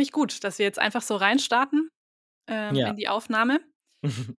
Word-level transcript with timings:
finde 0.00 0.08
ich 0.08 0.12
gut, 0.12 0.44
dass 0.44 0.58
wir 0.58 0.66
jetzt 0.66 0.78
einfach 0.78 1.02
so 1.02 1.16
reinstarten 1.16 1.90
ähm, 2.48 2.80
Ja. 2.80 2.86
in 2.86 2.96
die 2.96 3.08
Aufnahme. 3.08 3.60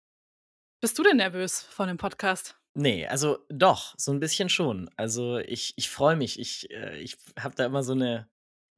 Bist 0.80 1.00
du 1.00 1.04
denn 1.04 1.18
nervös 1.18 1.62
vor 1.62 1.88
dem 1.88 1.98
Podcast? 1.98 2.56
Ne, 2.76 3.06
also 3.10 3.40
doch, 3.50 3.96
so 3.98 4.12
'n 4.14 4.20
bisschen 4.22 4.48
schon. 4.48 4.90
Also, 4.96 5.40
ich 5.40 5.74
ich 5.76 5.90
freue 5.90 6.16
mich. 6.16 6.40
Ich 6.40 6.70
äh, 6.72 6.98
ich 7.02 7.18
habe 7.38 7.54
da 7.56 7.66
immer 7.66 7.84
so 7.84 7.94
'ne, 7.96 8.30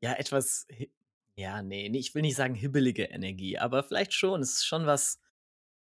ja, 0.01 0.13
etwas 0.13 0.65
ja, 1.35 1.61
ne, 1.61 1.89
ne, 1.89 1.97
ich 1.99 2.13
will 2.15 2.23
nicht 2.23 2.35
sagen 2.35 2.55
hibbelige 2.55 3.03
Energie, 3.05 3.57
aber 3.59 3.83
vielleicht 3.83 4.13
schon. 4.13 4.41
Es 4.41 4.53
ist 4.57 4.65
schon 4.65 4.85
was, 4.87 5.19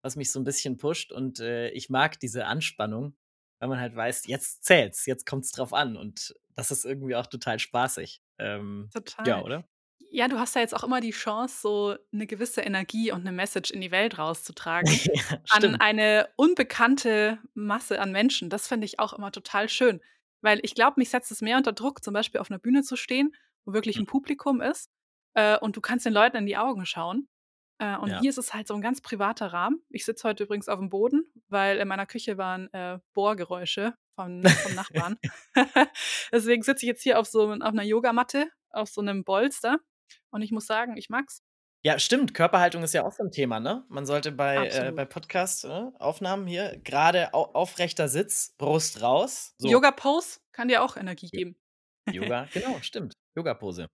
was 0.03 0.17
mich 0.17 0.33
so 0.33 0.41
'n 0.41 0.45
bisschen 0.45 0.79
pusht 0.79 1.13
und, 1.13 1.41
äh, 1.41 1.69
ich 1.71 1.91
mag 1.91 2.19
diese 2.21 2.47
Anspannung, 2.47 3.17
weil 3.61 3.69
man 3.69 3.81
halt 3.81 3.95
weiß, 3.97 4.27
jetzt 4.27 4.65
zählt's, 4.65 5.07
jetzt 5.07 5.27
kommt's 5.27 5.53
drauf 5.53 5.73
an 5.75 5.97
und 5.97 6.35
das 6.57 6.71
ist 6.71 6.85
irgendwie 6.87 7.17
auch 7.17 7.27
total 7.27 7.59
spaßig. 7.59 8.23
Ähm, 8.39 8.93
ja, 9.25 9.41
Total. 9.41 9.43
oder? 9.43 9.69
Ja, 10.11 10.27
du 10.29 10.39
hast 10.39 10.55
ja 10.55 10.63
jetzt 10.63 10.75
auch 10.75 10.85
immer 10.85 11.01
die 11.01 11.11
Chance, 11.11 11.61
so 11.61 11.97
'ne 12.13 12.27
gewisse 12.27 12.63
Energie 12.63 13.13
und 13.13 13.25
'ne 13.25 13.33
Message 13.33 13.71
in 13.71 13.81
die 13.83 13.91
Welt 13.91 14.17
rauszutragen 14.19 15.03
Ja, 15.15 15.39
an 15.49 15.75
eine 15.77 16.29
unbekannte 16.37 17.39
Masse 17.55 18.01
an 18.01 18.13
Menschen. 18.13 18.49
Das 18.51 18.69
finde 18.69 18.87
ich 18.87 18.99
auch 19.01 19.13
immer 19.13 19.33
total 19.33 19.69
schön, 19.69 20.01
weil 20.41 20.61
ich 20.63 20.75
glaube, 20.75 20.95
mich 20.99 21.11
setzt 21.11 21.31
es 21.31 21.43
mehr 21.43 21.59
unter 21.59 21.73
Druck, 21.73 22.03
zum 22.03 22.15
Beispiel 22.15 22.41
auf 22.41 22.49
'ner 22.49 22.59
Bühne 22.59 22.83
zu 22.83 22.97
stehen, 22.97 23.35
wo 23.67 23.73
wirklich 23.75 23.99
Hm. 23.99 24.01
'n 24.01 24.07
Publikum 24.07 24.61
ist, 24.63 24.91
äh, 25.35 25.59
und 25.59 25.77
du 25.77 25.81
kannst 25.83 26.07
den 26.07 26.15
Leuten 26.15 26.37
in 26.39 26.47
die 26.47 26.57
Augen 26.57 26.87
schauen. 26.87 27.29
Äh, 27.79 27.97
und 27.99 28.11
Ja. 28.11 28.19
hier 28.19 28.31
ist 28.31 28.39
es 28.39 28.55
halt 28.55 28.67
so 28.69 28.75
'n 28.75 28.81
ganz 28.83 29.01
privater 29.03 29.49
Rahmen. 29.53 29.83
Ich 29.91 30.05
sitze 30.07 30.27
heute 30.29 30.45
übrigens 30.45 30.69
aufm 30.69 30.89
Boden, 30.89 31.31
weil 31.49 31.79
in 31.79 31.89
meiner 31.89 32.07
Küche 32.07 32.39
waren, 32.39 32.73
äh, 32.73 32.99
Bohrgeräusche 33.15 33.95
von 34.17 34.57
vom 34.63 34.73
Nachbarn. 34.75 35.19
Deswegen 36.33 36.63
sitze 36.63 36.85
ich 36.87 36.89
jetzt 36.89 37.03
hier 37.03 37.19
auf 37.21 37.27
so 37.27 37.51
auf 37.53 37.73
'ner 37.75 37.83
Yogamatte, 37.85 38.49
auf 38.71 38.89
so 38.91 39.03
'nem 39.03 39.25
Bolster 39.25 39.79
und 40.31 40.43
ich 40.43 40.51
muss 40.51 40.67
sagen, 40.67 40.97
ich 40.97 41.09
mag's. 41.09 41.43
Ja, 41.85 41.99
stimmt. 41.99 42.35
Körperhaltung 42.35 42.83
ist 42.83 42.93
ja 42.93 43.05
auch 43.05 43.13
so 43.13 43.23
'n 43.23 43.31
Thema, 43.31 43.61
ne? 43.61 43.85
Man 43.89 44.05
sollte 44.05 44.33
bei 44.33 44.57
äh, 44.57 44.93
bei 44.93 45.03
Absolut. 45.03 45.09
Podcast 45.11 45.65
äh, 45.65 45.85
Aufnahmen 45.99 46.47
hier 46.47 46.81
grade 46.85 47.33
au 47.35 47.45
aufrechter 47.55 48.09
Sitz, 48.09 48.55
Brust 48.59 49.01
raus, 49.01 49.55
so. 49.59 49.69
Yoga 49.69 49.93
Pose 49.93 50.41
kann 50.53 50.69
dir 50.69 50.83
auch 50.83 50.97
Energie 50.97 51.29
geben. 51.29 51.57
Yoga, 52.13 52.49
genau, 52.53 52.79
stimmt. 52.81 53.15
Yogapose. 53.37 53.87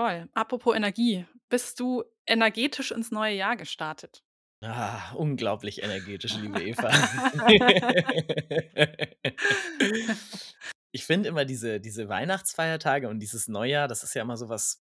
Voll. 0.00 0.28
Apropos 0.34 0.74
Energie, 0.74 1.26
bist 1.48 1.78
du 1.78 2.02
energetisch 2.26 2.90
ins 2.90 3.10
neue 3.10 3.34
Jahr 3.34 3.56
gestartet? 3.56 4.22
Ah, 4.62 5.12
unglaublich 5.14 5.82
energetisch, 5.82 6.36
liebe 6.36 6.62
Eva. 6.62 6.90
Ich 10.92 11.06
finde 11.06 11.28
immer 11.28 11.44
diese 11.44 11.80
diese 11.80 12.08
Weihnachtsfeiertage 12.08 13.08
und 13.08 13.20
dieses 13.20 13.46
Neujahr, 13.46 13.86
das 13.86 14.02
ist 14.02 14.14
ja 14.14 14.22
immer 14.22 14.36
so 14.36 14.48
was, 14.48 14.82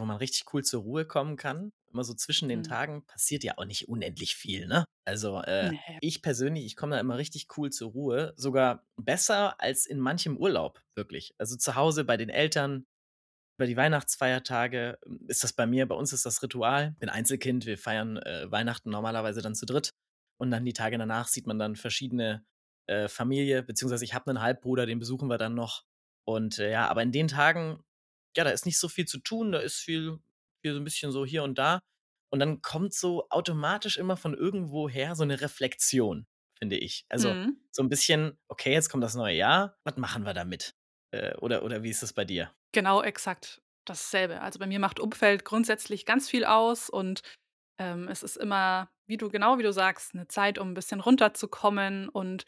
wo 0.00 0.04
man 0.06 0.16
richtig 0.18 0.52
cool 0.54 0.64
zur 0.64 0.82
Ruhe 0.82 1.04
kommen 1.06 1.36
kann. 1.36 1.70
Immer 1.92 2.04
so 2.04 2.14
zwischen 2.14 2.48
den 2.48 2.62
Mhm. 2.62 2.64
Tagen 2.64 3.04
passiert 3.06 3.44
ja 3.44 3.54
auch 3.58 3.64
nicht 3.64 3.88
unendlich 3.88 4.36
viel, 4.36 4.66
ne? 4.68 4.84
Also, 5.06 5.40
äh, 5.42 5.72
Ne. 5.72 6.00
ich 6.00 6.22
persönlich, 6.22 6.64
ich 6.66 6.76
komme 6.76 6.94
da 6.96 7.00
immer 7.00 7.18
richtig 7.18 7.48
cool 7.58 7.70
zur 7.70 7.90
Ruhe, 7.92 8.32
sogar 8.36 8.86
besser 8.96 9.60
als 9.60 9.86
in 9.86 9.98
manchem 10.00 10.36
Urlaub, 10.36 10.82
wirklich. 10.94 11.34
Also, 11.38 11.56
zu 11.56 11.74
Hause 11.76 12.04
bei 12.04 12.16
den 12.16 12.28
Eltern, 12.30 12.86
über 13.58 13.66
die 13.66 13.76
Weihnachtsfeiertage, 13.76 14.98
hm, 15.04 15.26
ist 15.28 15.44
das 15.44 15.52
bei 15.52 15.66
mir 15.66 15.86
bei 15.88 15.94
uns 15.94 16.12
ist 16.12 16.26
das 16.26 16.42
Ritual. 16.42 16.96
Bin 16.98 17.08
Einzelkind, 17.08 17.66
wir 17.66 17.78
feiern, 17.78 18.16
äh, 18.18 18.50
Weihnachten 18.50 18.90
normalerweise 18.90 19.42
dann 19.42 19.54
zu 19.54 19.66
dritt 19.66 19.90
und 20.38 20.50
dann 20.50 20.64
die 20.64 20.72
Tage 20.72 20.98
danach 20.98 21.28
sieht 21.28 21.46
man 21.46 21.58
dann 21.58 21.76
verschiedene, 21.76 22.44
äh, 22.86 23.08
Familie, 23.08 23.62
beziehungsweise 23.62 24.04
ich 24.04 24.14
habe 24.14 24.30
'nen 24.30 24.40
Halbbruder, 24.42 24.86
den 24.86 24.98
besuchen 24.98 25.28
wir 25.28 25.38
dann 25.38 25.54
noch. 25.54 25.84
Und, 26.24 26.58
äh, 26.58 26.70
ja, 26.70 26.88
aber 26.88 27.02
in 27.02 27.12
den 27.12 27.28
Tagen, 27.28 27.82
ja, 28.36 28.44
da 28.44 28.50
ist 28.50 28.66
nicht 28.66 28.78
so 28.78 28.88
viel 28.88 29.06
zu 29.06 29.18
tun, 29.20 29.52
da 29.52 29.58
ist 29.60 29.76
viel 29.78 30.18
viel 30.62 30.74
so 30.74 30.78
'n 30.80 30.84
bisschen 30.84 31.12
so 31.12 31.24
hier 31.26 31.42
und 31.44 31.58
da. 31.58 31.80
Und 32.32 32.40
dann 32.40 32.62
kommt 32.62 32.94
so 32.94 33.28
automatisch 33.30 33.96
immer 33.98 34.16
von 34.16 34.34
irgendwoher 34.34 35.16
so 35.16 35.24
'ne 35.24 35.40
Reflexion, 35.40 36.26
finde 36.58 36.76
ich. 36.78 37.04
Also, 37.10 37.38
Mhm. 37.38 37.60
so 37.72 37.82
'n 37.82 37.88
bisschen: 37.90 38.38
„Okay, 38.48 38.72
jetzt 38.74 38.90
kommt 38.90 39.04
das 39.04 39.14
neue 39.16 39.36
Jahr. 39.36 39.78
Was 39.84 39.96
machen 39.98 40.24
wir 40.26 40.34
damit?“ 40.34 40.74
Äh, 41.12 41.34
oder 41.38 41.62
oder 41.64 41.82
wie 41.84 41.90
ist 41.90 42.02
das 42.04 42.12
bei 42.14 42.24
dir? 42.26 42.52
Genau, 42.74 43.02
exakt 43.02 43.60
dasselbe. 43.84 44.40
Also, 44.42 44.58
bei 44.58 44.66
mir 44.66 44.78
macht 44.78 45.00
Umfeld 45.00 45.44
grundsätzlich 45.44 46.06
ganz 46.06 46.28
viel 46.28 46.44
aus 46.44 46.88
und, 46.88 47.22
ähm, 47.78 48.08
es 48.08 48.22
ist 48.22 48.36
immer, 48.36 48.90
wie 49.06 49.16
du 49.18 49.30
genau 49.30 49.58
wie 49.58 49.62
du 49.64 49.72
sagst, 49.72 50.14
'ne 50.14 50.28
Zeit, 50.28 50.58
um 50.58 50.70
'n 50.70 50.74
bisschen 50.74 51.00
runterzukommen 51.00 52.08
und 52.10 52.44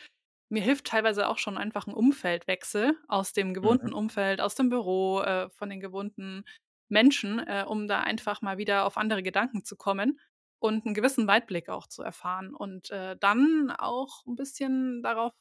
mir 0.52 0.62
hilft 0.62 0.86
teilweise 0.86 1.28
auch 1.28 1.38
schon 1.38 1.58
einfach 1.58 1.88
'n 1.88 1.94
Umfeldwechsel 1.94 2.98
aus 3.08 3.32
dem 3.34 3.54
Mhm. 3.62 3.92
gewohnten 3.92 3.94
Umfeld, 3.94 4.40
aus 4.42 4.54
dem 4.56 4.70
Büro, 4.70 5.20
äh, 5.22 5.50
von 5.50 5.70
den 5.70 5.80
gewohnten 5.80 6.44
Menschen, 6.90 7.40
äh, 7.40 7.64
um 7.68 7.88
da 7.88 8.00
einfach 8.02 8.42
mal 8.42 8.58
wieder 8.58 8.86
auf 8.86 8.98
andere 8.98 9.22
Gedanken 9.24 9.64
zu 9.64 9.76
kommen 9.76 10.20
und 10.60 10.86
'n 10.86 10.94
gewissen 10.94 11.26
Weitblick 11.28 11.68
auch 11.70 11.86
zu 11.88 12.02
erfahren 12.02 12.54
und, 12.54 12.90
äh, 12.90 13.16
dann 13.18 13.70
auch 13.72 14.24
'n 14.26 14.36
bisschen 14.36 15.02
darauf 15.02 15.32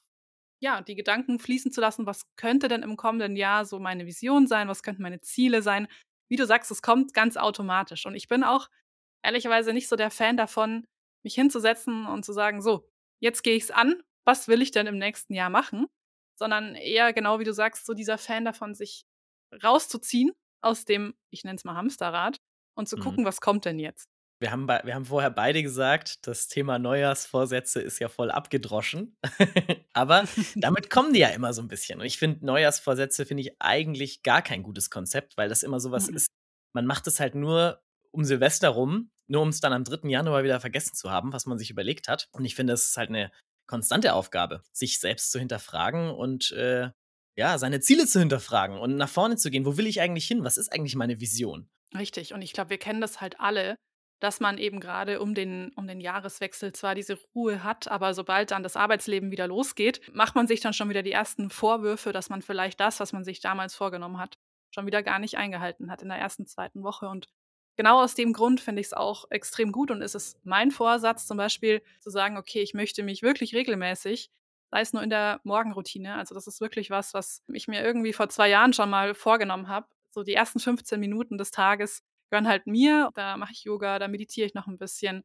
ja, 0.62 0.82
die 0.82 0.96
Gedanken 0.96 1.40
fließen 1.40 1.72
zu 1.72 1.82
lassen: 1.82 2.06
„Was 2.08 2.24
könnte 2.38 2.68
denn 2.70 2.84
im 2.84 2.98
kommenden 2.98 3.36
Jahr 3.38 3.66
so 3.66 3.80
meine 3.80 4.06
Vision 4.08 4.48
sein? 4.48 4.68
Was 4.70 4.84
könnten 4.84 5.04
meine 5.04 5.22
Ziele 5.22 5.62
sein?“ 5.64 5.88
Wie 6.30 6.38
du 6.38 6.46
sagst, 6.48 6.72
es 6.72 6.82
kommt 6.84 7.14
ganz 7.16 7.38
automatisch 7.38 8.06
und 8.08 8.16
ich 8.16 8.28
bin 8.30 8.44
auch 8.44 8.70
ehrlicherweise 9.24 9.74
nicht 9.74 9.90
so 9.90 9.96
der 9.98 10.12
Fan 10.12 10.38
davon, 10.38 10.86
mich 11.24 11.36
hinzusetzen 11.36 12.08
und 12.08 12.26
zu 12.26 12.34
sagen: 12.34 12.62
„So, 12.62 12.90
jetzt 13.22 13.44
gehe 13.44 13.56
ich's 13.58 13.72
an. 13.72 14.04
Was 14.32 14.48
will 14.48 14.62
ich 14.62 14.72
denn 14.72 14.88
im 14.88 14.98
nächsten 14.98 15.34
Jahr 15.34 15.50
machen?“ 15.50 15.88
Sondern 16.40 16.76
eher 16.76 17.12
genau 17.14 17.40
wie 17.40 17.44
du 17.44 17.54
sagst, 17.54 17.86
so 17.86 17.94
dieser 17.94 18.18
Fan 18.18 18.46
davon, 18.46 18.74
sich 18.76 19.04
rauszuziehen 19.64 20.32
aus 20.62 20.86
dem, 20.86 21.14
ich 21.32 21.44
nenne 21.44 21.58
es 21.58 21.66
mal 21.66 21.76
Hamsterrad 21.76 22.38
und 22.78 22.88
zu 22.88 22.98
Mhm. 22.98 23.18
gucken, 23.18 23.26
was 23.26 23.42
kommt 23.42 23.66
denn 23.66 23.78
jetzt? 23.80 24.06
Wir 24.42 24.50
haben 24.52 24.68
wir 24.68 24.96
haben 24.96 25.06
vorher 25.06 25.30
beide 25.30 25.62
gesagt, 25.62 26.26
das 26.26 26.48
Thema 26.48 26.80
Neujahrsvorsätze 26.80 27.80
ist 27.80 28.00
ja 28.00 28.10
voll 28.10 28.32
abgedroschen. 28.32 29.16
Aber 29.94 30.26
damit 30.60 30.90
kommen 30.90 31.14
die 31.14 31.20
ja 31.20 31.28
immer 31.30 31.54
so 31.54 31.62
'n 31.62 31.68
bisschen. 31.68 32.00
Und 32.00 32.08
ich 32.08 32.18
finde, 32.18 32.44
Neujahrsvorsätze 32.44 33.28
finde 33.28 33.42
ich 33.42 33.56
eigentlich 33.60 34.24
gar 34.24 34.42
kein 34.42 34.64
gutes 34.64 34.90
Konzept, 34.90 35.38
weil 35.38 35.48
das 35.48 35.62
immer 35.62 35.80
so 35.80 35.92
was 35.92 36.08
Mhm. 36.08 36.16
ist 36.16 36.28
man 36.74 36.88
macht 36.88 37.06
es 37.06 37.20
halt 37.20 37.36
nur 37.36 37.84
um 38.12 38.24
Silvester 38.24 38.70
rum, 38.70 39.12
nur 39.28 39.44
um's 39.44 39.60
dann 39.62 39.74
am 39.74 39.84
3. 39.84 40.10
Januar 40.10 40.44
wieder 40.44 40.60
vergessen 40.60 40.96
zu 40.96 41.12
haben, 41.12 41.34
was 41.34 41.46
man 41.46 41.60
sich 41.60 41.70
überlegt 41.70 42.08
hat. 42.08 42.28
Und 42.32 42.44
ich 42.46 42.56
finde, 42.56 42.74
das 42.74 42.86
ist 42.86 42.98
halt 42.98 43.12
'ne 43.12 43.32
konstante 43.72 44.14
Aufgabe, 44.14 44.64
sich 44.74 45.00
selbst 45.00 45.32
zu 45.32 45.40
hinterfragen 45.40 46.12
und, 46.12 46.52
äh, 46.52 46.90
ja, 47.38 47.58
seine 47.58 47.80
Ziele 47.80 48.06
zu 48.06 48.20
hinterfragen 48.20 48.78
und 48.78 48.98
nach 48.98 49.08
vorne 49.08 49.38
zu 49.38 49.50
gehen. 49.50 49.66
Wo 49.66 49.78
will 49.78 49.88
ich 49.88 50.02
eigentlich 50.02 50.28
hin? 50.28 50.44
Was 50.44 50.58
ist 50.58 50.74
eigentlich 50.74 50.96
meine 50.96 51.22
Vision? 51.22 51.70
Richtig. 51.98 52.34
Und 52.34 52.42
ich 52.42 52.52
glaube, 52.52 52.70
wir 52.70 52.78
kennen 52.78 53.00
das 53.00 53.22
halt 53.22 53.40
alle, 53.40 53.78
dass 54.20 54.42
man 54.42 54.58
eben 54.58 54.82
grade 54.82 55.22
um 55.22 55.34
den 55.34 55.72
um 55.78 55.88
den 55.88 56.02
Jahreswechsel 56.02 56.74
zwar 56.74 56.94
diese 56.94 57.18
Ruhe 57.34 57.64
hat, 57.64 57.88
aber 57.88 58.14
sobald 58.14 58.52
dann 58.52 58.62
das 58.62 58.76
Arbeitsleben 58.76 59.32
wieder 59.32 59.48
losgeht, 59.48 60.02
macht 60.14 60.36
man 60.36 60.48
sich 60.48 60.60
dann 60.60 60.74
schon 60.74 60.90
wieder 60.90 61.02
die 61.02 61.14
ersten 61.14 61.50
Vorwürfe, 61.50 62.12
dass 62.12 62.30
man 62.30 62.42
vielleicht 62.42 62.80
das, 62.82 63.00
was 63.00 63.14
man 63.14 63.24
sich 63.24 63.40
damals 63.40 63.74
vorgenommen 63.74 64.20
hat, 64.20 64.36
schon 64.76 64.86
wieder 64.86 65.02
gar 65.02 65.20
nicht 65.20 65.38
eingehalten 65.38 65.90
hat 65.90 66.02
in 66.02 66.10
der 66.10 66.22
1., 66.22 66.44
2. 66.46 66.72
Woche. 66.76 67.08
Und 67.08 67.30
genau 67.82 68.02
aus 68.04 68.16
dem 68.16 68.34
Grund 68.34 68.62
finde 68.62 68.82
ich's 68.82 68.94
auch 68.94 69.26
extrem 69.32 69.72
gut 69.72 69.92
und 69.92 70.02
ist 70.02 70.16
es 70.16 70.38
mein 70.44 70.72
Vorsatz, 70.72 71.28
zum 71.28 71.38
Beispiel 71.38 71.82
zu 72.00 72.10
sagen: 72.10 72.38
„Okay, 72.38 72.62
ich 72.62 72.74
möchte 72.74 73.04
mich 73.04 73.22
wirklich 73.24 73.56
regelmäßig, 73.56 74.32
sei 74.72 74.82
es 74.82 74.94
nur 74.94 75.04
in 75.04 75.10
der 75.10 75.42
Morgenroutine“ 75.44 76.16
also, 76.16 76.36
das 76.36 76.48
ist 76.48 76.62
wirklich 76.62 76.90
was, 76.92 77.14
was 77.14 77.44
ich 77.54 77.68
mir 77.68 77.84
irgendwie 77.84 78.14
vor 78.14 78.30
2 78.30 78.50
Jahren 78.50 78.74
schon 78.74 78.90
mal 78.90 79.14
vorgenommen 79.16 79.68
habe. 79.70 79.88
So 80.12 80.24
die 80.24 80.34
ersten 80.36 80.60
15 80.60 81.00
Minuten 81.00 81.38
des 81.38 81.52
Tages 81.52 82.04
gehören 82.30 82.48
halt 82.48 82.68
mir. 82.68 83.12
Da 83.16 83.38
mache 83.38 83.54
ich 83.54 83.64
Yoga, 83.64 84.00
da 84.00 84.08
meditiere 84.08 84.48
ich 84.48 84.54
noch 84.54 84.68
'n 84.68 84.78
bisschen 84.78 85.24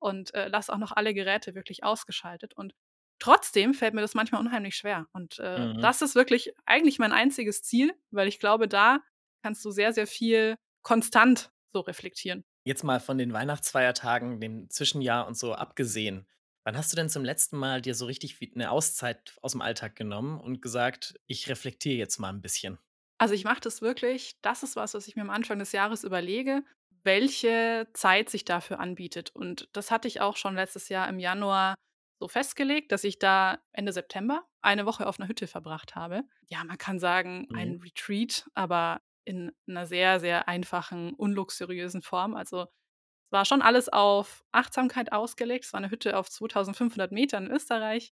und, 0.00 0.34
äh, 0.34 0.48
lasse 0.48 0.72
auch 0.72 0.78
noch 0.78 0.92
alle 0.92 1.14
Geräte 1.14 1.54
wirklich 1.54 1.84
ausgeschaltet. 1.84 2.54
Und 2.54 2.74
trotzdem 3.20 3.74
fällt 3.74 3.94
mir 3.94 4.00
das 4.02 4.14
manchmal 4.14 4.40
unheimlich 4.40 4.76
schwer. 4.76 5.06
Und, 5.12 5.38
äh, 5.40 5.66
Mhm. 5.66 5.78
das 5.80 6.02
ist 6.02 6.14
wirklich 6.14 6.52
eigentlich 6.66 6.98
mein 6.98 7.12
einziges 7.12 7.62
Ziel, 7.62 7.94
weil 8.10 8.28
ich 8.28 8.38
glaube, 8.40 8.68
da 8.68 9.00
kannst 9.42 9.64
du 9.64 9.70
sehr, 9.70 9.92
sehr 9.92 10.06
viel 10.06 10.56
konstant 10.82 11.50
so 11.72 11.80
reflektieren. 11.80 12.44
Jetzt 12.66 12.82
mal 12.84 13.00
von 13.00 13.18
den 13.18 13.32
Weihnachtsfeiertagen, 13.32 14.40
dem 14.40 14.68
Zwischenjahr 14.68 15.26
und 15.26 15.36
so 15.38 15.54
abgesehen. 15.54 16.26
Wann 16.64 16.76
hast 16.76 16.92
du 16.92 16.96
denn 16.96 17.08
zum 17.08 17.24
letzten 17.24 17.56
Mal 17.56 17.80
dir 17.80 17.94
so 17.94 18.04
richtig 18.06 18.40
wie 18.40 18.52
'ne 18.54 18.70
Auszeit 18.70 19.38
aus'm 19.42 19.60
Alltag 19.62 19.96
genommen 19.96 20.38
und 20.40 20.60
gesagt: 20.60 21.14
„Ich 21.26 21.48
reflektiere 21.48 21.96
jetzt 21.96 22.18
mal 22.18 22.30
'n 22.30 22.42
bisschen?“ 22.42 22.78
Also, 23.20 23.34
ich 23.34 23.42
mache 23.44 23.60
das 23.60 23.82
wirklich 23.82 24.40
das 24.42 24.62
ist 24.62 24.76
was, 24.76 24.94
was 24.94 25.08
ich 25.08 25.16
mir 25.16 25.22
am 25.22 25.30
Anfang 25.30 25.58
des 25.58 25.72
Jahres 25.72 26.04
überlege, 26.04 26.62
welche 27.02 27.88
Zeit 27.92 28.30
sich 28.30 28.44
dafür 28.44 28.78
anbietet. 28.78 29.30
Und 29.34 29.68
das 29.72 29.90
hatte 29.90 30.06
ich 30.06 30.20
auch 30.20 30.36
schon 30.36 30.54
letztes 30.54 30.88
Jahr 30.88 31.08
im 31.08 31.18
Januar 31.18 31.74
so 32.20 32.28
festgelegt, 32.28 32.92
dass 32.92 33.02
ich 33.04 33.18
da 33.18 33.58
Ende 33.72 33.92
September 33.92 34.46
eine 34.60 34.86
Woche 34.86 35.06
auf 35.08 35.18
'ner 35.18 35.26
Hütte 35.28 35.48
verbracht 35.48 35.96
habe. 35.96 36.22
Ja, 36.50 36.62
man 36.64 36.78
kann 36.78 36.98
sagen, 37.00 37.48
ein 37.52 37.72
Mhm. 37.72 37.78
Retreat, 37.82 38.48
aber 38.54 39.02
in 39.28 39.52
'ner 39.66 39.86
sehr, 39.86 40.20
sehr 40.20 40.48
einfachen, 40.48 41.14
unluxuriösen 41.14 42.02
Form. 42.02 42.36
Also, 42.36 42.62
es 42.64 43.32
war 43.32 43.44
schon 43.46 43.62
alles 43.62 43.88
auf 43.90 44.44
Achtsamkeit 44.52 45.12
ausgelegt. 45.12 45.66
Es 45.66 45.74
war 45.74 45.80
'ne 45.82 45.90
Hütte 45.90 46.16
auf 46.18 46.30
2.500 46.30 47.12
m 47.12 47.18
in 47.46 47.50
Österreich, 47.52 48.12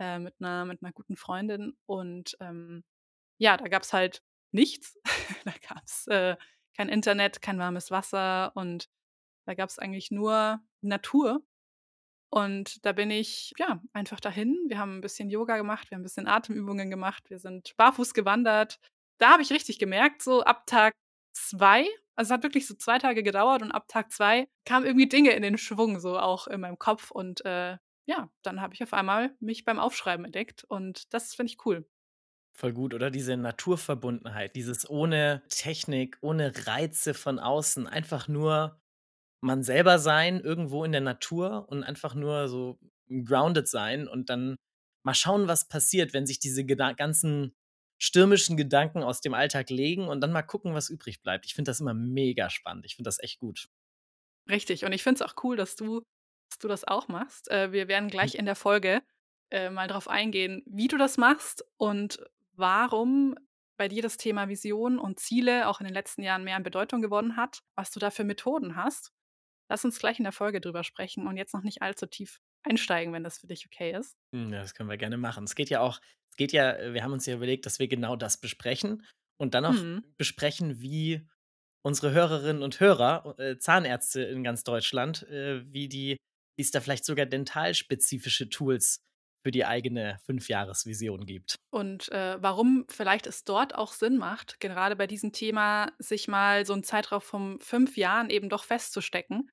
äh, 0.00 0.18
mit 0.20 0.40
'ner 0.40 0.64
mit 0.66 0.82
'ner 0.82 0.92
guten 0.92 1.16
Freundin 1.16 1.76
und, 1.86 2.36
ähm, 2.40 2.84
ja, 3.38 3.56
da 3.58 3.68
gab's 3.68 3.92
halt 3.94 4.22
nichts. 4.52 4.98
Da 5.46 5.52
gab's, 5.68 6.06
äh, 6.08 6.36
kein 6.76 6.88
Internet, 6.90 7.42
kein 7.42 7.58
warmes 7.60 7.90
Wasser 7.92 8.52
und 8.56 8.88
da 9.46 9.54
gab 9.54 9.70
es 9.70 9.78
eigentlich 9.80 10.10
nur 10.12 10.60
Natur. 10.82 11.42
Und 12.30 12.84
da 12.86 12.92
bin 12.92 13.10
ich, 13.12 13.52
ja, 13.58 13.82
einfach 13.94 14.20
dahin. 14.20 14.56
Wir 14.68 14.78
haben 14.78 14.98
ein 14.98 15.02
bisschen 15.02 15.30
Yoga 15.30 15.56
gemacht, 15.58 15.90
wir 15.90 15.96
haben 15.96 16.02
ein 16.02 16.04
bisschen 16.04 16.28
Atemübungen 16.28 16.90
gemacht, 16.90 17.30
wir 17.30 17.38
sind 17.40 17.74
barfuß 17.78 18.14
gewandert. 18.14 18.78
Da 19.18 19.32
habe 19.32 19.42
ich 19.42 19.50
richtig 19.50 19.78
gemerkt, 19.78 20.22
so 20.22 20.42
ab 20.42 20.66
Tag 20.66 20.92
zwei, 21.32 21.86
also 22.16 22.28
es 22.28 22.30
hat 22.30 22.42
wirklich 22.42 22.66
so 22.66 22.74
zwei 22.74 22.98
Tage 22.98 23.22
gedauert 23.22 23.62
und 23.62 23.72
ab 23.72 23.88
Tag 23.88 24.12
zwei 24.12 24.48
kamen 24.64 24.86
irgendwie 24.86 25.08
Dinge 25.08 25.30
in 25.32 25.42
den 25.42 25.58
Schwung, 25.58 26.00
so 26.00 26.18
auch 26.18 26.46
in 26.46 26.60
meinem 26.60 26.78
Kopf. 26.78 27.10
Und 27.10 27.44
äh, 27.44 27.76
ja, 28.06 28.30
dann 28.42 28.60
habe 28.60 28.74
ich 28.74 28.82
auf 28.82 28.92
einmal 28.92 29.34
mich 29.40 29.64
beim 29.64 29.78
Aufschreiben 29.78 30.24
entdeckt 30.24 30.64
und 30.64 31.12
das 31.12 31.34
finde 31.34 31.52
ich 31.52 31.66
cool. 31.66 31.88
Voll 32.54 32.72
gut, 32.72 32.94
oder? 32.94 33.10
Diese 33.10 33.36
Naturverbundenheit, 33.36 34.56
dieses 34.56 34.88
ohne 34.88 35.42
Technik, 35.50 36.16
ohne 36.22 36.52
Reize 36.66 37.12
von 37.12 37.38
außen, 37.38 37.86
einfach 37.86 38.28
nur 38.28 38.80
man 39.42 39.62
selber 39.62 39.98
sein 39.98 40.40
irgendwo 40.40 40.84
in 40.84 40.92
der 40.92 41.02
Natur 41.02 41.66
und 41.68 41.84
einfach 41.84 42.14
nur 42.14 42.48
so 42.48 42.78
grounded 43.08 43.68
sein 43.68 44.08
und 44.08 44.30
dann 44.30 44.56
mal 45.04 45.14
schauen, 45.14 45.48
was 45.48 45.68
passiert, 45.68 46.14
wenn 46.14 46.26
sich 46.26 46.38
diese 46.38 46.64
ganzen 46.64 47.54
stürmischen 47.98 48.56
Gedanken 48.56 49.02
aus 49.02 49.20
dem 49.20 49.34
Alltag 49.34 49.70
legen 49.70 50.08
und 50.08 50.20
dann 50.20 50.32
mal 50.32 50.42
gucken, 50.42 50.74
was 50.74 50.90
übrig 50.90 51.22
bleibt. 51.22 51.46
Ich 51.46 51.54
finde 51.54 51.70
das 51.70 51.80
immer 51.80 51.94
mega 51.94 52.50
spannend. 52.50 52.84
Ich 52.84 52.96
finde 52.96 53.08
das 53.08 53.22
echt 53.22 53.38
gut. 53.38 53.68
Richtig. 54.48 54.84
Und 54.84 54.92
ich 54.92 55.02
finde 55.02 55.22
es 55.22 55.30
auch 55.30 55.42
cool, 55.42 55.56
dass 55.56 55.76
du, 55.76 56.02
dass 56.50 56.58
du 56.58 56.68
das 56.68 56.84
auch 56.84 57.08
machst. 57.08 57.50
Äh, 57.50 57.72
wir 57.72 57.88
werden 57.88 58.08
gleich 58.08 58.34
in 58.34 58.44
der 58.44 58.54
Folge 58.54 59.02
äh, 59.50 59.70
mal 59.70 59.88
darauf 59.88 60.08
eingehen, 60.08 60.62
wie 60.66 60.88
du 60.88 60.98
das 60.98 61.16
machst 61.16 61.64
und 61.78 62.18
warum 62.52 63.34
bei 63.76 63.88
dir 63.88 64.02
das 64.02 64.16
Thema 64.16 64.48
Vision 64.48 64.98
und 64.98 65.20
Ziele 65.20 65.68
auch 65.68 65.80
in 65.80 65.84
den 65.84 65.94
letzten 65.94 66.22
Jahren 66.22 66.44
mehr 66.44 66.56
an 66.56 66.62
Bedeutung 66.62 67.02
gewonnen 67.02 67.36
hat, 67.36 67.60
was 67.74 67.90
du 67.90 68.00
da 68.00 68.10
für 68.10 68.24
Methoden 68.24 68.76
hast. 68.76 69.12
Lass 69.68 69.84
uns 69.84 69.98
gleich 69.98 70.18
in 70.18 70.24
der 70.24 70.32
Folge 70.32 70.60
drüber 70.60 70.84
sprechen 70.84 71.26
und 71.26 71.36
jetzt 71.36 71.52
noch 71.52 71.62
nicht 71.62 71.82
allzu 71.82 72.06
tief 72.06 72.40
einsteigen, 72.62 73.12
wenn 73.12 73.24
das 73.24 73.38
für 73.38 73.46
dich 73.46 73.66
okay 73.66 73.92
ist. 73.92 74.16
Hm, 74.32 74.52
ja, 74.52 74.60
das 74.60 74.74
können 74.74 74.88
wir 74.88 74.96
gerne 74.96 75.16
machen. 75.16 75.44
Es 75.44 75.54
geht 75.54 75.70
ja 75.70 75.80
auch, 75.80 76.00
es 76.36 76.38
geht 76.38 76.52
ja, 76.52 76.72
äh, 76.76 76.92
wir 76.92 77.02
haben 77.02 77.12
uns 77.14 77.24
ja 77.26 77.34
überlegt, 77.34 77.64
dass 77.64 77.78
wir 77.78 77.88
genau 77.88 78.14
das 78.14 78.38
besprechen 78.38 79.04
und 79.40 79.54
dann 79.54 79.64
auch 79.64 79.72
Mhm. 79.72 80.04
besprechen, 80.18 80.80
wie 80.82 81.26
unsere 81.82 82.12
Hörerinnen 82.12 82.62
und 82.62 82.78
Hörer, 82.78 83.38
äh, 83.38 83.56
Zahnärzte 83.58 84.20
in 84.22 84.44
ganz 84.44 84.62
Deutschland, 84.64 85.22
äh, 85.30 85.62
wie 85.72 85.88
die, 85.88 86.16
wie 86.58 86.62
es 86.62 86.70
da 86.70 86.80
vielleicht 86.82 87.06
sogar 87.06 87.24
dentalspezifische 87.26 88.50
Tools 88.50 88.98
für 89.44 89.50
die 89.50 89.64
eigene 89.64 90.18
Fünfjahresvision 90.26 91.24
gibt. 91.24 91.54
Und 91.70 92.10
äh, 92.12 92.36
warum 92.42 92.84
vielleicht 92.90 93.26
es 93.26 93.44
dort 93.44 93.74
auch 93.74 93.92
Sinn 93.92 94.18
macht, 94.18 94.60
gerade 94.60 94.96
bei 94.96 95.06
diesem 95.06 95.32
Thema, 95.32 95.92
sich 95.98 96.28
mal 96.28 96.66
so 96.66 96.72
einen 96.72 96.82
Zeitraum 96.82 97.20
von 97.20 97.60
fünf 97.60 97.96
Jahren 97.96 98.28
eben 98.28 98.48
doch 98.48 98.64
festzustecken 98.64 99.48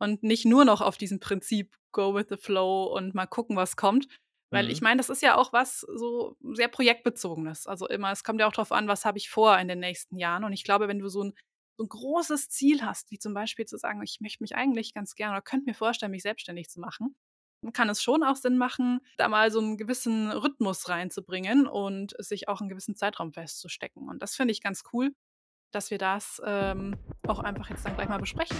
und 0.00 0.22
nicht 0.22 0.44
nur 0.44 0.64
noch 0.64 0.82
auf 0.82 0.98
diesem 0.98 1.18
Prinzip 1.18 1.74
Go 1.92 2.14
with 2.14 2.26
the 2.28 2.36
Flow 2.36 2.84
und 2.94 3.14
mal 3.14 3.26
gucken, 3.26 3.56
was 3.56 3.76
kommt. 3.76 4.06
Weil 4.50 4.70
ich 4.70 4.80
Mhm. 4.80 4.84
meine, 4.84 4.96
das 4.98 5.10
ist 5.10 5.22
ja 5.22 5.36
auch 5.36 5.52
was 5.52 5.80
so 5.80 6.36
sehr 6.54 6.68
projektbezogenes. 6.68 7.66
Also 7.66 7.86
immer, 7.88 8.10
es 8.12 8.24
kommt 8.24 8.40
ja 8.40 8.46
auch 8.46 8.52
darauf 8.52 8.72
an, 8.72 8.88
was 8.88 9.04
habe 9.04 9.18
ich 9.18 9.28
vor 9.28 9.58
in 9.58 9.68
den 9.68 9.80
nächsten 9.80 10.16
Jahren. 10.16 10.44
Und 10.44 10.52
ich 10.52 10.64
glaube, 10.64 10.88
wenn 10.88 10.98
du 10.98 11.08
so 11.08 11.24
ein, 11.24 11.34
so 11.76 11.84
ein 11.84 11.88
großes 11.88 12.48
Ziel 12.48 12.82
hast, 12.82 13.10
wie 13.10 13.18
zum 13.18 13.34
Beispiel 13.34 13.66
zu 13.66 13.76
sagen, 13.76 14.02
ich 14.02 14.20
möchte 14.20 14.42
mich 14.42 14.56
eigentlich 14.56 14.94
ganz 14.94 15.14
gerne 15.14 15.34
oder 15.34 15.42
könnte 15.42 15.66
mir 15.66 15.74
vorstellen, 15.74 16.12
mich 16.12 16.22
selbstständig 16.22 16.68
zu 16.70 16.80
machen, 16.80 17.14
dann 17.62 17.72
kann 17.72 17.88
es 17.90 18.02
schon 18.02 18.22
auch 18.22 18.36
Sinn 18.36 18.56
machen, 18.56 19.00
da 19.16 19.28
mal 19.28 19.50
so 19.50 19.60
einen 19.60 19.76
gewissen 19.76 20.30
Rhythmus 20.30 20.88
reinzubringen 20.88 21.66
und 21.66 22.14
sich 22.18 22.48
auch 22.48 22.60
einen 22.60 22.68
gewissen 22.68 22.96
Zeitraum 22.96 23.32
festzustecken. 23.32 24.08
Und 24.08 24.22
das 24.22 24.34
finde 24.34 24.52
ich 24.52 24.62
ganz 24.62 24.82
cool, 24.92 25.14
dass 25.72 25.90
wir 25.90 25.98
das 25.98 26.40
ähm, 26.44 26.96
auch 27.26 27.40
einfach 27.40 27.68
jetzt 27.68 27.84
dann 27.84 27.94
gleich 27.94 28.08
mal 28.08 28.18
besprechen. 28.18 28.56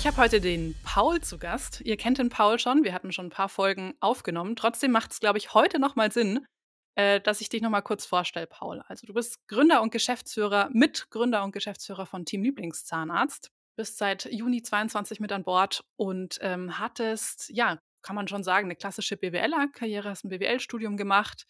Ich 0.00 0.06
habe 0.06 0.16
heute 0.16 0.40
den 0.40 0.74
Paul 0.82 1.20
zu 1.20 1.36
Gast. 1.36 1.82
Ihr 1.82 1.98
kennt 1.98 2.16
den 2.16 2.30
Paul 2.30 2.58
schon. 2.58 2.84
Wir 2.84 2.94
hatten 2.94 3.12
schon 3.12 3.26
ein 3.26 3.30
paar 3.30 3.50
Folgen 3.50 3.92
aufgenommen. 4.00 4.56
Trotzdem 4.56 4.92
macht 4.92 5.12
es, 5.12 5.20
glaube 5.20 5.36
ich, 5.36 5.52
heute 5.52 5.78
noch 5.78 5.94
mal 5.94 6.10
Sinn, 6.10 6.46
äh, 6.94 7.20
dass 7.20 7.42
ich 7.42 7.50
dich 7.50 7.60
noch 7.60 7.68
mal 7.68 7.82
kurz 7.82 8.06
vorstelle, 8.06 8.46
Paul. 8.46 8.82
Also 8.88 9.06
du 9.06 9.12
bist 9.12 9.46
Gründer 9.46 9.82
und 9.82 9.92
Geschäftsführer, 9.92 10.70
Mitgründer 10.72 11.44
und 11.44 11.52
Geschäftsführer 11.52 12.06
von 12.06 12.24
Team 12.24 12.42
Lieblingszahnarzt. 12.42 13.50
Bist 13.76 13.98
seit 13.98 14.24
Juni 14.32 14.62
22 14.62 15.20
mit 15.20 15.32
an 15.32 15.44
Bord 15.44 15.84
und 15.96 16.38
ähm, 16.40 16.78
hattest, 16.78 17.50
ja, 17.50 17.78
kann 18.00 18.16
man 18.16 18.26
schon 18.26 18.42
sagen, 18.42 18.68
eine 18.68 18.76
klassische 18.76 19.18
BWLer-Karriere, 19.18 20.08
hast 20.08 20.24
ein 20.24 20.30
BWL-Studium 20.30 20.96
gemacht, 20.96 21.44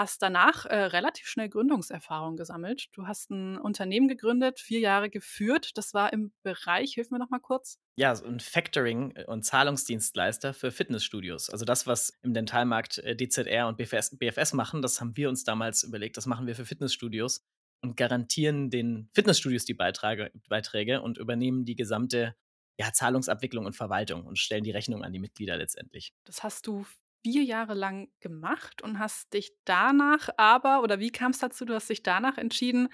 hast 0.00 0.22
danach 0.22 0.64
äh, 0.66 0.76
relativ 0.76 1.26
schnell 1.26 1.48
Gründungserfahrung 1.48 2.36
gesammelt. 2.36 2.88
Du 2.92 3.06
hast 3.06 3.30
ein 3.30 3.58
Unternehmen 3.58 4.08
gegründet, 4.08 4.58
vier 4.58 4.80
Jahre 4.80 5.10
geführt. 5.10 5.76
Das 5.76 5.94
war 5.94 6.12
im 6.12 6.32
Bereich, 6.42 6.94
hilf 6.94 7.10
mir 7.10 7.18
noch 7.18 7.30
mal 7.30 7.38
kurz. 7.38 7.78
Ja, 7.96 8.14
so 8.14 8.24
'n 8.24 8.40
Factoring 8.40 9.12
äh, 9.14 9.24
und 9.26 9.44
Zahlungsdienstleister 9.44 10.54
für 10.54 10.70
Fitnessstudios. 10.72 11.50
Also 11.50 11.64
das, 11.64 11.86
was 11.86 12.18
im 12.22 12.32
Dentalmarkt, 12.34 12.98
äh, 12.98 13.14
DZR 13.14 13.68
und 13.68 13.76
BFS 13.76 14.16
BFS 14.18 14.54
machen, 14.54 14.82
das 14.82 15.00
haben 15.00 15.16
wir 15.16 15.28
uns 15.28 15.44
damals 15.44 15.82
überlegt, 15.82 16.16
das 16.16 16.26
machen 16.26 16.46
wir 16.46 16.56
für 16.56 16.64
Fitnessstudios 16.64 17.44
und 17.82 17.96
garantieren 17.96 18.70
den 18.70 19.10
Fitnessstudios 19.14 19.64
die 19.66 19.74
Beitrage 19.74 20.32
Beiträge 20.48 21.02
und 21.02 21.18
übernehmen 21.18 21.64
die 21.64 21.76
gesamte, 21.76 22.34
ja, 22.78 22.92
Zahlungsabwicklung 22.92 23.66
und 23.66 23.76
Verwaltung 23.76 24.24
und 24.26 24.38
stellen 24.38 24.64
die 24.64 24.70
Rechnung 24.70 25.04
an 25.04 25.12
die 25.12 25.18
Mitglieder 25.18 25.56
letztendlich. 25.58 26.14
Das 26.24 26.42
hast 26.42 26.66
du 26.66 26.86
4 27.24 27.42
Jahre 27.44 27.74
lang 27.74 28.10
gemacht 28.20 28.82
und 28.82 28.98
hast 28.98 29.32
dich 29.34 29.52
danach 29.64 30.28
aber 30.36 30.82
oder 30.82 30.98
wie 31.00 31.10
kam 31.10 31.32
es 31.32 31.38
dazu, 31.38 31.64
du 31.64 31.74
hast 31.74 31.90
dich 31.90 32.02
danach 32.02 32.38
entschieden, 32.38 32.88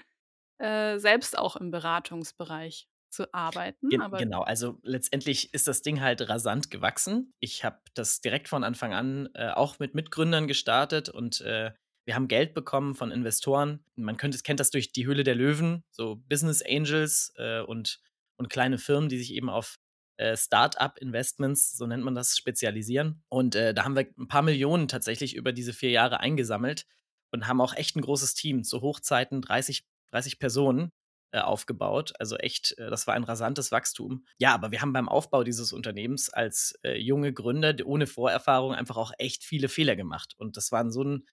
äh, 0.59 0.99
selbst 0.99 1.37
auch 1.37 1.55
im 1.57 1.71
Beratungsbereich 1.71 2.89
zu 3.11 3.33
arbeiten, 3.33 3.89
Gen 3.89 4.01
genau, 4.17 4.41
also 4.41 4.79
letztendlich 4.83 5.53
ist 5.53 5.67
das 5.67 5.81
Ding 5.81 6.01
halt 6.01 6.27
rasant 6.27 6.69
gewachsen. 6.71 7.33
Ich 7.39 7.63
habe 7.63 7.79
das 7.93 8.21
direkt 8.21 8.49
von 8.49 8.63
Anfang 8.63 8.93
an, 8.93 9.29
äh, 9.33 9.49
auch 9.49 9.79
mit 9.79 9.95
Mitgründern 9.95 10.47
gestartet 10.47 11.09
und, 11.09 11.41
äh, 11.41 11.71
wir 12.05 12.15
haben 12.15 12.27
Geld 12.29 12.53
bekommen 12.53 12.95
von 12.95 13.11
Investoren. 13.11 13.83
Man 13.95 14.15
könnte 14.17 14.37
kennt 14.39 14.59
das 14.61 14.71
durch 14.71 14.91
die 14.93 15.05
Höhle 15.05 15.23
der 15.23 15.35
Löwen, 15.35 15.83
so 15.91 16.15
Business 16.15 16.61
Angels, 16.63 17.33
äh, 17.37 17.61
und 17.61 17.99
und 18.37 18.49
kleine 18.49 18.77
Firmen, 18.77 19.09
die 19.09 19.17
sich 19.17 19.33
eben 19.33 19.49
auf, 19.49 19.77
äh, 20.17 20.35
Start-up-Investments, 20.35 21.77
so 21.77 21.87
nennt 21.87 22.03
man 22.03 22.15
das, 22.15 22.37
spezialisieren. 22.37 23.23
Und, 23.29 23.55
äh, 23.55 23.73
da 23.73 23.85
haben 23.85 23.95
wir 23.95 24.07
ein 24.17 24.27
paar 24.27 24.41
Millionen 24.41 24.87
tatsächlich 24.87 25.35
über 25.35 25.53
diese 25.53 25.73
4 25.73 25.91
Jahre 25.91 26.19
eingesammelt 26.19 26.85
und 27.31 27.47
haben 27.47 27.61
auch 27.61 27.75
echt 27.75 27.95
ein 27.95 28.01
großes 28.01 28.33
Team, 28.33 28.63
zu 28.63 28.81
Hochzeiten 28.81 29.41
30 29.41 29.85
30 30.11 30.39
Personen 30.39 30.91
äh, 31.31 31.39
aufgebaut. 31.39 32.13
Also 32.19 32.37
echt, 32.37 32.77
äh, 32.77 32.89
das 32.89 33.07
war 33.07 33.13
ein 33.13 33.23
rasantes 33.23 33.71
Wachstum. 33.71 34.25
Ja, 34.37 34.53
aber 34.53 34.71
wir 34.71 34.81
haben 34.81 34.93
beim 34.93 35.09
Aufbau 35.09 35.43
dieses 35.43 35.73
Unternehmens 35.73 36.29
als 36.29 36.77
äh, 36.83 36.97
junge 36.97 37.33
Gründer 37.33 37.75
ohne 37.85 38.07
Vorerfahrung 38.07 38.73
einfach 38.73 38.97
auch 38.97 39.11
echt 39.17 39.43
viele 39.43 39.69
Fehler 39.69 39.95
gemacht. 39.95 40.35
Und 40.37 40.57
das 40.57 40.71
war 40.71 40.89
so 40.89 41.03
ein, 41.03 41.27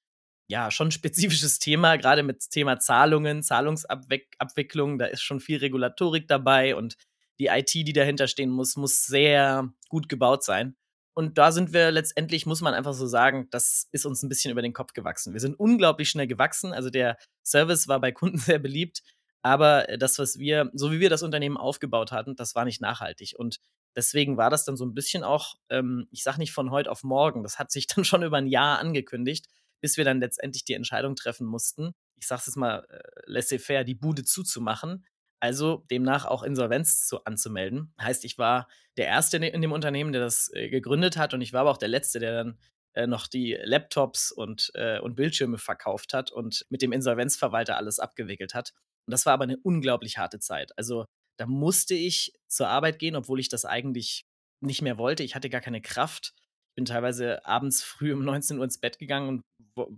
ja, 0.48 0.70
schon 0.70 0.90
spezifisches 0.90 1.58
Thema, 1.58 1.96
gerade 1.96 2.22
mit 2.22 2.50
Thema 2.50 2.78
Zahlungen, 2.78 3.42
Zahlungsabwicklung. 3.42 4.98
Da 4.98 5.06
ist 5.06 5.22
schon 5.22 5.40
viel 5.40 5.58
Regulatorik 5.58 6.28
dabei 6.28 6.76
und 6.76 6.96
die 7.38 7.46
IT, 7.46 7.74
die 7.74 7.92
dahinter 7.92 8.28
stehen 8.28 8.50
muss, 8.50 8.76
muss 8.76 9.06
sehr 9.06 9.72
gut 9.88 10.08
gebaut 10.08 10.44
sein. 10.44 10.76
Und 11.14 11.38
da 11.38 11.52
sind 11.52 11.72
wir 11.72 11.92
letztendlich, 11.92 12.44
muss 12.44 12.60
man 12.60 12.74
einfach 12.74 12.92
so 12.92 13.06
sagen, 13.06 13.48
das 13.50 13.88
ist 13.92 14.04
uns 14.04 14.22
ein 14.22 14.28
bisschen 14.28 14.50
über 14.50 14.62
den 14.62 14.72
Kopf 14.72 14.92
gewachsen. 14.94 15.32
Wir 15.32 15.40
sind 15.40 15.54
unglaublich 15.54 16.10
schnell 16.10 16.26
gewachsen. 16.26 16.72
Also 16.72 16.90
der 16.90 17.16
Service 17.44 17.86
war 17.86 18.00
bei 18.00 18.10
Kunden 18.10 18.38
sehr 18.38 18.58
beliebt. 18.58 19.02
Aber 19.42 19.88
äh, 19.88 19.98
das, 19.98 20.18
was 20.18 20.38
wir, 20.38 20.70
so 20.74 20.90
wie 20.90 21.00
wir 21.00 21.10
das 21.10 21.22
Unternehmen 21.22 21.56
aufgebaut 21.56 22.10
hatten, 22.10 22.34
das 22.34 22.54
war 22.54 22.64
nicht 22.64 22.80
nachhaltig. 22.80 23.34
Und 23.38 23.60
deswegen 23.94 24.36
war 24.36 24.50
das 24.50 24.64
dann 24.64 24.76
so 24.76 24.84
ein 24.84 24.94
bisschen 24.94 25.22
auch, 25.22 25.54
ähm, 25.68 26.08
ich 26.10 26.24
sage 26.24 26.38
nicht 26.38 26.52
von 26.52 26.70
heute 26.70 26.90
auf 26.90 27.04
morgen, 27.04 27.42
das 27.42 27.58
hat 27.58 27.70
sich 27.70 27.86
dann 27.94 28.04
schon 28.04 28.24
über 28.24 28.38
ein 28.38 28.48
Jahr 28.48 28.80
angekündigt, 28.80 29.46
bis 29.80 29.96
wir 29.96 30.04
dann 30.04 30.20
letztendlich 30.20 30.64
die 30.64 30.74
Entscheidung 30.74 31.14
treffen 31.14 31.46
mussten, 31.46 31.92
ich 32.16 32.26
sage 32.26 32.40
es 32.40 32.46
jetzt 32.46 32.56
mal 32.56 32.86
äh, 32.88 33.00
laissez-faire, 33.26 33.84
die 33.84 33.94
Bude 33.94 34.24
zuzumachen. 34.24 35.04
Also 35.44 35.84
demnach 35.90 36.24
auch 36.24 36.42
Insolvenz 36.42 37.06
zu, 37.06 37.22
anzumelden. 37.26 37.92
Heißt, 38.00 38.24
ich 38.24 38.38
war 38.38 38.66
der 38.96 39.06
Erste 39.08 39.36
in 39.36 39.42
de- 39.42 39.52
in 39.52 39.60
dem 39.60 39.72
Unternehmen, 39.72 40.12
der 40.12 40.22
das 40.22 40.50
äh, 40.54 40.70
gegründet 40.70 41.18
hat 41.18 41.34
und 41.34 41.42
ich 41.42 41.52
war 41.52 41.60
aber 41.60 41.70
auch 41.70 41.76
der 41.76 41.88
Letzte, 41.90 42.18
der 42.18 42.32
dann 42.32 42.58
äh, 42.94 43.06
noch 43.06 43.26
die 43.26 43.58
Laptops 43.62 44.32
und, 44.32 44.70
äh, 44.74 44.98
und 45.00 45.16
Bildschirme 45.16 45.58
verkauft 45.58 46.14
hat 46.14 46.32
und 46.32 46.64
mit 46.70 46.80
dem 46.80 46.92
Insolvenzverwalter 46.92 47.76
alles 47.76 47.98
abgewickelt 47.98 48.54
hat. 48.54 48.72
Und 49.06 49.12
das 49.12 49.26
war 49.26 49.34
aber 49.34 49.44
eine 49.44 49.58
unglaublich 49.58 50.16
harte 50.16 50.38
Zeit. 50.38 50.72
Also, 50.78 51.04
da 51.38 51.44
musste 51.46 51.94
ich 51.94 52.32
zur 52.48 52.68
Arbeit 52.68 52.98
gehen, 52.98 53.14
obwohl 53.14 53.38
ich 53.38 53.50
das 53.50 53.66
eigentlich 53.66 54.24
nicht 54.62 54.80
mehr 54.80 54.96
wollte. 54.96 55.24
Ich 55.24 55.34
hatte 55.34 55.50
gar 55.50 55.60
keine 55.60 55.82
Kraft. 55.82 56.32
Ich 56.70 56.74
bin 56.76 56.86
teilweise 56.86 57.44
abends 57.44 57.82
früh 57.82 58.14
um 58.14 58.24
19 58.24 58.56
Uhr 58.56 58.64
ins 58.64 58.78
Bett 58.80 58.98
gegangen 58.98 59.28
und 59.28 59.42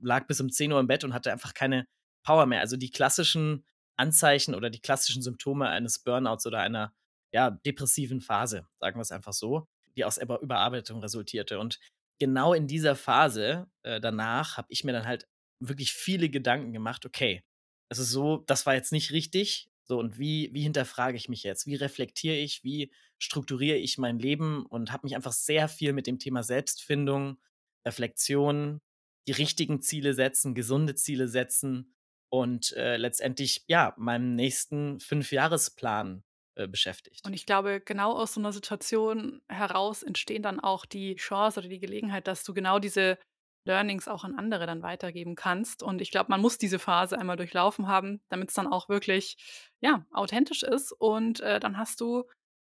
lag 0.03 0.26
bis 0.26 0.41
um 0.41 0.50
10 0.50 0.73
Uhr 0.73 0.81
im 0.81 0.88
Bett 0.88 1.05
und 1.05 1.15
hatte 1.15 1.31
einfach 1.31 1.55
keine 1.55 1.87
Power 2.26 2.47
mehr. 2.47 2.61
Also, 2.62 2.76
die 2.76 2.91
klassischen 2.91 3.65
Anzeichen 3.97 4.55
oder 4.55 4.71
die 4.71 4.81
klassischen 4.81 5.23
Symptome 5.23 5.69
eines 5.69 5.99
Burnouts 5.99 6.47
oder 6.47 6.61
einer, 6.61 6.95
ja, 7.33 7.50
depressiven 7.50 8.21
Phase, 8.21 8.67
sagen 8.81 8.99
wir 8.99 9.03
es 9.03 9.12
einfach 9.12 9.33
so, 9.33 9.67
die 9.97 10.05
aus 10.05 10.19
Über 10.19 10.41
Überarbeitung 10.41 11.00
resultierte. 11.00 11.59
Und 11.59 11.81
genau 12.19 12.55
in 12.55 12.67
dieser 12.67 12.97
Phase, 12.97 13.69
äh, 13.83 14.00
danach 14.00 14.57
habe 14.57 14.69
ich 14.71 14.85
mir 14.85 14.93
dann 14.93 15.07
halt 15.07 15.26
wirklich 15.61 15.93
viele 15.93 16.29
Gedanken 16.29 16.73
gemacht, 16.73 17.07
okay, 17.07 17.43
also 17.88 18.05
so, 18.05 18.38
das 18.47 18.67
war 18.67 18.75
jetzt 18.75 18.93
nicht 18.93 19.12
richtig. 19.12 19.69
So, 19.85 19.99
und 19.99 20.19
wie, 20.19 20.50
wie 20.53 20.62
hinterfrage 20.62 21.17
ich 21.17 21.29
mich 21.29 21.45
jetzt? 21.45 21.67
Wie 21.67 21.76
reflektiere 21.76 22.37
ich? 22.37 22.65
Wie 22.65 22.93
strukturiere 23.19 23.79
ich 23.79 23.99
mein 23.99 24.19
Leben? 24.19 24.67
Und 24.67 24.93
habe 24.93 25.07
mich 25.07 25.15
einfach 25.15 25.33
sehr 25.33 25.69
viel 25.69 25.93
mit 25.93 26.09
dem 26.09 26.19
Thema 26.19 26.43
Selbstfindung, 26.43 27.38
Reflexion, 27.87 28.81
die 29.29 29.33
richtigen 29.33 29.81
Ziele 29.81 30.15
setzen, 30.15 30.55
gesunde 30.55 30.97
Ziele 30.97 31.29
setzen 31.29 31.96
und 32.40 32.73
äh, 32.73 32.97
letztendlich, 32.97 33.64
ja, 33.66 33.95
meinem 33.97 34.35
nächsten 34.35 35.00
Fünfjahresplan 35.00 36.23
äh, 36.55 36.69
beschäftigt. 36.69 37.25
Und 37.26 37.33
ich 37.33 37.47
glaube, 37.47 37.81
genau 37.81 38.12
aus 38.12 38.35
so 38.35 38.40
einer 38.40 38.52
Situation 38.52 39.40
heraus 39.49 40.02
entstehen 40.02 40.43
dann 40.43 40.61
auch 40.61 40.87
die 40.87 41.16
Chance 41.16 41.61
oder 41.61 41.69
die 41.69 41.81
Gelegenheit, 41.81 42.26
dass 42.26 42.45
du 42.45 42.55
genau 42.55 42.78
diese 42.78 43.19
Learnings 43.64 44.07
auch 44.07 44.25
an 44.25 44.37
andere 44.37 44.66
dann 44.66 44.83
weitergeben 44.83 45.35
kannst. 45.35 45.83
Und 45.83 46.00
ich 46.00 46.11
glaube, 46.11 46.31
man 46.31 46.40
muss 46.40 46.59
diese 46.59 46.78
Phase 46.78 47.19
einmal 47.19 47.37
durchlaufen 47.37 47.88
haben, 47.88 48.21
damit 48.28 48.50
es 48.50 48.55
dann 48.55 48.66
auch 48.69 48.88
wirklich, 48.88 49.37
ja, 49.81 50.07
authentisch 50.12 50.62
ist. 50.62 50.93
Und 50.93 51.40
äh, 51.40 51.59
dann 51.59 51.76
hast 51.76 52.00
du 52.00 52.25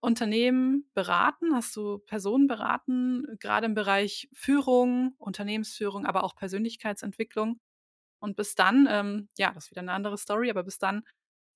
Unternehmen 0.01 0.91
beraten, 0.95 1.55
hast 1.55 1.77
du 1.77 1.99
Personen 1.99 2.49
beraten, 2.49 3.25
gerade 3.39 3.67
im 3.67 3.75
Bereich 3.75 4.29
Führung, 4.33 5.15
Unternehmensführung, 5.19 6.07
aber 6.07 6.25
auch 6.25 6.35
Persönlichkeitsentwicklung. 6.35 7.61
Und 8.23 8.37
bis 8.37 8.55
dann, 8.55 8.87
ähm, 8.89 9.29
ja, 9.37 9.53
das 9.53 9.65
ist 9.65 9.71
wieder 9.73 9.83
eine 9.83 9.93
andere 9.93 10.17
Story, 10.17 10.49
aber 10.49 10.63
bis 10.63 10.79
dann 10.79 11.03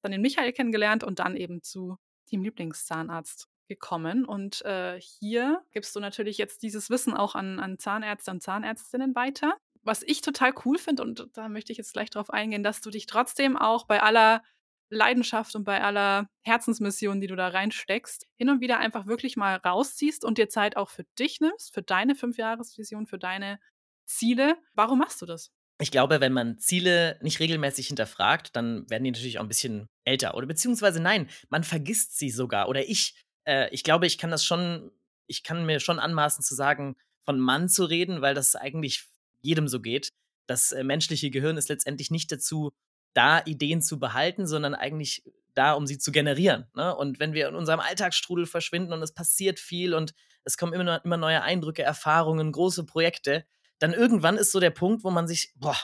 dann 0.03 0.13
den 0.13 0.21
Michael 0.21 0.53
kennengelernt 0.53 1.05
und 1.05 1.19
dann 1.19 1.37
eben 1.37 1.63
zu 1.63 1.97
Team 2.27 2.43
Lieblingszahnarzt 2.43 3.49
gekommen. 3.69 4.25
Und 4.25 4.63
äh, 4.65 5.01
hier 5.01 5.63
gibst 5.73 5.95
du 5.97 6.01
natürlich 6.01 6.39
jetzt 6.39 6.63
dieses 6.63 6.91
Wissen 6.91 7.15
auch 7.15 7.35
an, 7.35 7.59
an 7.59 7.79
Zahnärzte 7.79 8.31
und 8.31 8.43
Zahnärztinnen 8.43 9.15
weiter. 9.15 9.57
Was 9.83 10.03
ich 10.03 10.21
total 10.21 10.53
cool 10.65 10.79
finde, 10.79 11.03
und 11.03 11.29
da 11.35 11.49
möchte 11.49 11.73
ich 11.73 11.79
jetzt 11.79 11.93
gleich 11.93 12.11
drauf 12.11 12.31
eingehen, 12.31 12.63
dass 12.63 12.81
du 12.81 12.91
dich 12.91 13.07
trotzdem 13.07 13.57
auch 13.57 13.87
bei 13.87 14.03
aller 14.03 14.43
Leidenschaft 14.89 15.55
und 15.57 15.65
bei 15.65 15.83
aller 15.83 16.29
Herzensmission, 16.43 17.21
die 17.21 17.27
du 17.27 17.37
da 17.37 17.49
reinsteckst, 17.49 18.27
hin 18.37 18.51
und 18.51 18.61
wieder 18.61 18.79
einfach 18.79 19.07
wirklich 19.07 19.37
mal 19.37 19.57
rausziehst 19.57 20.25
und 20.25 20.39
dir 20.39 20.49
Zeit 20.49 20.77
auch 20.77 20.89
für 20.89 21.05
dich 21.19 21.41
nimmst, 21.41 21.75
für 21.75 21.83
deine 21.83 22.15
Fünfjahresvision, 22.15 23.07
für 23.07 23.19
deine 23.19 23.59
Ziele. 24.07 24.57
Warum 24.75 24.99
machst 25.01 25.21
du 25.23 25.27
das? 25.27 25.56
Ich 25.79 25.91
glaube, 25.91 26.21
wenn 26.21 26.33
man 26.33 26.59
Ziele 26.59 27.19
nicht 27.21 27.39
regelmäßig 27.39 27.89
hinterfragt, 27.89 28.57
dann 28.57 28.89
werden 28.89 29.05
die 29.05 29.11
natürlich 29.11 29.39
auch 29.39 29.43
ein 29.43 29.49
bisschen 29.49 29.89
älter. 30.05 30.35
Oder 30.35 30.47
beziehungsweise 30.47 31.01
nein, 31.01 31.29
man 31.51 31.65
vergisst 31.65 32.19
sie 32.19 32.31
sogar. 32.31 32.69
Oder 32.69 32.89
ich, 32.89 33.15
äh, 33.45 33.69
ich 33.75 33.85
glaube, 33.85 34.07
ich 34.07 34.17
kann 34.17 34.31
das 34.31 34.45
schon, 34.45 34.91
ich 35.27 35.43
kann 35.43 35.67
mir 35.67 35.81
schon 35.81 35.99
anmaßen 35.99 36.43
zu 36.43 36.55
sagen, 36.55 36.97
von 37.25 37.39
Mann 37.39 37.69
zu 37.69 37.85
reden, 37.85 38.23
weil 38.23 38.35
das 38.35 38.57
eigentlich 38.57 39.05
jedem 39.43 39.69
so 39.69 39.81
geht. 39.81 40.13
Das 40.47 40.73
äh, 40.73 40.83
menschliche 40.83 41.31
Gehirn 41.31 41.59
ist 41.59 41.69
letztendlich 41.69 42.11
nicht 42.11 42.33
dazu 42.33 42.73
da, 43.13 43.43
Ideen 43.45 43.83
zu 43.83 43.99
behalten, 43.99 44.47
sondern 44.47 44.75
eigentlich 44.75 45.25
da, 45.55 45.73
um 45.73 45.87
sie 45.87 45.99
zu 45.99 46.13
generieren. 46.13 46.67
Ne? 46.75 46.95
Und 46.95 47.19
wenn 47.19 47.33
wir 47.33 47.49
in 47.49 47.55
unserem 47.55 47.81
Alltagsstrudel 47.81 48.47
verschwinden 48.47 48.93
und 48.93 49.03
es 49.03 49.13
passiert 49.13 49.59
viel 49.59 49.95
und 49.95 50.15
es 50.45 50.57
kommen 50.57 50.73
immer, 50.73 51.05
immer 51.05 51.17
neue 51.17 51.43
Eindrücke, 51.43 51.83
Erfahrungen, 51.83 52.53
große 52.53 52.85
Projekte, 52.85 53.45
dann 53.79 53.93
irgendwann 53.93 54.37
ist 54.37 54.53
so 54.53 54.61
der 54.61 54.71
Punkt, 54.71 55.05
wo 55.05 55.11
man 55.11 55.27
sich, 55.27 55.53
boah, 55.57 55.77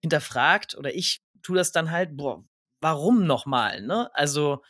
hinterfragt 0.00 0.76
oder 0.76 0.94
ich 0.94 1.22
tue 1.42 1.56
das 1.56 1.72
dann 1.72 1.90
halt, 1.90 2.16
boah, 2.16 2.44
warum 2.80 3.26
nochmal, 3.26 3.80
ne? 3.82 4.10
Also, 4.14 4.62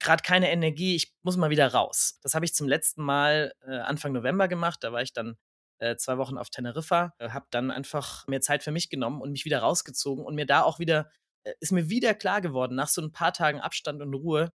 gerade 0.00 0.22
keine 0.22 0.50
Energie, 0.50 0.96
ich 0.96 1.14
muss 1.22 1.36
mal 1.36 1.50
wieder 1.50 1.72
raus. 1.72 2.18
Das 2.22 2.34
habe 2.34 2.44
ich 2.44 2.54
zum 2.54 2.68
letzten 2.68 3.02
Mal 3.02 3.52
äh, 3.66 3.78
Anfang 3.78 4.12
November 4.12 4.48
gemacht, 4.48 4.80
da 4.82 4.92
war 4.92 5.02
ich 5.02 5.12
dann 5.12 5.36
äh, 5.78 5.96
zwei 5.96 6.18
Wochen 6.18 6.38
auf 6.38 6.50
Teneriffa, 6.50 7.14
äh, 7.18 7.30
habe 7.30 7.46
dann 7.50 7.70
einfach 7.70 8.26
mehr 8.26 8.40
Zeit 8.40 8.62
für 8.62 8.72
mich 8.72 8.90
genommen 8.90 9.20
und 9.20 9.32
mich 9.32 9.44
wieder 9.44 9.60
rausgezogen 9.60 10.24
und 10.24 10.34
mir 10.34 10.46
da 10.46 10.62
auch 10.62 10.78
wieder, 10.78 11.10
äh, 11.44 11.54
ist 11.60 11.72
mir 11.72 11.88
wieder 11.88 12.14
klar 12.14 12.40
geworden, 12.40 12.74
nach 12.74 12.88
so 12.88 13.02
ein 13.02 13.12
paar 13.12 13.32
Tagen 13.32 13.60
Abstand 13.60 14.02
und 14.02 14.14
Ruhe, 14.14 14.52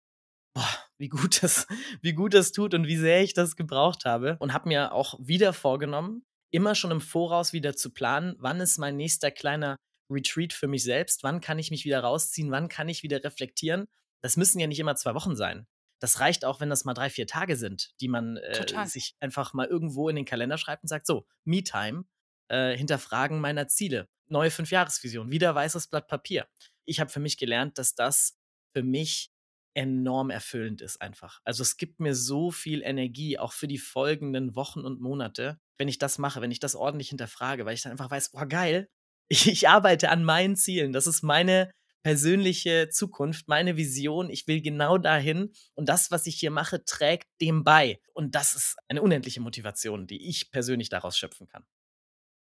boah, 0.54 0.68
wie 0.98 1.10
gut 1.10 1.42
das, 1.44 1.68
wie 2.02 2.14
gut 2.14 2.34
das 2.34 2.52
tut 2.52 2.74
und 2.74 2.88
wie 2.88 2.98
sehr 2.98 3.22
ich 3.22 3.34
das 3.34 3.56
gebraucht 3.56 4.06
habe. 4.06 4.38
Und 4.40 4.54
habe 4.54 4.70
mir 4.70 4.94
auch 4.94 5.16
wieder 5.20 5.54
vorgenommen, 5.54 6.26
immer 6.52 6.76
schon 6.76 6.92
im 6.92 7.02
Voraus 7.02 7.54
wieder 7.54 7.76
zu 7.76 7.92
planen, 7.92 8.36
wann 8.40 8.60
ist 8.60 8.78
mein 8.78 8.98
nächster 8.98 9.32
kleiner 9.32 9.78
Retreat 10.10 10.54
für 10.54 10.68
mich 10.68 10.84
selbst, 10.84 11.24
wann 11.24 11.42
kann 11.42 11.60
ich 11.60 11.72
mich 11.72 11.86
wieder 11.86 12.02
rausziehen, 12.02 12.52
wann 12.52 12.70
kann 12.70 12.90
ich 12.90 13.04
wieder 13.04 13.24
reflektieren. 13.24 13.86
Das 14.22 14.38
müssen 14.38 14.60
ja 14.60 14.68
nicht 14.68 14.80
immer 14.80 14.96
zwei 14.96 15.14
Wochen 15.16 15.36
sein. 15.36 15.68
Das 16.00 16.20
reicht 16.20 16.46
auch, 16.46 16.60
wenn 16.60 16.70
das 16.70 16.86
mal 16.86 16.94
drei, 16.94 17.10
vier 17.10 17.26
Tage 17.26 17.56
sind, 17.56 17.94
die 18.02 18.08
man 18.08 18.38
äh, 18.38 18.88
sich 18.88 19.16
einfach 19.20 19.54
mal 19.54 19.66
irgendwo 19.66 20.10
in 20.10 20.16
den 20.16 20.26
Kalender 20.26 20.58
schreibt 20.58 20.84
und 20.84 20.90
sagt, 20.90 21.08
so, 21.08 21.26
Me-Time, 21.46 22.06
äh, 22.50 22.76
hinterfragen 22.76 23.40
meiner 23.40 23.68
Ziele, 23.68 24.08
neue 24.28 24.52
Fünfjahresvision, 24.52 25.32
wieder 25.32 25.56
weißes 25.56 25.88
Blatt 25.88 26.08
Papier. 26.08 26.48
Ich 26.86 27.00
habe 27.00 27.10
für 27.10 27.20
mich 27.20 27.38
gelernt, 27.38 27.78
dass 27.78 27.96
das 27.96 28.38
für 28.74 28.84
mich 28.84 29.32
enorm 29.74 30.30
erfüllend 30.30 30.82
ist 30.82 31.02
einfach. 31.02 31.42
Also 31.44 31.62
es 31.62 31.78
gibt 31.78 32.00
mir 32.00 32.16
so 32.16 32.52
viel 32.52 32.82
Energie, 32.82 33.38
auch 33.38 33.52
für 33.52 33.68
die 33.68 33.78
folgenden 33.78 34.56
Wochen 34.56 34.82
und 34.82 35.02
Monate, 35.02 35.60
wenn 35.78 35.88
ich 35.88 35.98
das 35.98 36.18
mache, 36.18 36.42
wenn 36.42 36.52
ich 36.52 36.60
das 36.60 36.76
ordentlich 36.76 37.10
hinterfrage, 37.10 37.66
weil 37.66 37.74
ich 37.74 37.82
dann 37.82 37.92
einfach 37.92 38.12
weiß, 38.12 38.32
oh 38.34 38.46
geil, 38.48 38.88
ich, 39.28 39.48
ich 39.48 39.68
arbeite 39.70 40.10
an 40.10 40.24
meinen 40.24 40.56
Zielen. 40.56 40.94
Das 40.94 41.08
ist 41.08 41.24
meine 41.24 41.72
persönliche 42.04 42.90
Zukunft, 42.90 43.48
meine 43.48 43.78
Vision. 43.78 44.30
Ich 44.30 44.48
will 44.48 44.62
genau 44.62 45.00
dahin 45.00 45.52
und 45.74 45.90
das, 45.90 46.12
was 46.12 46.28
ich 46.28 46.36
hier 46.36 46.52
mache, 46.52 46.86
trägt 46.86 47.28
dem 47.42 47.64
bei. 47.64 48.00
Und 48.14 48.36
das 48.36 48.54
ist 48.54 48.76
eine 48.88 49.02
unendliche 49.02 49.42
Motivation, 49.42 50.06
die 50.06 50.30
ich 50.30 50.52
persönlich 50.52 50.90
daraus 50.90 51.18
schöpfen 51.18 51.48
kann. 51.48 51.66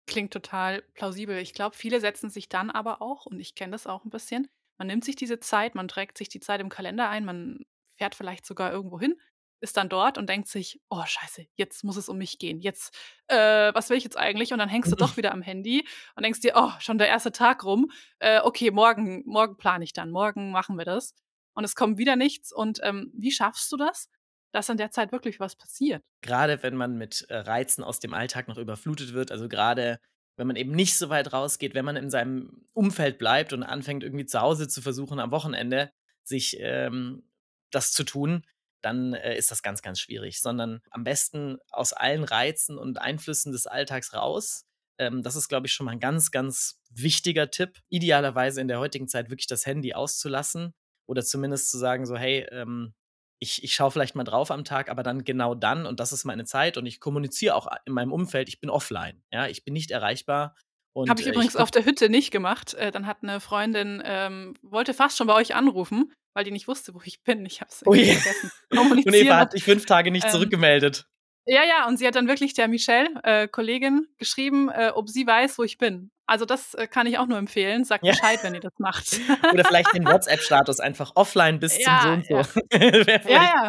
Klingt 0.08 0.32
total 0.32 0.82
plausibel. 0.94 1.38
Ich 1.38 1.54
glaube, 1.54 1.76
viele 1.76 2.00
setzen 2.00 2.28
sich 2.28 2.48
dann 2.48 2.70
aber 2.70 3.00
auch, 3.00 3.24
und 3.24 3.38
ich 3.38 3.54
kenne 3.54 3.70
das 3.70 3.86
auch 3.86 4.04
ein 4.04 4.10
bisschen, 4.10 4.48
man 4.78 4.88
nimmt 4.88 5.04
sich 5.04 5.14
diese 5.14 5.38
Zeit, 5.38 5.76
man 5.76 5.86
trägt 5.86 6.18
sich 6.18 6.28
die 6.28 6.40
Zeit 6.40 6.60
im 6.60 6.68
Kalender 6.68 7.08
ein, 7.08 7.24
man 7.24 7.64
fährt 7.96 8.16
vielleicht 8.16 8.44
sogar 8.44 8.72
irgendwo 8.72 8.98
hin, 8.98 9.14
ist 9.62 9.76
dann 9.76 9.88
dort 9.88 10.18
und 10.18 10.28
denkt 10.28 10.48
sich, 10.48 10.80
oh 10.90 11.04
scheiße, 11.04 11.46
jetzt 11.54 11.84
muss 11.84 11.96
es 11.96 12.08
um 12.08 12.18
mich 12.18 12.38
gehen. 12.38 12.60
Jetzt, 12.60 12.94
äh, 13.28 13.72
was 13.72 13.88
will 13.88 13.96
ich 13.96 14.04
jetzt 14.04 14.18
eigentlich? 14.18 14.52
Und 14.52 14.58
dann 14.58 14.68
hängst 14.68 14.90
du 14.90 14.96
doch 14.96 15.16
wieder 15.16 15.32
am 15.32 15.40
Handy 15.40 15.86
und 16.16 16.24
denkst 16.24 16.40
dir, 16.40 16.54
oh, 16.56 16.72
schon 16.80 16.98
der 16.98 17.08
erste 17.08 17.32
Tag 17.32 17.64
rum. 17.64 17.90
Äh, 18.18 18.40
okay, 18.40 18.70
morgen, 18.70 19.22
morgen 19.24 19.56
plane 19.56 19.84
ich 19.84 19.92
dann, 19.92 20.10
morgen 20.10 20.50
machen 20.50 20.76
wir 20.76 20.84
das. 20.84 21.14
Und 21.54 21.64
es 21.64 21.74
kommt 21.74 21.98
wieder 21.98 22.16
nichts. 22.16 22.52
Und 22.52 22.80
ähm, 22.82 23.12
wie 23.14 23.30
schaffst 23.30 23.70
du 23.72 23.76
das? 23.76 24.08
dass 24.54 24.68
in 24.68 24.76
der 24.76 24.90
Zeit 24.90 25.12
wirklich 25.12 25.40
was 25.40 25.56
passiert. 25.56 26.02
Gerade 26.20 26.62
wenn 26.62 26.76
man 26.76 26.98
mit 26.98 27.24
äh, 27.30 27.36
Reizen 27.38 27.82
aus 27.82 28.00
dem 28.00 28.12
Alltag 28.12 28.48
noch 28.48 28.58
überflutet 28.58 29.14
wird, 29.14 29.32
also 29.32 29.48
gerade 29.48 29.98
wenn 30.36 30.46
man 30.46 30.56
eben 30.56 30.72
nicht 30.72 30.96
so 30.96 31.08
weit 31.08 31.32
rausgeht, 31.32 31.74
wenn 31.74 31.84
man 31.84 31.96
in 31.96 32.10
seinem 32.10 32.66
Umfeld 32.72 33.18
bleibt 33.18 33.52
und 33.52 33.62
anfängt 33.62 34.02
irgendwie 34.02 34.26
zu 34.26 34.40
Hause 34.40 34.68
zu 34.68 34.82
versuchen, 34.82 35.20
am 35.20 35.30
Wochenende 35.30 35.90
sich 36.22 36.56
ähm, 36.60 37.22
das 37.70 37.92
zu 37.92 38.04
tun, 38.04 38.44
dann 38.82 39.14
äh, 39.14 39.36
ist 39.36 39.50
das 39.50 39.62
ganz, 39.62 39.82
ganz 39.82 40.00
schwierig. 40.00 40.40
Sondern 40.40 40.80
am 40.90 41.04
besten 41.04 41.58
aus 41.70 41.92
allen 41.92 42.24
Reizen 42.24 42.78
und 42.78 43.00
Einflüssen 43.00 43.52
des 43.52 43.66
Alltags 43.66 44.14
raus. 44.14 44.64
Ähm, 44.98 45.22
das 45.22 45.36
ist, 45.36 45.48
glaube 45.48 45.66
ich, 45.66 45.72
schon 45.72 45.86
mal 45.86 45.92
ein 45.92 46.00
ganz, 46.00 46.30
ganz 46.30 46.80
wichtiger 46.90 47.50
Tipp. 47.50 47.78
Idealerweise 47.88 48.60
in 48.60 48.68
der 48.68 48.78
heutigen 48.78 49.08
Zeit 49.08 49.30
wirklich 49.30 49.46
das 49.46 49.66
Handy 49.66 49.94
auszulassen 49.94 50.74
oder 51.06 51.24
zumindest 51.24 51.70
zu 51.70 51.78
sagen, 51.78 52.06
so, 52.06 52.16
hey, 52.16 52.46
ähm, 52.50 52.94
ich, 53.42 53.64
ich 53.64 53.74
schaue 53.74 53.90
vielleicht 53.90 54.14
mal 54.14 54.22
drauf 54.22 54.52
am 54.52 54.64
Tag, 54.64 54.88
aber 54.88 55.02
dann 55.02 55.24
genau 55.24 55.56
dann 55.56 55.84
und 55.84 55.98
das 55.98 56.12
ist 56.12 56.24
meine 56.24 56.44
Zeit 56.44 56.76
und 56.76 56.86
ich 56.86 57.00
kommuniziere 57.00 57.56
auch 57.56 57.66
in 57.86 57.92
meinem 57.92 58.12
Umfeld, 58.12 58.48
ich 58.48 58.60
bin 58.60 58.70
offline. 58.70 59.20
Ja, 59.32 59.48
ich 59.48 59.64
bin 59.64 59.74
nicht 59.74 59.90
erreichbar. 59.90 60.54
Habe 60.96 61.20
ich 61.20 61.26
äh, 61.26 61.30
übrigens 61.30 61.54
ich, 61.54 61.60
auf 61.60 61.72
der 61.72 61.84
Hütte 61.84 62.08
nicht 62.08 62.30
gemacht. 62.30 62.74
Äh, 62.74 62.92
dann 62.92 63.06
hat 63.06 63.22
eine 63.22 63.40
Freundin, 63.40 64.00
ähm, 64.04 64.54
wollte 64.62 64.94
fast 64.94 65.16
schon 65.16 65.26
bei 65.26 65.34
euch 65.34 65.56
anrufen, 65.56 66.12
weil 66.34 66.44
die 66.44 66.50
nicht 66.50 66.68
wusste, 66.68 66.94
wo 66.94 67.00
ich 67.04 67.22
bin. 67.22 67.44
Ich 67.46 67.60
habe 67.60 67.70
es 67.70 67.78
vergessen. 67.78 68.50
Und 68.70 69.14
Eva 69.14 69.38
hat 69.38 69.52
dich 69.52 69.64
fünf 69.64 69.86
Tage 69.86 70.10
nicht 70.10 70.26
ähm, 70.26 70.30
zurückgemeldet. 70.30 71.06
Ja, 71.44 71.64
ja, 71.64 71.88
und 71.88 71.96
sie 71.96 72.06
hat 72.06 72.14
dann 72.14 72.28
wirklich 72.28 72.54
der 72.54 72.68
Michelle, 72.68 73.08
äh, 73.24 73.48
Kollegin, 73.48 74.06
geschrieben, 74.16 74.68
äh, 74.68 74.92
ob 74.94 75.08
sie 75.08 75.26
weiß, 75.26 75.58
wo 75.58 75.64
ich 75.64 75.76
bin. 75.76 76.12
Also 76.24 76.44
das 76.44 76.74
äh, 76.74 76.86
kann 76.86 77.08
ich 77.08 77.18
auch 77.18 77.26
nur 77.26 77.36
empfehlen. 77.36 77.84
Sagt 77.84 78.04
ja. 78.04 78.12
Bescheid, 78.12 78.38
wenn 78.42 78.54
ihr 78.54 78.60
das 78.60 78.78
macht. 78.78 79.18
Oder 79.52 79.64
vielleicht 79.64 79.92
den 79.92 80.06
WhatsApp-Status 80.06 80.78
einfach 80.78 81.12
offline 81.16 81.58
bis 81.58 81.78
ja, 81.84 82.00
zum 82.00 82.22
so 82.22 82.36
und 82.36 82.44
so. 82.44 82.60
Ja. 82.72 83.20
ja, 83.28 83.68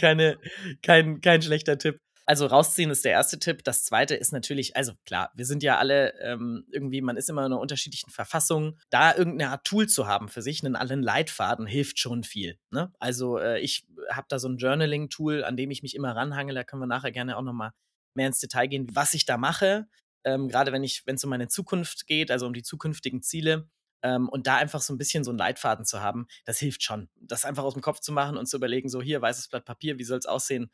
Keine, 0.00 0.38
kein, 0.82 1.20
kein 1.20 1.42
schlechter 1.42 1.78
Tipp. 1.78 1.98
Also 2.28 2.44
rausziehen 2.44 2.90
ist 2.90 3.06
der 3.06 3.12
erste 3.12 3.38
Tipp. 3.38 3.64
Das 3.64 3.86
zweite 3.86 4.14
ist 4.14 4.32
natürlich, 4.32 4.76
also 4.76 4.92
klar, 5.06 5.32
wir 5.34 5.46
sind 5.46 5.62
ja 5.62 5.78
alle 5.78 6.12
ähm, 6.20 6.66
irgendwie, 6.70 7.00
man 7.00 7.16
ist 7.16 7.30
immer 7.30 7.40
in 7.40 7.52
einer 7.52 7.58
unterschiedlichen 7.58 8.10
Verfassung. 8.10 8.76
Da 8.90 9.16
irgendeine 9.16 9.50
Art 9.50 9.64
Tool 9.64 9.88
zu 9.88 10.06
haben 10.06 10.28
für 10.28 10.42
sich, 10.42 10.62
einen 10.62 10.76
allen 10.76 11.02
Leitfaden, 11.02 11.66
hilft 11.66 11.98
schon 11.98 12.24
viel. 12.24 12.58
Ne? 12.70 12.92
Also 12.98 13.38
äh, 13.38 13.60
ich 13.60 13.86
habe 14.10 14.26
da 14.28 14.38
so 14.38 14.46
ein 14.46 14.58
Journaling-Tool, 14.58 15.42
an 15.42 15.56
dem 15.56 15.70
ich 15.70 15.82
mich 15.82 15.94
immer 15.94 16.14
ranhangel. 16.14 16.54
Da 16.54 16.64
können 16.64 16.82
wir 16.82 16.86
nachher 16.86 17.12
gerne 17.12 17.34
auch 17.34 17.42
nochmal 17.42 17.70
mehr 18.12 18.26
ins 18.26 18.40
Detail 18.40 18.66
gehen, 18.66 18.88
was 18.92 19.14
ich 19.14 19.24
da 19.24 19.38
mache. 19.38 19.86
Ähm, 20.24 20.48
Gerade 20.48 20.70
wenn 20.70 20.84
ich, 20.84 21.06
wenn 21.06 21.14
es 21.14 21.24
um 21.24 21.30
meine 21.30 21.48
Zukunft 21.48 22.06
geht, 22.06 22.30
also 22.30 22.46
um 22.46 22.52
die 22.52 22.62
zukünftigen 22.62 23.22
Ziele. 23.22 23.70
Ähm, 24.02 24.28
und 24.28 24.46
da 24.46 24.56
einfach 24.56 24.82
so 24.82 24.92
ein 24.92 24.98
bisschen 24.98 25.24
so 25.24 25.30
einen 25.30 25.38
Leitfaden 25.38 25.86
zu 25.86 26.02
haben, 26.02 26.26
das 26.44 26.58
hilft 26.58 26.82
schon. 26.82 27.08
Das 27.16 27.46
einfach 27.46 27.64
aus 27.64 27.72
dem 27.72 27.80
Kopf 27.80 28.00
zu 28.00 28.12
machen 28.12 28.36
und 28.36 28.44
zu 28.44 28.58
überlegen, 28.58 28.90
so 28.90 29.00
hier, 29.00 29.22
weißes 29.22 29.48
Blatt 29.48 29.64
Papier, 29.64 29.98
wie 29.98 30.04
soll 30.04 30.18
es 30.18 30.26
aussehen? 30.26 30.70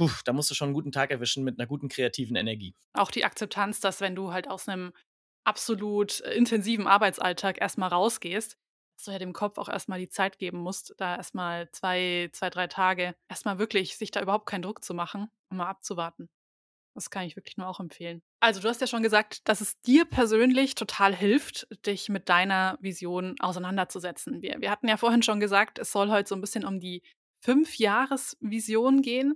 Puh, 0.00 0.10
da 0.24 0.32
musst 0.32 0.50
du 0.50 0.54
schon 0.54 0.68
einen 0.68 0.74
guten 0.74 0.92
Tag 0.92 1.10
erwischen 1.10 1.44
mit 1.44 1.58
einer 1.58 1.66
guten 1.66 1.90
kreativen 1.90 2.34
Energie. 2.34 2.74
Auch 2.94 3.10
die 3.10 3.24
Akzeptanz, 3.24 3.80
dass 3.80 4.00
wenn 4.00 4.14
du 4.14 4.32
halt 4.32 4.48
aus 4.48 4.66
einem 4.66 4.92
absolut 5.44 6.22
äh, 6.22 6.32
intensiven 6.32 6.86
Arbeitsalltag 6.86 7.60
erst 7.60 7.76
mal 7.76 7.88
rausgehst, 7.88 8.56
dass 8.96 9.04
du 9.04 9.10
ja 9.10 9.18
dem 9.18 9.34
Kopf 9.34 9.58
auch 9.58 9.68
erst 9.68 9.90
mal 9.90 9.98
die 9.98 10.08
Zeit 10.08 10.38
geben 10.38 10.58
musst, 10.58 10.94
da 10.96 11.16
erst 11.16 11.34
mal 11.34 11.70
2, 11.72 12.30
2, 12.32 12.50
3 12.50 12.66
Tage 12.68 13.14
erst 13.28 13.44
mal 13.44 13.58
wirklich 13.58 13.98
sich 13.98 14.10
da 14.10 14.22
überhaupt 14.22 14.46
keinen 14.46 14.62
Druck 14.62 14.82
zu 14.82 14.94
machen 14.94 15.28
und 15.50 15.58
mal 15.58 15.68
abzuwarten. 15.68 16.30
Das 16.94 17.10
kann 17.10 17.24
ich 17.24 17.36
wirklich 17.36 17.56
nur 17.58 17.68
auch 17.68 17.78
empfehlen. 17.78 18.22
Also, 18.40 18.60
du 18.60 18.68
hast 18.68 18.80
ja 18.80 18.86
schon 18.86 19.02
gesagt, 19.02 19.46
dass 19.48 19.60
es 19.60 19.80
dir 19.82 20.06
persönlich 20.06 20.74
total 20.74 21.14
hilft, 21.14 21.68
dich 21.86 22.08
mit 22.08 22.28
deiner 22.28 22.78
Vision 22.80 23.36
auseinanderzusetzen. 23.38 24.40
Wir 24.42 24.60
wir 24.60 24.70
hatten 24.70 24.88
ja 24.88 24.96
vorhin 24.96 25.22
schon 25.22 25.40
gesagt, 25.40 25.78
es 25.78 25.92
soll 25.92 26.10
heute 26.10 26.28
so 26.28 26.34
ein 26.34 26.40
bisschen 26.40 26.64
um 26.64 26.80
die 26.80 27.02
Fünfjahresvision 27.44 29.02
gehen. 29.02 29.34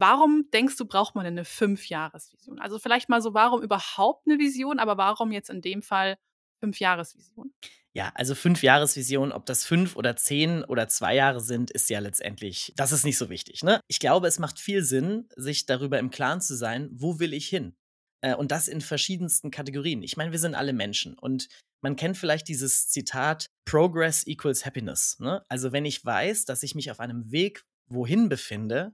Warum 0.00 0.48
denkst 0.52 0.76
du, 0.78 0.86
braucht 0.86 1.14
man 1.14 1.24
denn 1.26 1.34
'ne 1.34 1.44
Fünfjahresvision? 1.44 2.58
Also, 2.58 2.78
vielleicht 2.78 3.10
mal 3.10 3.20
so, 3.20 3.34
warum 3.34 3.62
überhaupt 3.62 4.26
eine 4.26 4.38
Vision, 4.38 4.78
aber 4.78 4.96
warum 4.96 5.30
jetzt 5.30 5.50
in 5.50 5.60
dem 5.60 5.82
Fall 5.82 6.16
Fünfjahresvision? 6.60 7.52
Ja, 7.96 8.12
also 8.14 8.34
Fünf-Jahres-Vision, 8.36 9.32
ob 9.32 9.46
das 9.46 9.64
5 9.64 9.96
oder 9.96 10.14
10 10.16 10.62
oder 10.64 10.86
2 10.88 11.14
Jahre 11.16 11.40
sind, 11.40 11.70
ist 11.72 11.90
ja 11.90 11.98
letztendlich 11.98 12.72
das 12.76 12.92
ist 12.92 13.04
nicht 13.04 13.18
so 13.18 13.28
wichtig, 13.30 13.64
ne? 13.64 13.80
Ich 13.88 13.98
glaube, 13.98 14.28
es 14.28 14.38
macht 14.38 14.60
viel 14.60 14.84
Sinn, 14.84 15.28
sich 15.36 15.66
darüber 15.66 15.98
im 15.98 16.10
Klaren 16.10 16.40
zu 16.40 16.54
sein, 16.56 16.88
wo 16.92 17.18
will 17.18 17.32
ich 17.34 17.48
hin? 17.48 17.74
Äh, 18.22 18.34
und 18.36 18.52
das 18.52 18.68
in 18.68 18.80
verschiedensten 18.80 19.50
Kategorien. 19.50 20.02
Ich 20.04 20.16
meine, 20.16 20.30
wir 20.30 20.38
sind 20.38 20.54
alle 20.54 20.72
Menschen 20.72 21.18
und 21.18 21.48
man 21.82 21.96
kennt 21.96 22.16
vielleicht 22.16 22.46
dieses 22.48 22.88
Zitat: 22.88 23.46
„Progress 23.64 24.24
equals 24.26 24.64
Happiness“, 24.64 25.18
ne? 25.18 25.42
Also, 25.48 25.72
wenn 25.72 25.84
ich 25.84 26.04
weiß, 26.04 26.44
dass 26.44 26.62
ich 26.62 26.76
mich 26.76 26.90
auf 26.92 27.00
einem 27.00 27.32
Weg 27.32 27.64
wohin 27.88 28.28
befinde, 28.28 28.92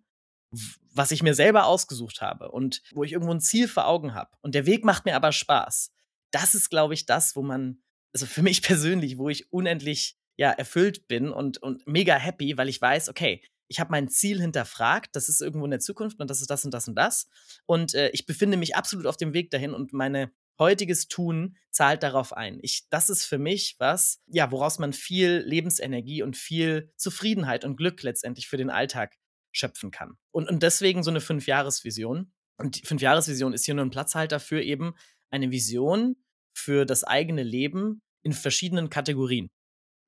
was 0.92 1.10
ich 1.10 1.22
mir 1.22 1.34
selber 1.34 1.66
ausgesucht 1.66 2.20
habe 2.20 2.50
und 2.50 2.82
wo 2.92 3.04
ich 3.04 3.12
irgendwo 3.12 3.32
ein 3.32 3.40
Ziel 3.40 3.68
vor 3.68 3.86
Augen 3.86 4.14
habe 4.14 4.30
und 4.40 4.54
der 4.54 4.66
Weg 4.66 4.84
macht 4.84 5.04
mir 5.04 5.14
aber 5.14 5.32
Spaß. 5.32 5.92
Das 6.30 6.54
ist, 6.54 6.70
glaube 6.70 6.94
ich, 6.94 7.06
das, 7.06 7.36
wo 7.36 7.42
man 7.42 7.82
also 8.12 8.26
für 8.26 8.42
mich 8.42 8.62
persönlich, 8.62 9.18
wo 9.18 9.28
ich 9.28 9.52
unendlich, 9.52 10.16
ja, 10.38 10.50
erfüllt 10.50 11.08
bin 11.08 11.30
und 11.30 11.62
und 11.62 11.86
mega 11.86 12.14
happy, 12.16 12.58
weil 12.58 12.68
ich 12.68 12.80
weiß, 12.80 13.08
okay, 13.08 13.42
ich 13.68 13.80
habe 13.80 13.90
mein 13.90 14.08
Ziel 14.08 14.40
hinterfragt, 14.40 15.16
das 15.16 15.28
ist 15.28 15.40
irgendwo 15.40 15.64
in 15.64 15.70
der 15.70 15.80
Zukunft 15.80 16.20
und 16.20 16.30
das 16.30 16.40
ist 16.40 16.50
das 16.50 16.64
und 16.64 16.72
das 16.72 16.88
und 16.88 16.94
das. 16.94 17.28
Und, 17.66 17.94
äh, 17.94 18.10
ich 18.10 18.26
befinde 18.26 18.56
mich 18.56 18.76
absolut 18.76 19.06
auf 19.06 19.16
dem 19.16 19.32
Weg 19.32 19.50
dahin 19.50 19.72
und 19.75 19.92
meine 19.92 20.30
heutiges 20.58 21.08
Tun 21.08 21.56
zahlt 21.70 22.02
darauf 22.02 22.32
ein. 22.32 22.58
Ich 22.62 22.88
das 22.88 23.10
ist 23.10 23.25
für 23.25 23.38
mich 23.38 23.76
was, 23.78 24.22
ja, 24.26 24.50
woraus 24.50 24.78
man 24.78 24.92
viel 24.92 25.42
Lebensenergie 25.44 26.22
und 26.22 26.36
viel 26.36 26.92
Zufriedenheit 26.96 27.64
und 27.64 27.76
Glück 27.76 28.02
letztendlich 28.02 28.48
für 28.48 28.56
den 28.56 28.70
Alltag 28.70 29.16
schöpfen 29.56 29.90
kann. 29.90 30.16
Und 30.30 30.48
und 30.48 30.62
deswegen 30.62 31.02
so 31.02 31.10
eine 31.10 31.20
Fünfjahresvision. 31.20 32.32
Und 32.58 32.80
die 32.80 32.86
Fünfjahresvision 32.86 33.52
ist 33.52 33.64
hier 33.64 33.75
nur 33.75 33.84
ein 33.84 33.90
Platzhalter 33.90 34.40
für 34.40 34.62
eben 34.62 34.94
eine 35.30 35.50
Vision 35.50 36.16
für 36.54 36.86
das 36.86 37.04
eigene 37.04 37.42
Leben 37.42 38.02
in 38.22 38.32
verschiedenen 38.32 38.90
Kategorien. 38.90 39.50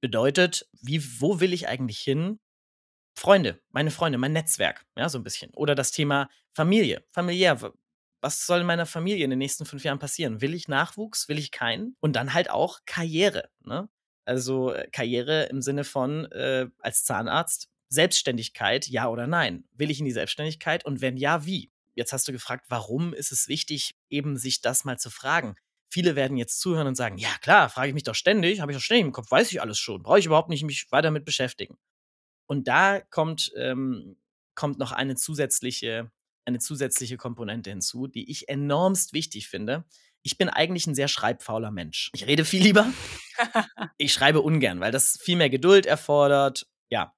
Bedeutet, 0.00 0.68
wie 0.80 1.02
wo 1.20 1.40
will 1.40 1.52
ich 1.52 1.68
eigentlich 1.68 1.98
hin? 1.98 2.38
Freunde, 3.18 3.60
meine 3.70 3.90
Freunde, 3.90 4.18
mein 4.18 4.32
Netzwerk, 4.32 4.84
ja, 4.96 5.08
so 5.08 5.18
ein 5.18 5.24
bisschen. 5.24 5.52
Oder 5.54 5.74
das 5.74 5.90
Thema 5.90 6.28
Familie, 6.54 7.04
familiär. 7.12 7.72
Was 8.20 8.46
soll 8.46 8.60
in 8.60 8.66
meiner 8.66 8.86
Familie 8.86 9.24
in 9.24 9.30
den 9.30 9.38
nächsten 9.38 9.64
5 9.64 9.84
Jahren 9.84 9.98
passieren? 9.98 10.40
Will 10.40 10.54
ich 10.54 10.68
Nachwuchs? 10.68 11.28
Will 11.28 11.38
ich 11.38 11.50
keinen? 11.50 11.96
Und 12.00 12.14
dann 12.16 12.34
halt 12.34 12.50
auch 12.50 12.80
Karriere, 12.84 13.48
ne? 13.60 13.88
Also, 14.24 14.72
äh, 14.72 14.88
Karriere 14.92 15.44
im 15.44 15.62
Sinne 15.62 15.84
von, 15.84 16.26
äh, 16.32 16.68
als 16.80 17.04
Zahnarzt, 17.04 17.70
Selbstständigkeit, 17.88 18.86
ja 18.88 19.08
oder 19.08 19.26
nein? 19.26 19.64
Will 19.72 19.90
ich 19.90 19.98
in 19.98 20.04
die 20.04 20.12
Selbstständigkeit 20.12 20.84
und 20.84 21.00
wenn 21.00 21.16
ja, 21.16 21.44
wie? 21.46 21.70
Jetzt 21.94 22.12
hast 22.12 22.28
du 22.28 22.32
gefragt, 22.32 22.66
warum 22.68 23.12
ist 23.12 23.32
es 23.32 23.48
wichtig, 23.48 23.96
eben 24.08 24.36
sich 24.36 24.60
das 24.60 24.84
mal 24.84 24.98
zu 24.98 25.10
fragen? 25.10 25.56
Viele 25.90 26.16
werden 26.16 26.36
jetzt 26.36 26.60
zuhören 26.60 26.86
und 26.86 26.94
sagen: 26.94 27.18
„Ja 27.18 27.30
klar, 27.40 27.70
frage 27.70 27.88
ich 27.88 27.94
mich 27.94 28.02
doch 28.04 28.14
ständig, 28.14 28.60
habe 28.60 28.72
ich 28.72 28.76
doch 28.78 28.82
ständig 28.82 29.06
im 29.06 29.12
Kopf, 29.12 29.30
weiß 29.30 29.50
ich 29.50 29.60
alles 29.62 29.78
schon, 29.78 30.02
brauche 30.02 30.18
ich 30.18 30.26
überhaupt 30.26 30.50
nicht 30.50 30.64
mich 30.64 30.86
weiter 30.92 31.10
mit 31.10 31.24
beschäftigen.“ 31.24 31.76
Und 32.46 32.68
da 32.68 33.00
kommt 33.00 33.52
ähm, 33.56 34.16
kommt 34.54 34.78
noch 34.78 34.92
eine 34.92 35.16
zusätzliche 35.16 36.10
eine 36.44 36.58
zusätzliche 36.58 37.18
Komponente 37.18 37.70
hinzu, 37.70 38.06
die 38.06 38.30
ich 38.30 38.48
enormst 38.48 39.12
wichtig 39.12 39.48
finde. 39.48 39.84
Ich 40.22 40.38
bin 40.38 40.48
eigentlich 40.48 40.86
ein 40.86 40.94
sehr 40.94 41.08
schreibfauler 41.08 41.70
Mensch. 41.70 42.10
Ich 42.14 42.26
rede 42.26 42.44
viel 42.44 42.62
lieber. 42.62 42.90
Ich 43.98 44.12
schreibe 44.12 44.40
ungern, 44.40 44.80
weil 44.80 44.90
das 44.90 45.16
viel 45.20 45.36
mehr 45.36 45.50
Geduld 45.50 45.86
erfordert. 45.86 46.66
Ja, 46.90 47.14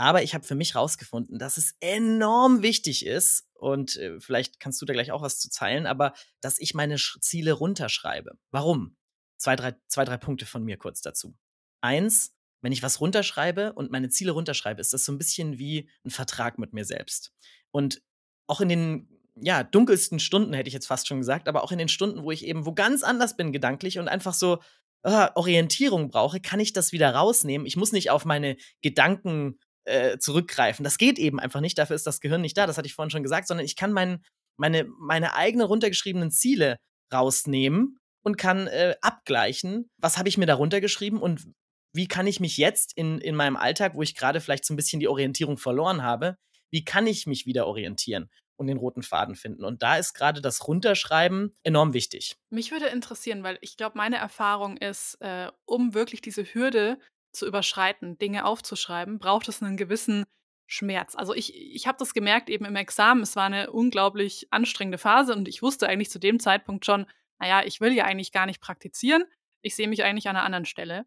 aber 0.00 0.22
ich 0.22 0.32
habe 0.32 0.46
für 0.46 0.54
mich 0.54 0.74
rausgefunden, 0.74 1.38
dass 1.38 1.58
es 1.58 1.74
enorm 1.80 2.62
wichtig 2.62 3.04
ist 3.04 3.46
und, 3.52 3.96
äh, 3.96 4.18
vielleicht 4.18 4.58
kannst 4.58 4.80
du 4.80 4.86
da 4.86 4.94
gleich 4.94 5.12
auch 5.12 5.20
was 5.20 5.38
zu 5.38 5.50
teilen, 5.50 5.86
aber 5.86 6.14
dass 6.40 6.58
ich 6.58 6.72
meine 6.72 6.96
Sch 6.96 7.18
Ziele 7.20 7.52
runterschreibe. 7.52 8.38
Warum? 8.50 8.96
Zwei, 9.36 9.56
drei, 9.56 9.74
zwei, 9.88 10.06
drei 10.06 10.16
Punkte 10.16 10.46
von 10.46 10.64
mir 10.64 10.78
kurz 10.78 11.02
dazu. 11.02 11.36
Eins: 11.82 12.34
Wenn 12.62 12.72
ich 12.72 12.82
was 12.82 13.02
runterschreibe 13.02 13.74
und 13.74 13.90
meine 13.90 14.08
Ziele 14.08 14.32
runterschreibe, 14.32 14.80
ist 14.80 14.94
das 14.94 15.04
so 15.04 15.12
ein 15.12 15.18
bisschen 15.18 15.58
wie 15.58 15.90
ein 16.06 16.10
Vertrag 16.10 16.58
mit 16.58 16.72
mir 16.72 16.86
selbst. 16.86 17.34
Und 17.70 18.00
auch 18.46 18.62
in 18.62 18.70
den, 18.70 19.20
ja, 19.36 19.64
dunkelsten 19.64 20.18
Stunden, 20.18 20.54
hätte 20.54 20.68
ich 20.68 20.74
jetzt 20.74 20.86
fast 20.86 21.08
schon 21.08 21.18
gesagt, 21.18 21.46
aber 21.46 21.62
auch 21.62 21.72
in 21.72 21.78
den 21.78 21.88
Stunden, 21.88 22.22
wo 22.22 22.30
ich 22.30 22.46
eben 22.46 22.64
wo 22.64 22.72
ganz 22.72 23.02
anders 23.02 23.36
bin 23.36 23.52
gedanklich 23.52 23.98
und 23.98 24.08
einfach 24.08 24.32
so, 24.32 24.62
ah, 25.02 25.30
Orientierung 25.34 26.08
brauche, 26.08 26.40
kann 26.40 26.58
ich 26.58 26.72
das 26.72 26.92
wieder 26.92 27.14
rausnehmen. 27.14 27.66
Ich 27.66 27.76
muss 27.76 27.92
nicht 27.92 28.10
auf 28.10 28.24
meine 28.24 28.56
Gedanken 28.80 29.58
äh, 29.84 30.18
zurückgreifen. 30.18 30.84
Das 30.84 30.98
geht 30.98 31.18
eben 31.18 31.40
einfach 31.40 31.60
nicht, 31.60 31.78
dafür 31.78 31.96
ist 31.96 32.06
das 32.06 32.20
Gehirn 32.20 32.40
nicht 32.40 32.56
da, 32.56 32.66
das 32.66 32.78
hatte 32.78 32.86
ich 32.86 32.94
vorhin 32.94 33.10
schon 33.10 33.22
gesagt, 33.22 33.48
sondern 33.48 33.64
ich 33.64 33.76
kann 33.76 33.92
mein, 33.92 34.22
meine, 34.56 34.84
meine 34.98 35.34
eigenen 35.34 35.66
runtergeschriebenen 35.66 36.30
Ziele 36.30 36.76
rausnehmen 37.12 37.98
und 38.22 38.36
kann 38.36 38.66
äh, 38.66 38.96
abgleichen, 39.00 39.90
was 39.98 40.18
habe 40.18 40.28
ich 40.28 40.38
mir 40.38 40.46
da 40.46 40.54
runtergeschrieben 40.54 41.20
und 41.20 41.48
wie 41.92 42.06
kann 42.06 42.26
ich 42.26 42.40
mich 42.40 42.56
jetzt 42.56 42.96
in, 42.96 43.18
in 43.18 43.34
meinem 43.34 43.56
Alltag, 43.56 43.94
wo 43.94 44.02
ich 44.02 44.14
gerade 44.14 44.40
vielleicht 44.40 44.64
so 44.64 44.74
ein 44.74 44.76
bisschen 44.76 45.00
die 45.00 45.08
Orientierung 45.08 45.58
verloren 45.58 46.02
habe, 46.02 46.36
wie 46.70 46.84
kann 46.84 47.06
ich 47.06 47.26
mich 47.26 47.46
wieder 47.46 47.66
orientieren 47.66 48.30
und 48.56 48.68
den 48.68 48.76
roten 48.76 49.02
Faden 49.02 49.34
finden? 49.34 49.64
Und 49.64 49.82
da 49.82 49.96
ist 49.96 50.14
gerade 50.14 50.40
das 50.40 50.68
Runterschreiben 50.68 51.54
enorm 51.64 51.92
wichtig. 51.92 52.36
Mich 52.50 52.70
würde 52.70 52.86
interessieren, 52.86 53.42
weil 53.42 53.58
ich 53.60 53.76
glaube, 53.76 53.98
meine 53.98 54.18
Erfahrung 54.18 54.76
ist, 54.76 55.16
äh, 55.20 55.50
um 55.64 55.94
wirklich 55.94 56.20
diese 56.20 56.44
Hürde 56.44 56.98
zu 57.32 57.46
überschreiten, 57.46 58.18
Dinge 58.18 58.44
aufzuschreiben, 58.44 59.18
braucht 59.18 59.48
es 59.48 59.62
einen 59.62 59.76
gewissen 59.76 60.24
Schmerz. 60.66 61.14
Also, 61.16 61.34
ich 61.34 61.54
ich 61.56 61.86
habe 61.86 61.98
das 61.98 62.14
gemerkt 62.14 62.48
eben 62.50 62.64
im 62.64 62.76
Examen, 62.76 63.22
es 63.22 63.36
war 63.36 63.44
eine 63.46 63.70
unglaublich 63.72 64.48
anstrengende 64.52 64.98
Phase 64.98 65.34
und 65.34 65.48
ich 65.48 65.62
wusste 65.62 65.88
eigentlich 65.88 66.10
zu 66.10 66.18
dem 66.20 66.40
Zeitpunkt 66.40 66.84
schon: 66.86 67.06
„Na 67.38 67.48
ja, 67.48 67.62
ich 67.64 67.80
will 67.80 67.92
ja 67.92 68.04
eigentlich 68.04 68.32
gar 68.32 68.46
nicht 68.46 68.60
praktizieren. 68.60 69.24
Ich 69.62 69.74
sehe 69.76 69.88
mich 69.88 70.04
eigentlich 70.04 70.28
an 70.28 70.36
einer 70.36 70.44
anderen 70.44 70.64
Stelle.“ 70.66 71.06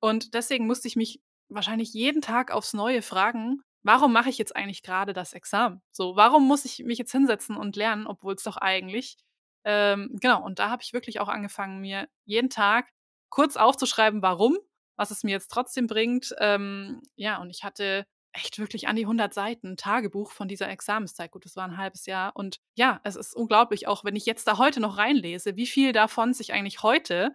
Und 0.00 0.34
deswegen 0.34 0.66
musste 0.66 0.88
ich 0.88 0.96
mich 0.96 1.20
wahrscheinlich 1.48 1.92
jeden 1.92 2.22
Tag 2.22 2.50
aufs 2.50 2.72
Neue 2.74 3.02
fragen: 3.02 3.62
„Warum 3.82 4.12
mache 4.12 4.30
ich 4.30 4.38
jetzt 4.38 4.56
eigentlich 4.56 4.82
gerade 4.82 5.12
das 5.12 5.32
Examen? 5.34 5.82
So, 5.92 6.16
warum 6.16 6.46
muss 6.46 6.64
ich 6.64 6.80
mich 6.84 6.98
jetzt 6.98 7.12
hinsetzen 7.12 7.56
und 7.56 7.76
lernen, 7.76 8.06
obwohl 8.06 8.34
es 8.34 8.42
doch 8.42 8.56
eigentlich“ 8.56 9.16
ähm, 9.64 10.10
genau, 10.20 10.44
und 10.44 10.58
da 10.58 10.68
habe 10.70 10.82
ich 10.82 10.92
wirklich 10.92 11.20
auch 11.20 11.28
angefangen, 11.28 11.80
mir 11.80 12.08
jeden 12.26 12.50
Tag 12.50 12.88
kurz 13.30 13.56
aufzuschreiben, 13.56 14.20
warum 14.22 14.58
was 14.96 15.10
es 15.10 15.24
mir 15.24 15.32
jetzt 15.32 15.48
trotzdem 15.50 15.86
bringt. 15.86 16.34
Ähm, 16.38 17.02
ja, 17.16 17.40
und 17.40 17.50
ich 17.50 17.64
hatte 17.64 18.06
echt 18.32 18.58
wirklich 18.58 18.88
an 18.88 18.96
die 18.96 19.04
100 19.04 19.32
Seiten 19.32 19.76
Tagebuch 19.76 20.32
von 20.32 20.48
dieser 20.48 20.68
Examenszeit. 20.68 21.30
Gut, 21.30 21.44
das 21.44 21.56
war 21.56 21.64
ein 21.64 21.76
halbes 21.76 22.06
Jahr. 22.06 22.34
Und 22.34 22.58
ja, 22.74 23.00
es 23.04 23.16
ist 23.16 23.34
unglaublich, 23.34 23.86
auch 23.86 24.04
wenn 24.04 24.16
ich 24.16 24.26
jetzt 24.26 24.46
da 24.48 24.58
heute 24.58 24.80
noch 24.80 24.98
reinlese, 24.98 25.56
wie 25.56 25.66
viel 25.66 25.92
davon 25.92 26.34
sich 26.34 26.52
eigentlich 26.52 26.82
heute 26.82 27.32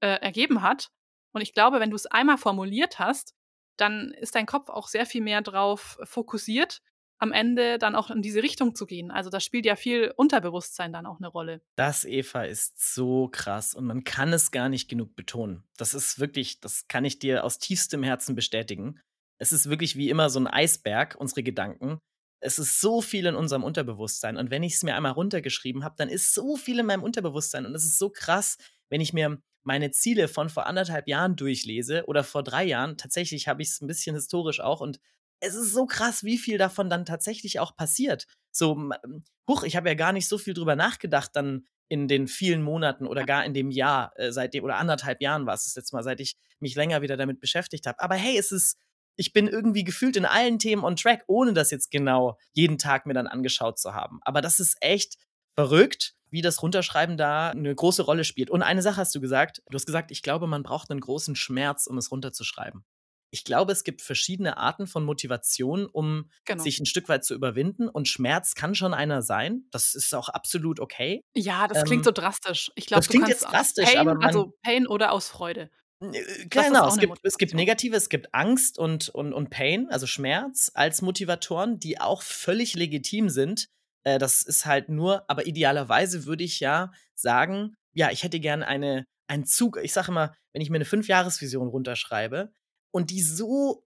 äh, 0.00 0.18
ergeben 0.20 0.62
hat. 0.62 0.90
Und 1.32 1.42
ich 1.42 1.52
glaube, 1.52 1.78
wenn 1.78 1.90
du 1.90 1.96
es 1.96 2.06
einmal 2.06 2.38
formuliert 2.38 2.98
hast, 2.98 3.34
dann 3.76 4.12
ist 4.12 4.34
dein 4.34 4.46
Kopf 4.46 4.68
auch 4.68 4.88
sehr 4.88 5.06
viel 5.06 5.22
mehr 5.22 5.42
drauf 5.42 5.98
fokussiert, 6.04 6.80
am 7.20 7.32
Ende 7.32 7.78
dann 7.78 7.94
auch 7.94 8.10
in 8.10 8.22
diese 8.22 8.42
Richtung 8.42 8.74
zu 8.74 8.86
gehen. 8.86 9.10
Also 9.10 9.30
da 9.30 9.40
spielt 9.40 9.66
ja 9.66 9.76
viel 9.76 10.12
Unterbewusstsein 10.16 10.92
dann 10.92 11.06
auch 11.06 11.18
eine 11.18 11.28
Rolle. 11.28 11.60
Das, 11.76 12.04
Eva, 12.04 12.42
ist 12.44 12.94
so 12.94 13.28
krass 13.30 13.74
und 13.74 13.84
man 13.84 14.04
kann 14.04 14.32
es 14.32 14.50
gar 14.50 14.68
nicht 14.68 14.88
genug 14.88 15.14
betonen. 15.14 15.62
Das 15.76 15.94
ist 15.94 16.18
wirklich 16.18 16.60
das 16.60 16.88
kann 16.88 17.04
ich 17.04 17.18
dir 17.18 17.44
aus 17.44 17.58
tiefstem 17.58 18.02
Herzen 18.02 18.34
bestätigen. 18.34 19.00
Es 19.38 19.52
ist 19.52 19.68
wirklich 19.68 19.96
wie 19.96 20.08
immer 20.08 20.30
so 20.30 20.40
ein 20.40 20.46
Eisberg, 20.46 21.16
unsere 21.18 21.42
Gedanken. 21.42 21.98
Es 22.42 22.58
ist 22.58 22.80
so 22.80 23.02
viel 23.02 23.26
in 23.26 23.34
unserem 23.34 23.64
Unterbewusstsein 23.64 24.38
und 24.38 24.50
wenn 24.50 24.62
ich 24.62 24.74
es 24.74 24.82
mir 24.82 24.96
einmal 24.96 25.12
runtergeschrieben 25.12 25.84
habe, 25.84 25.96
dann 25.98 26.08
ist 26.08 26.32
so 26.32 26.56
viel 26.56 26.78
in 26.78 26.86
meinem 26.86 27.02
Unterbewusstsein 27.02 27.66
und 27.66 27.74
es 27.74 27.84
ist 27.84 27.98
so 27.98 28.08
krass, 28.08 28.56
wenn 28.88 29.02
ich 29.02 29.12
mir 29.12 29.42
meine 29.62 29.90
Ziele 29.90 30.26
von 30.26 30.48
vor 30.48 30.66
anderthalb 30.66 31.06
Jahren 31.06 31.36
durchlese 31.36 32.04
oder 32.06 32.24
vor 32.24 32.42
3 32.42 32.64
Jahren. 32.64 32.96
Tatsächlich 32.96 33.46
habe 33.46 33.60
ich 33.60 33.68
es 33.68 33.82
ein 33.82 33.86
bisschen 33.86 34.14
historisch 34.16 34.60
auch 34.60 34.80
und 34.80 35.00
es 35.40 35.54
ist 35.54 35.72
so 35.72 35.86
krass, 35.86 36.24
wie 36.24 36.38
viel 36.38 36.58
davon 36.58 36.90
dann 36.90 37.04
tatsächlich 37.04 37.58
auch 37.60 37.76
passiert. 37.76 38.26
So, 38.50 38.72
ähm, 38.72 39.24
huch, 39.48 39.62
ich 39.64 39.76
habe 39.76 39.88
ja 39.88 39.94
gar 39.94 40.12
nicht 40.12 40.28
so 40.28 40.38
viel 40.38 40.54
drüber 40.54 40.76
nachgedacht 40.76 41.30
dann 41.34 41.66
in 41.88 42.06
den 42.06 42.28
vielen 42.28 42.62
Monaten 42.62 43.06
oder 43.06 43.24
gar 43.24 43.44
in 43.44 43.54
dem 43.54 43.70
Jahr, 43.70 44.12
äh, 44.16 44.30
seitdem 44.30 44.64
oder 44.64 44.76
anderthalb 44.76 45.20
Jahren 45.20 45.46
war 45.46 45.54
es 45.54 45.64
das 45.64 45.74
letzte 45.74 45.96
Mal, 45.96 46.02
seit 46.02 46.20
ich 46.20 46.36
mich 46.60 46.74
länger 46.76 47.02
wieder 47.02 47.16
damit 47.16 47.40
beschäftigt 47.40 47.86
habe. 47.86 48.00
Aber 48.00 48.14
hey, 48.14 48.38
es 48.38 48.52
ist 48.52 48.76
ich 49.16 49.34
bin 49.34 49.48
irgendwie 49.48 49.84
gefühlt 49.84 50.16
in 50.16 50.24
allen 50.24 50.58
Themen 50.58 50.82
on 50.82 50.96
track, 50.96 51.24
ohne 51.26 51.52
das 51.52 51.70
jetzt 51.70 51.90
genau 51.90 52.38
jeden 52.52 52.78
Tag 52.78 53.04
mir 53.04 53.12
dann 53.12 53.26
angeschaut 53.26 53.78
zu 53.78 53.92
haben. 53.92 54.20
Aber 54.22 54.40
das 54.40 54.60
ist 54.60 54.78
echt 54.80 55.16
verrückt 55.54 56.14
wie 56.30 56.42
das 56.42 56.62
Runterschreiben 56.62 57.16
da 57.16 57.50
eine 57.50 57.74
große 57.74 58.02
Rolle 58.02 58.24
spielt. 58.24 58.50
Und 58.50 58.62
eine 58.62 58.82
Sache 58.82 58.96
hast 58.96 59.14
du 59.14 59.20
gesagt. 59.20 59.62
Du 59.68 59.74
hast 59.74 59.84
gesagt, 59.84 60.10
ich 60.10 60.22
glaube, 60.22 60.46
man 60.46 60.62
braucht 60.62 60.90
einen 60.90 61.00
großen 61.00 61.34
Schmerz, 61.36 61.86
um 61.86 61.98
es 61.98 62.10
runterzuschreiben. 62.10 62.84
Ich 63.30 63.44
glaube, 63.44 63.72
es 63.72 63.84
gibt 63.84 64.02
verschiedene 64.02 64.56
Arten 64.56 64.86
von 64.86 65.04
Motivation, 65.04 65.86
um 65.86 66.30
Genau. 66.46 66.70
sich 66.70 66.78
ein 66.80 66.86
Stück 66.86 67.08
weit 67.08 67.24
zu 67.24 67.34
überwinden 67.34 67.88
und 67.88 68.08
Schmerz 68.08 68.54
kann 68.54 68.74
schon 68.74 68.92
einer 68.94 69.22
sein. 69.22 69.66
Das 69.70 69.94
ist 69.94 70.14
auch 70.14 70.28
absolut 70.28 70.80
okay. 70.80 71.22
Ja, 71.36 71.68
das 71.68 71.84
klingt 71.84 72.04
Ähm, 72.04 72.04
so 72.04 72.10
drastisch. 72.10 72.70
Ich 72.74 72.86
glaube, 72.86 73.06
das 73.06 73.08
klingt 73.08 73.28
jetzt 73.28 73.52
drastisch, 73.52 73.94
Pain 73.94 73.98
aber 73.98 74.14
man 74.16 74.26
also 74.26 74.52
Pain 74.62 74.86
oder 74.86 75.12
aus 75.12 75.28
Freude. 75.28 75.70
Äh, 76.02 76.46
genau, 76.48 76.86
es 76.86 76.98
gibt 76.98 77.18
es 77.22 77.36
gibt 77.38 77.54
negative, 77.54 77.96
es 77.96 78.08
gibt 78.08 78.34
Angst 78.34 78.78
und 78.78 79.08
und 79.10 79.32
und 79.32 79.50
Pain, 79.50 79.88
also 79.90 80.06
Schmerz 80.06 80.70
als 80.74 81.02
Motivatoren, 81.02 81.78
die 81.78 82.00
auch 82.00 82.22
völlig 82.22 82.74
legitim 82.74 83.28
sind. 83.28 83.66
Äh, 84.04 84.18
das 84.18 84.42
ist 84.42 84.64
halt 84.66 84.88
nur 84.88 85.24
aber 85.28 85.46
idealerweise 85.46 86.24
würde 86.26 86.44
ich 86.44 86.60
ja 86.60 86.92
sagen: 87.14 87.74
„Ja, 87.92 88.10
ich 88.10 88.22
hätte 88.22 88.40
gern 88.40 88.62
eine 88.62 89.04
einen 89.28 89.44
Zug“ 89.44 89.78
ich 89.82 89.92
sage 89.92 90.08
immer, 90.10 90.34
wenn 90.52 90.62
ich 90.62 90.70
mir 90.70 90.78
'ne 90.78 90.84
Fünfjahresvision 90.86 91.68
runterschreibe 91.68 92.52
und 92.90 93.10
die 93.10 93.22
so 93.22 93.84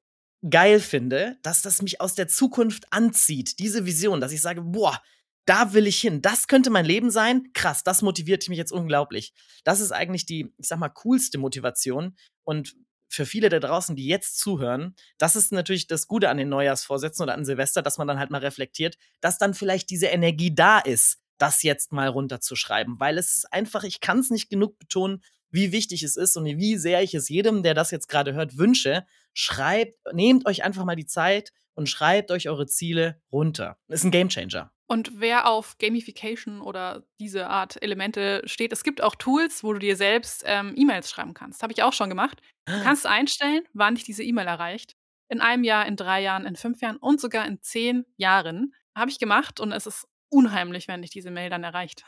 geil 0.48 0.80
finde, 0.80 1.38
dass 1.42 1.62
das 1.62 1.82
mich 1.82 2.00
aus 2.00 2.14
der 2.14 2.28
Zukunft 2.28 2.92
anzieht, 2.92 3.58
diese 3.58 3.86
Vision, 3.86 4.20
dass 4.20 4.32
ich 4.32 4.42
sage: 4.42 4.62
„Boah, 4.62 5.00
da 5.46 5.72
will 5.74 5.86
ich 5.86 6.00
hin. 6.00 6.22
Das 6.22 6.46
könnte 6.48 6.70
mein 6.70 6.84
Leben 6.86 7.10
sein. 7.10 7.50
Krass, 7.52 7.82
das 7.84 8.02
motiviert 8.02 8.48
mich 8.48 8.58
jetzt 8.58 8.72
unglaublich.“ 8.72 9.34
Das 9.64 9.80
ist 9.80 9.92
eigentlich 9.92 10.26
die, 10.26 10.52
ich 10.58 10.68
sage 10.68 10.80
mal, 10.80 10.88
coolste 10.88 11.38
Motivation. 11.38 12.16
Und 12.44 12.74
für 13.08 13.26
viele 13.26 13.48
da 13.48 13.60
draußen, 13.60 13.94
die 13.94 14.06
jetzt 14.06 14.38
zuhören, 14.38 14.94
das 15.18 15.36
ist 15.36 15.52
natürlich 15.52 15.86
das 15.86 16.08
Gute 16.08 16.28
an 16.30 16.36
den 16.38 16.48
Neujahrsvorsätzen 16.48 17.22
oder 17.22 17.34
an 17.34 17.44
Silvester, 17.44 17.82
dass 17.82 17.98
man 17.98 18.08
dann 18.08 18.18
halt 18.18 18.30
mal 18.30 18.38
reflektiert, 18.40 18.96
dass 19.20 19.38
dann 19.38 19.54
vielleicht 19.54 19.90
diese 19.90 20.06
Energie 20.06 20.54
da 20.54 20.78
ist, 20.80 21.18
das 21.38 21.62
jetzt 21.62 21.92
mal 21.92 22.08
runterzuschreiben. 22.08 22.98
Weil 22.98 23.18
es 23.18 23.36
ist 23.36 23.52
einfach, 23.52 23.84
ich 23.84 24.00
kann 24.00 24.18
es 24.18 24.30
nicht 24.30 24.48
genug 24.50 24.78
betonen, 24.78 25.22
wie 25.54 25.72
wichtig 25.72 26.02
es 26.02 26.16
ist 26.16 26.36
und 26.36 26.44
wie 26.44 26.76
sehr 26.76 27.02
ich 27.02 27.14
es 27.14 27.28
jedem, 27.28 27.62
der 27.62 27.74
das 27.74 27.90
jetzt 27.90 28.08
gerade 28.08 28.34
hört, 28.34 28.58
wünsche. 28.58 29.06
Schreibt, 29.32 29.98
nehmt 30.12 30.46
euch 30.46 30.64
einfach 30.64 30.84
mal 30.84 30.96
die 30.96 31.06
Zeit 31.06 31.52
und 31.74 31.88
schreibt 31.88 32.30
euch 32.30 32.48
eure 32.48 32.66
Ziele 32.66 33.20
runter. 33.32 33.78
Ist 33.88 34.04
ein 34.04 34.10
Gamechanger. 34.10 34.72
Und 34.86 35.12
wer 35.20 35.48
auf 35.48 35.78
Gamification 35.78 36.60
oder 36.60 37.06
diese 37.18 37.46
Art 37.46 37.82
Elemente 37.82 38.42
steht, 38.44 38.72
es 38.72 38.84
gibt 38.84 39.00
auch 39.00 39.14
Tools, 39.14 39.64
wo 39.64 39.72
du 39.72 39.78
dir 39.78 39.96
selbst, 39.96 40.42
ähm, 40.44 40.74
E-Mails 40.76 41.08
schreiben 41.08 41.34
kannst. 41.34 41.62
Habe 41.62 41.72
ich 41.72 41.82
auch 41.82 41.92
schon 41.92 42.10
gemacht. 42.10 42.40
Du 42.66 42.82
kannst 42.82 43.06
einstellen, 43.06 43.62
wann 43.72 43.94
dich 43.94 44.04
diese 44.04 44.22
E-Mail 44.22 44.46
erreicht. 44.46 44.96
In 45.30 45.40
einem 45.40 45.64
Jahr, 45.64 45.86
in 45.86 45.96
3 45.96 46.20
Jahren, 46.20 46.46
in 46.46 46.56
5 46.56 46.82
Jahren 46.82 46.96
und 46.98 47.20
sogar 47.20 47.46
in 47.46 47.62
10 47.62 48.04
Jahren. 48.16 48.74
Habe 48.94 49.10
ich 49.10 49.18
gemacht 49.18 49.58
und 49.58 49.72
es 49.72 49.86
ist 49.86 50.06
unheimlich, 50.28 50.86
wenn 50.86 51.00
dich 51.00 51.10
diese 51.10 51.30
Mail 51.30 51.48
dann 51.48 51.64
erreicht. 51.64 52.04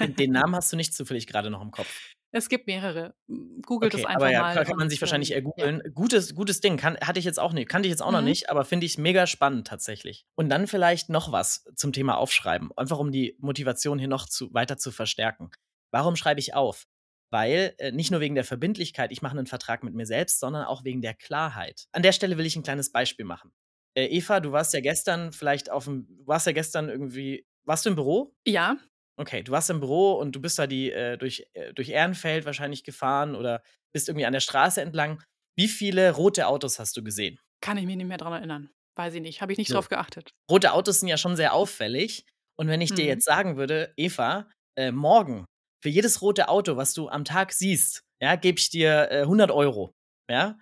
Den 0.00 0.32
Namen 0.32 0.54
hast 0.54 0.72
du 0.72 0.76
nicht 0.76 0.92
zufällig 0.92 1.26
gerade 1.26 1.50
noch 1.50 1.62
im 1.62 1.70
Kopf? 1.70 2.14
Es 2.34 2.48
gibt 2.48 2.66
mehrere. 2.68 3.14
Googelt 3.62 3.94
es 3.94 4.04
Okay, 4.04 4.04
einfach 4.04 4.14
aber 4.14 4.30
ja, 4.30 4.44
mal 4.44 4.60
ka 4.62 4.62
kann 4.64 4.76
man 4.76 4.90
sich 4.90 5.00
wahrscheinlich 5.00 5.30
ähm, 5.30 5.32
eher 5.32 5.40
ja. 5.56 5.70
googeln. 5.70 5.80
Gutes 5.94 6.34
gutes 6.34 6.60
Ding, 6.60 6.76
kann 6.76 6.98
hatte 7.00 7.18
ich 7.18 7.24
jetzt 7.24 7.40
auch 7.40 7.54
nicht 7.54 7.68
kannte 7.70 7.86
ich 7.88 7.90
jetzt 7.90 8.02
auch 8.02 8.12
noch 8.12 8.20
Mhm. 8.20 8.20
nicht, 8.20 8.50
aber 8.50 8.66
finde 8.66 8.84
ich 8.84 8.98
mega 8.98 9.26
spannend 9.26 9.66
tatsächlich. 9.66 10.26
Und 10.36 10.50
dann 10.50 10.66
vielleicht 10.66 11.08
noch 11.08 11.32
was 11.32 11.64
zum 11.76 11.92
Thema 11.94 12.18
Aufschreiben, 12.18 12.70
einfach 12.76 12.98
um 12.98 13.10
die 13.10 13.36
Motivation 13.40 13.98
hier 13.98 14.08
noch 14.08 14.26
zu 14.28 14.52
weiter 14.52 14.76
zu 14.76 14.90
verstärken. 14.92 15.50
Warum 15.92 16.14
schreibe 16.16 16.40
ich 16.40 16.52
auf? 16.54 16.86
Weil, 17.30 17.74
äh, 17.78 17.90
nicht 17.92 18.10
nur 18.10 18.20
wegen 18.20 18.34
der 18.34 18.44
Verbindlichkeit, 18.44 19.12
ich 19.12 19.22
mache 19.22 19.36
'nen 19.36 19.46
Vertrag 19.46 19.82
mit 19.82 19.94
mir 19.94 20.04
selbst, 20.06 20.40
sondern 20.40 20.64
auch 20.66 20.84
wegen 20.84 21.00
der 21.00 21.14
Klarheit. 21.14 21.86
An 21.92 22.02
der 22.02 22.12
Stelle 22.12 22.36
will 22.36 22.44
ich 22.46 22.56
'n 22.56 22.62
kleines 22.62 22.92
Beispiel 22.92 23.24
machen. 23.24 23.52
Äh, 23.94 24.06
Eva, 24.06 24.40
du 24.40 24.52
warst 24.52 24.74
ja 24.74 24.80
gestern 24.80 25.32
vielleicht 25.32 25.70
auf'm 25.70 26.04
du 26.18 26.26
warst 26.26 26.46
ja 26.46 26.52
gestern 26.52 26.88
irgendwie 26.90 27.46
warst 27.64 27.86
du 27.86 27.90
im 27.90 27.94
Büro? 27.96 28.34
Ja. 28.46 28.78
Okay, 29.18 29.42
du 29.42 29.52
warst 29.52 29.68
im 29.70 29.80
Büro 29.80 30.12
und 30.14 30.32
du 30.34 30.40
bist 30.40 30.58
da 30.58 30.66
die 30.66 30.90
äh, 30.92 31.16
durch 31.18 31.46
äh, 31.52 31.72
durch 31.74 31.90
Ehrenfeld 31.90 32.44
wahrscheinlich 32.46 32.84
gefahren 32.84 33.34
oder 33.34 33.62
bist 33.92 34.08
irgendwie 34.08 34.24
an 34.26 34.32
der 34.32 34.40
Straße 34.40 34.80
entlang. 34.80 35.22
Wie 35.56 35.68
viele 35.68 36.12
rote 36.12 36.46
Autos 36.46 36.78
hast 36.78 36.96
du 36.96 37.02
gesehen? 37.04 37.38
Kann 37.62 37.78
ich 37.78 37.86
mich 37.86 37.96
nicht 37.96 38.06
mehr 38.06 38.18
dran 38.18 38.32
erinnern. 38.34 38.70
Weiß 38.96 39.14
ich 39.14 39.22
nicht. 39.22 39.40
Habe 39.40 39.52
ich 39.52 39.58
nicht 39.58 39.72
So. 39.72 39.74
drauf 39.74 39.88
geachtet. 39.88 40.30
Rote 40.50 40.72
Autos 40.72 41.00
sind 41.00 41.08
ja 41.08 41.18
schon 41.18 41.36
sehr 41.36 41.54
auffällig. 41.54 42.26
Und 42.58 42.68
wenn 42.68 42.80
ich 42.80 42.94
dir 42.94 43.04
Mhm. 43.04 43.06
jetzt 43.06 43.24
sagen 43.24 43.56
würde: 43.56 43.92
„Eva, 43.96 44.48
äh, 44.76 44.92
morgen 44.92 45.46
für 45.82 45.90
jedes 45.90 46.22
rote 46.22 46.48
Auto, 46.48 46.76
was 46.76 46.94
du 46.94 47.08
am 47.08 47.24
Tag 47.24 47.52
siehst, 47.52 48.02
ja, 48.22 48.36
gebe 48.36 48.58
ich 48.58 48.70
dir, 48.70 49.10
äh, 49.10 49.26
100 49.26 49.92
€“, 50.30 50.32
ja, 50.34 50.58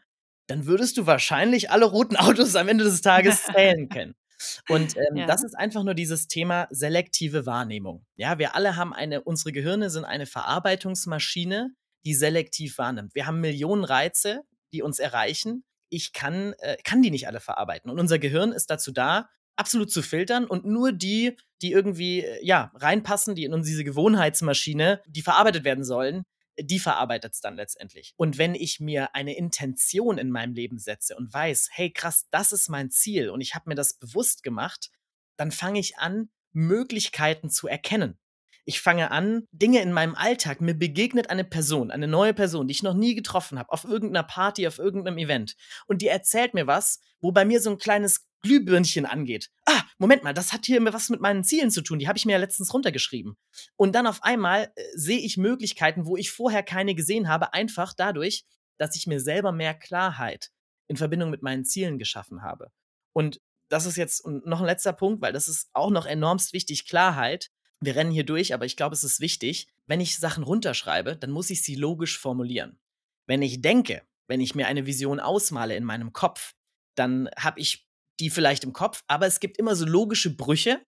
dann 0.49 0.67
würdest 0.67 0.97
du 0.99 1.07
wahrscheinlich 1.07 1.71
alle 1.71 1.87
roten 1.87 2.17
Autos 2.19 2.57
am 2.57 2.69
Ende 2.69 2.85
des 2.85 3.03
Tages 3.03 3.45
zählen 3.55 3.89
können. 3.91 4.15
Und, 4.69 4.97
ähm, 4.97 5.17
Ja. 5.17 5.27
das 5.27 5.43
ist 5.45 5.55
einfach 5.55 5.85
nur 5.85 5.95
dieses 5.95 6.29
Thema 6.29 6.67
selektive 6.71 7.47
Wahrnehmung. 7.47 8.05
Ja, 8.17 8.39
wir 8.39 8.55
alle 8.55 8.77
haben 8.77 8.93
eine 8.93 9.23
unsere 9.23 9.53
Gehirne 9.53 9.91
sind 9.91 10.05
eine 10.05 10.27
Verarbeitungsmaschine, 10.27 11.71
die 12.05 12.15
selektiv 12.15 12.79
wahrnimmt. 12.79 13.15
Wir 13.15 13.27
haben 13.27 13.41
Millionen 13.41 13.85
Reize, 13.85 14.43
die 14.73 14.83
uns 14.83 14.99
erreichen. 14.99 15.65
Ich 15.91 16.13
kann 16.13 16.55
äh, 16.61 16.77
kann 16.85 17.03
die 17.03 17.11
nicht 17.11 17.27
alle 17.27 17.41
verarbeiten. 17.41 17.91
Und 17.91 17.99
unser 17.99 18.19
Gehirn 18.19 18.53
ist 18.53 18.71
dazu 18.71 18.93
da, 18.93 19.29
absolut 19.57 19.91
zu 19.91 20.03
filtern 20.03 20.45
und 20.45 20.65
nur 20.65 20.93
die, 20.93 21.37
die 21.63 21.73
irgendwie, 21.73 22.21
äh, 22.21 22.45
ja, 22.45 22.71
reinpassen, 22.77 23.35
die 23.35 23.45
in 23.45 23.53
uns 23.55 23.67
diese 23.67 23.85
Gewohnheitsmaschine, 23.85 25.03
die 25.07 25.23
verarbeitet 25.23 25.65
werden 25.65 25.85
sollen, 25.85 26.25
die 26.61 26.79
verarbeitet's 26.79 27.41
dann 27.41 27.57
letztendlich. 27.57 28.15
Und 28.17 28.39
wenn 28.39 28.55
ich 28.55 28.81
mir 28.81 29.15
eine 29.15 29.37
Intention 29.37 30.19
in 30.19 30.31
meinem 30.31 30.55
Leben 30.55 30.79
setze 30.79 31.17
und 31.17 31.33
weiß: 31.33 31.69
„Hey, 31.73 31.91
krass, 31.93 32.27
das 32.31 32.53
ist 32.53 32.69
mein 32.69 32.91
Ziel 32.91 33.31
und 33.31 33.41
ich 33.41 33.55
habe 33.55 33.69
mir 33.71 33.75
das 33.77 33.95
bewusst 33.95 34.43
gemacht“, 34.43 34.91
dann 35.37 35.51
fange 35.53 35.81
ich 35.81 35.99
an, 35.99 36.31
Möglichkeiten 36.53 37.51
zu 37.51 37.69
erkennen. 37.69 38.19
Ich 38.65 38.81
fange 38.83 39.11
an, 39.13 39.47
Dinge 39.53 39.81
in 39.83 39.93
meinem 39.93 40.15
Alltag 40.15 40.61
mir 40.61 40.75
begegnet 40.75 41.31
eine 41.31 41.45
Person, 41.45 41.91
eine 41.91 42.09
neue 42.09 42.35
Person, 42.35 42.69
die 42.69 42.73
ich 42.73 42.83
noch 42.83 42.95
nie 42.95 43.15
getroffen 43.15 43.59
habe, 43.59 43.73
auf 43.73 43.85
irgend 43.85 44.13
'ner 44.13 44.25
Party, 44.25 44.67
auf 44.69 44.79
irgendeinem 44.79 45.19
Event. 45.19 45.57
Und 45.87 46.03
die 46.03 46.09
erzählt 46.09 46.55
mir 46.55 46.67
was, 46.67 47.01
wo 47.21 47.33
bei 47.33 47.45
mir 47.47 47.61
so 47.63 47.71
'n 47.71 47.79
kleines 47.79 48.28
Glühbirnchen 48.43 49.07
angeht. 49.07 49.51
„Ah, 49.67 49.83
Moment 49.99 50.23
mal, 50.25 50.35
das 50.35 50.53
hat 50.53 50.67
hier 50.67 50.83
was 50.93 51.11
mit 51.11 51.21
meinen 51.21 51.45
Zielen 51.45 51.71
zu 51.71 51.83
tun, 51.83 51.99
die 51.99 52.09
habe 52.09 52.19
ich 52.19 52.27
mir 52.27 52.33
ja 52.33 52.39
letztens 52.39 52.73
runtergeschrieben.“ 52.73 53.37
Und 53.77 53.95
dann 53.95 54.07
auf 54.07 54.23
einmal, 54.23 54.73
äh, 54.77 54.83
sehe 54.95 55.19
ich 55.19 55.37
Möglichkeiten, 55.37 56.07
wo 56.07 56.17
ich 56.17 56.31
vorher 56.31 56.63
keine 56.63 56.95
gesehen 56.95 57.29
habe, 57.29 57.53
einfach 57.55 57.95
dadurch, 57.95 58.45
dass 58.79 58.97
ich 58.97 59.07
mir 59.07 59.21
selber 59.21 59.53
mehr 59.53 59.75
Klarheit 59.75 60.51
in 60.89 60.97
Verbindung 60.97 61.31
mit 61.31 61.43
meinen 61.43 61.65
Zielen 61.65 61.99
geschaffen 61.99 62.43
habe. 62.43 62.71
Und 63.13 63.41
das 63.69 63.87
ist 63.87 63.97
jetzt 63.97 64.27
noch 64.27 64.61
'n 64.61 64.67
letzter 64.67 64.93
Punkt, 64.93 65.21
weil 65.23 65.33
das 65.33 65.49
ist 65.49 65.69
auch 65.75 65.91
noch 65.91 66.07
enormst 66.07 66.53
wichtig, 66.53 66.87
Klarheit. 66.89 67.51
Wir 67.81 67.97
rennen 67.97 68.11
hier 68.13 68.25
durch, 68.25 68.55
aber 68.55 68.65
ich 68.67 68.77
glaube, 68.77 68.95
es 68.95 69.05
ist 69.05 69.21
wichtig. 69.21 69.69
Wenn 69.87 70.01
ich 70.01 70.19
Sachen 70.19 70.45
runterschreibe, 70.45 71.17
dann 71.17 71.31
muss 71.31 71.51
ich 71.51 71.63
sie 71.63 71.75
logisch 71.75 72.19
formulieren. 72.19 72.79
Wenn 73.27 73.43
ich 73.43 73.61
denke, 73.63 74.03
wenn 74.29 74.41
ich 74.41 74.55
mir 74.55 74.67
eine 74.69 74.87
Vision 74.87 75.21
ausmale 75.21 75.77
in 75.77 75.85
meinem 75.85 76.13
Kopf, 76.13 76.55
dann 76.95 77.29
habe 77.39 77.61
ich 77.61 77.88
die 78.21 78.31
vielleicht 78.31 78.65
im 78.65 78.73
Kopf, 78.73 79.03
aber 79.09 79.27
es 79.27 79.41
gibt 79.41 79.59
immer 79.59 79.77
so 79.77 79.85
logische 79.87 80.35
Brüche, 80.37 80.81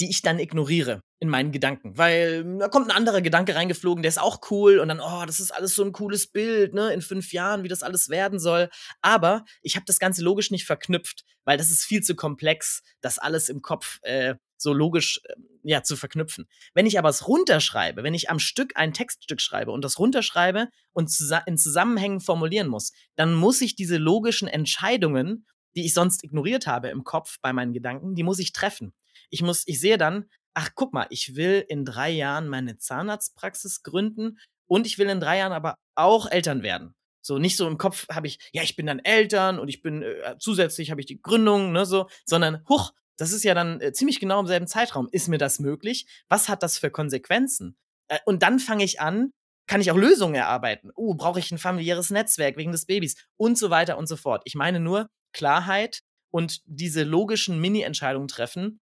die 0.00 0.10
ich 0.10 0.20
dann 0.22 0.38
ignoriere 0.38 1.00
in 1.20 1.28
meinen 1.30 1.52
Gedanken, 1.52 1.96
weil 1.96 2.44
da 2.58 2.68
kommt 2.68 2.86
'n 2.88 2.90
anderer 2.92 3.22
Gedanke 3.22 3.54
reingeflogen, 3.54 4.02
der 4.02 4.10
ist 4.10 4.20
auch 4.20 4.40
cool 4.50 4.78
und 4.78 4.88
dann: 4.88 5.00
„Oh, 5.00 5.24
das 5.26 5.40
ist 5.40 5.50
alles 5.52 5.74
so 5.74 5.82
'n 5.84 5.92
cooles 5.92 6.26
Bild, 6.26 6.74
ne, 6.74 6.92
in 6.92 7.00
5 7.02 7.32
Jahren, 7.32 7.62
wie 7.64 7.68
das 7.68 7.82
alles 7.82 8.10
werden 8.10 8.38
soll.“ 8.38 8.68
Aber 9.02 9.44
ich 9.62 9.76
habe 9.76 9.86
das 9.86 9.98
Ganze 9.98 10.22
logisch 10.22 10.50
nicht 10.50 10.66
verknüpft, 10.66 11.24
weil 11.44 11.56
das 11.58 11.70
ist 11.70 11.84
viel 11.84 12.02
zu 12.02 12.14
komplex, 12.14 12.82
das 13.00 13.18
alles 13.18 13.48
im 13.48 13.62
Kopf, 13.62 13.98
äh, 14.02 14.34
so 14.58 14.72
logisch, 14.74 15.20
ähm, 15.34 15.46
ja, 15.62 15.82
zu 15.82 15.96
verknüpfen. 15.96 16.46
Wenn 16.74 16.86
ich 16.86 16.98
aber 16.98 17.08
es 17.08 17.26
runterschreibe, 17.28 18.02
wenn 18.02 18.14
ich 18.14 18.28
am 18.30 18.38
Stück 18.38 18.72
ein 18.76 18.92
Textstück 18.94 19.40
schreibe 19.40 19.70
und 19.72 19.82
das 19.84 19.98
runterschreibe 19.98 20.68
und 20.92 21.10
in 21.46 21.56
Zusammenhängen 21.58 22.20
formulieren 22.20 22.68
muss, 22.68 22.92
dann 23.16 23.34
muss 23.34 23.60
ich 23.62 23.76
diese 23.76 23.96
logischen 23.98 24.48
Entscheidungen, 24.48 25.46
die 25.76 25.84
ich 25.86 25.94
sonst 25.94 26.24
ignoriert 26.24 26.66
habe 26.66 26.88
im 26.88 27.04
Kopf 27.04 27.36
bei 27.42 27.52
meinen 27.52 27.72
Gedanken, 27.72 28.14
die 28.14 28.22
muss 28.22 28.38
ich 28.38 28.52
treffen. 28.52 28.94
Ich 29.30 29.42
muss 29.42 29.64
ich 29.66 29.80
sehe 29.80 29.98
dann: 29.98 30.26
„Ach, 30.54 30.70
guck 30.74 30.92
mal, 30.94 31.06
ich 31.10 31.36
will 31.36 31.64
in 31.68 31.84
3 31.84 32.10
Jahren 32.10 32.48
meine 32.48 32.78
Zahnarztpraxis 32.78 33.82
gründen 33.82 34.38
und 34.66 34.86
ich 34.86 34.98
will 34.98 35.08
in 35.08 35.20
3 35.20 35.38
Jahren 35.38 35.52
aber 35.52 35.76
auch 35.94 36.30
Eltern 36.30 36.62
werden.“ 36.62 36.94
So, 37.22 37.38
nicht 37.38 37.56
so 37.56 37.66
im 37.68 37.78
Kopf 37.78 38.06
habe 38.10 38.26
ich: 38.28 38.38
„Ja, 38.52 38.62
ich 38.62 38.76
bin 38.76 38.86
dann 38.86 39.00
Eltern 39.00 39.58
und 39.58 39.68
ich 39.68 39.82
bin 39.82 40.02
äh, 40.02 40.36
zusätzlich 40.38 40.90
habe 40.90 41.00
ich 41.00 41.06
die 41.06 41.20
Gründung“, 41.20 41.72
ne, 41.72 41.84
so, 41.86 42.08
sondern: 42.24 42.62
„Huch, 42.68 42.92
das 43.18 43.32
ist 43.32 43.44
ja 43.44 43.54
dann, 43.54 43.80
äh, 43.80 43.92
ziemlich 43.92 44.20
genau 44.20 44.40
im 44.40 44.46
selben 44.46 44.66
Zeitraum. 44.66 45.08
Ist 45.12 45.28
mir 45.28 45.38
das 45.38 45.58
möglich? 45.60 46.06
Was 46.28 46.48
hat 46.48 46.62
das 46.62 46.78
für 46.78 46.90
Konsequenzen?“ 46.90 47.76
Äh, 48.08 48.18
und 48.26 48.42
dann 48.42 48.58
fange 48.60 48.84
ich 48.84 49.00
an 49.00 49.32
kann 49.68 49.80
ich 49.80 49.90
auch 49.90 49.96
Lösungen 49.96 50.36
erarbeiten. 50.36 50.90
„Oh, 50.94 51.14
brauche 51.14 51.40
ich 51.40 51.50
'n 51.52 51.58
familiäres 51.58 52.10
Netzwerk 52.10 52.56
wegen 52.56 52.70
des 52.72 52.86
Babys?“ 52.86 53.16
Und 53.36 53.58
so 53.58 53.68
weiter 53.70 53.98
und 53.98 54.06
so 54.06 54.16
fort. 54.16 54.42
Ich 54.44 54.54
meine 54.54 54.78
nur 54.80 55.08
Klarheit 55.36 56.00
und 56.32 56.60
diese 56.66 57.04
logischen 57.04 57.60
Mini-Entscheidungen 57.60 58.28
treffen, 58.28 58.78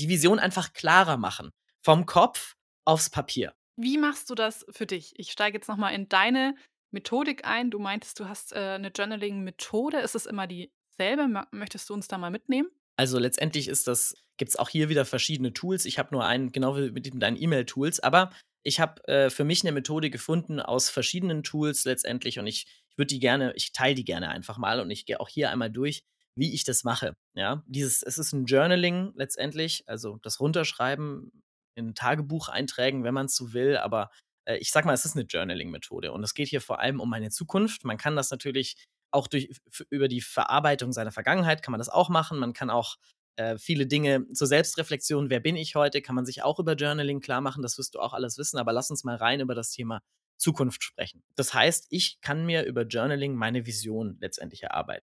die 0.00 0.08
Vision 0.10 0.38
einfach 0.38 0.72
klarer 0.74 1.16
machen, 1.16 1.50
vom 1.84 2.06
Kopf 2.06 2.54
aufs 2.86 3.10
Papier. 3.10 3.54
Wie 3.78 3.98
machst 3.98 4.30
du 4.30 4.34
das 4.36 4.64
für 4.70 4.86
dich? 4.86 5.12
Ich 5.18 5.32
steige 5.32 5.58
jetzt 5.58 5.68
noch 5.68 5.76
mal 5.76 5.90
in 5.90 6.08
deine 6.08 6.54
Methodik 6.92 7.44
ein. 7.44 7.70
Du 7.72 7.78
meintest, 7.80 8.20
du 8.20 8.28
hast, 8.28 8.52
äh, 8.52 8.78
'ne 8.78 8.92
Journaling-Methode. 8.94 9.98
Ist 9.98 10.14
es 10.14 10.26
immer 10.26 10.46
dieselbe? 10.46 11.28
Möchtest 11.50 11.88
du 11.90 11.94
uns 11.94 12.06
da 12.06 12.18
mal 12.18 12.30
mitnehmen? 12.30 12.68
Also, 12.98 13.18
letztendlich 13.18 13.68
ist 13.68 13.86
das 13.88 14.14
gibt's 14.36 14.56
auch 14.56 14.68
hier 14.68 14.88
wieder 14.88 15.04
verschiedene 15.04 15.52
Tools. 15.52 15.84
Ich 15.84 15.98
habe 15.98 16.08
nur 16.12 16.24
einen 16.24 16.50
genau 16.50 16.76
wie 16.76 16.90
mit 16.90 17.22
deinen 17.22 17.40
E-Mail-Tools, 17.40 18.00
aber 18.00 18.30
ich 18.64 18.80
habe, 18.80 19.06
äh, 19.06 19.30
für 19.30 19.44
mich 19.44 19.62
'ne 19.64 19.70
Methode 19.72 20.10
gefunden 20.10 20.58
aus 20.60 20.90
verschiedenen 20.90 21.42
Tools 21.44 21.84
letztendlich 21.84 22.38
und 22.38 22.46
ich 22.48 22.66
ich 22.94 22.98
würde 22.98 23.08
die 23.14 23.20
gerne 23.20 23.52
ich 23.56 23.72
teile 23.72 23.94
die 23.96 24.04
gerne 24.04 24.28
einfach 24.30 24.58
mal 24.58 24.80
und 24.80 24.90
ich 24.90 25.06
gehe 25.06 25.20
auch 25.20 25.28
hier 25.28 25.50
einmal 25.50 25.70
durch, 25.70 26.02
wie 26.36 26.54
ich 26.54 26.64
das 26.64 26.84
mache, 26.84 27.14
ja? 27.36 27.62
Dieses 27.66 28.02
es 28.02 28.18
ist 28.18 28.32
'n 28.34 28.46
Journaling 28.46 29.12
letztendlich, 29.16 29.84
also, 29.88 30.18
das 30.22 30.40
Runterschreiben 30.40 31.32
in 31.76 31.94
Tagebucheinträgen, 31.96 33.04
wenn 33.04 33.14
man's 33.14 33.36
so 33.36 33.52
will, 33.54 33.76
aber, 33.78 34.10
äh, 34.48 34.56
ich 34.58 34.70
sage 34.72 34.86
mal, 34.86 34.94
es 34.94 35.04
ist 35.06 35.16
'ne 35.16 35.22
Journaling-Methode 35.24 36.12
und 36.12 36.24
es 36.24 36.34
geht 36.34 36.48
hier 36.48 36.60
vor 36.62 36.80
allem 36.80 37.00
um 37.00 37.10
meine 37.10 37.30
Zukunft. 37.30 37.84
Man 37.84 37.98
kann 37.98 38.16
das 38.16 38.30
natürlich 38.30 38.76
auch 39.12 39.26
durch 39.28 39.50
über 39.90 40.08
die 40.08 40.20
Verarbeitung 40.22 40.92
seiner 40.92 41.12
Vergangenheit 41.12 41.62
kann 41.62 41.72
man 41.72 41.78
das 41.80 41.88
auch 41.90 42.08
machen. 42.10 42.38
Man 42.40 42.52
kann 42.54 42.70
auch, 42.70 42.96
äh, 43.36 43.58
viele 43.58 43.86
Dinge 43.88 44.26
zur 44.34 44.46
Selbstreflexion, 44.48 45.30
wer 45.30 45.40
bin 45.40 45.56
ich 45.56 45.74
heute, 45.76 46.02
kann 46.02 46.14
man 46.16 46.26
sich 46.26 46.42
auch 46.44 46.58
über 46.60 46.74
Journaling 46.74 47.20
klarmachen. 47.20 47.62
Das 47.62 47.78
wirst 47.78 47.94
du 47.96 48.00
auch 48.00 48.12
alles 48.14 48.38
wissen, 48.38 48.58
aber 48.58 48.72
lass 48.72 48.90
uns 48.90 49.04
mal 49.04 49.16
rein 49.16 49.40
über 49.40 49.54
das 49.56 49.70
Thema 49.72 50.00
Zukunft 50.38 50.82
sprechen. 50.84 51.22
Das 51.36 51.54
heißt, 51.54 51.86
ich 51.90 52.20
kann 52.20 52.46
mir 52.46 52.64
über 52.64 52.82
Journaling 52.86 53.34
meine 53.34 53.66
Vision 53.66 54.18
letztendlich 54.20 54.62
erarbeiten. 54.64 55.06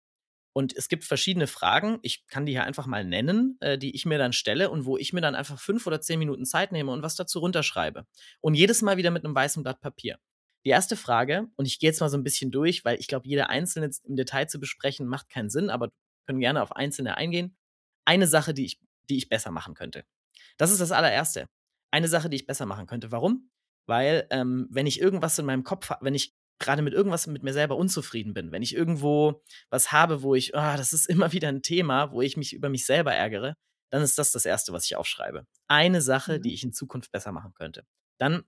Und 0.53 0.75
es 0.75 0.89
gibt 0.89 1.03
verschiedene 1.05 1.47
Fragen, 1.47 1.99
ich 2.03 2.27
kann 2.27 2.45
die 2.45 2.53
hier 2.53 2.63
einfach 2.65 2.87
mal 2.87 3.05
nennen, 3.05 3.57
äh, 3.61 3.77
die 3.77 3.95
ich 3.95 4.05
mir 4.05 4.17
dann 4.19 4.33
stelle 4.33 4.69
und 4.71 4.85
wo 4.85 4.97
ich 4.97 5.13
mir 5.13 5.21
dann 5.21 5.35
einfach 5.35 5.59
5 5.59 5.87
oder 5.87 6.01
10 6.01 6.19
Minuten 6.19 6.45
Zeit 6.45 6.71
nehme 6.71 6.91
und 6.91 7.03
was 7.03 7.15
dazu 7.15 7.39
runterschreibe. 7.39 8.07
Und 8.41 8.55
jedes 8.55 8.81
Mal 8.81 8.97
wieder 8.97 9.11
mit 9.11 9.23
'nem 9.23 9.35
weißen 9.35 9.63
Blatt 9.63 9.81
Papier. 9.81 10.17
Die 10.65 10.71
1. 10.71 10.95
Frage 10.97 11.47
und 11.57 11.65
ich 11.67 11.79
gehe 11.79 11.89
jetzt 11.89 12.01
mal 12.01 12.09
so 12.09 12.17
'n 12.17 12.23
bisschen 12.23 12.51
durch, 12.51 12.85
weil 12.85 12.99
ich 12.99 13.07
glaube, 13.07 13.27
jede 13.27 13.49
einzelne 13.49 13.91
im 14.05 14.15
Detail 14.17 14.47
zu 14.47 14.59
besprechen, 14.59 15.07
macht 15.07 15.29
keinen 15.29 15.49
Sinn, 15.49 15.69
aber 15.69 15.91
können 16.27 16.39
gerne 16.41 16.63
auf 16.63 16.75
einzelne 16.75 17.17
eingehen. 17.17 17.57
Eine 18.05 18.27
Sache, 18.27 18.53
die 18.53 18.65
ich 18.65 18.79
die 19.09 19.17
ich 19.17 19.29
besser 19.29 19.51
machen 19.51 19.75
könnte. 19.75 20.05
Das 20.57 20.71
ist 20.71 20.81
das 20.81 20.91
Allererste. 20.93 21.47
Eine 21.91 22.07
Sache, 22.09 22.29
die 22.29 22.37
ich 22.37 22.47
besser 22.47 22.65
machen 22.67 22.87
könnte. 22.87 23.11
Warum? 23.11 23.49
Weil, 23.87 24.27
ähm, 24.31 24.67
wenn 24.71 24.87
ich 24.87 24.99
irgendwas 25.01 25.37
in 25.39 25.45
meinem 25.45 25.63
Kopf 25.63 25.89
ha 25.89 25.99
wenn 26.01 26.15
ich 26.15 26.35
grade 26.59 26.81
mit 26.81 26.93
irgendwas 26.93 27.27
mit 27.27 27.43
mir 27.43 27.53
selber 27.53 27.75
unzufrieden 27.77 28.33
bin, 28.33 28.51
wenn 28.51 28.61
ich 28.63 28.73
irgendwo 28.75 29.43
was 29.69 29.91
habe, 29.91 30.21
wo 30.23 30.35
ich 30.35 30.55
ah, 30.55 30.77
das 30.77 30.93
ist 30.93 31.07
immer 31.09 31.31
wieder 31.33 31.49
'n 31.49 31.61
Thema, 31.61 32.11
wo 32.11 32.21
ich 32.21 32.37
mich 32.37 32.53
über 32.53 32.69
mich 32.69 32.85
selber 32.85 33.13
ärgere, 33.13 33.55
dann 33.91 34.01
ist 34.01 34.17
das 34.17 34.31
das 34.31 34.45
Erste, 34.45 34.73
was 34.73 34.85
ich 34.85 34.95
aufschreibe. 34.95 35.45
Eine 35.67 36.01
Sache, 36.01 36.39
Mhm. 36.39 36.41
die 36.41 36.53
ich 36.53 36.63
in 36.63 36.73
Zukunft 36.73 37.11
besser 37.11 37.31
machen 37.31 37.53
könnte. 37.53 37.83
Dann 38.19 38.43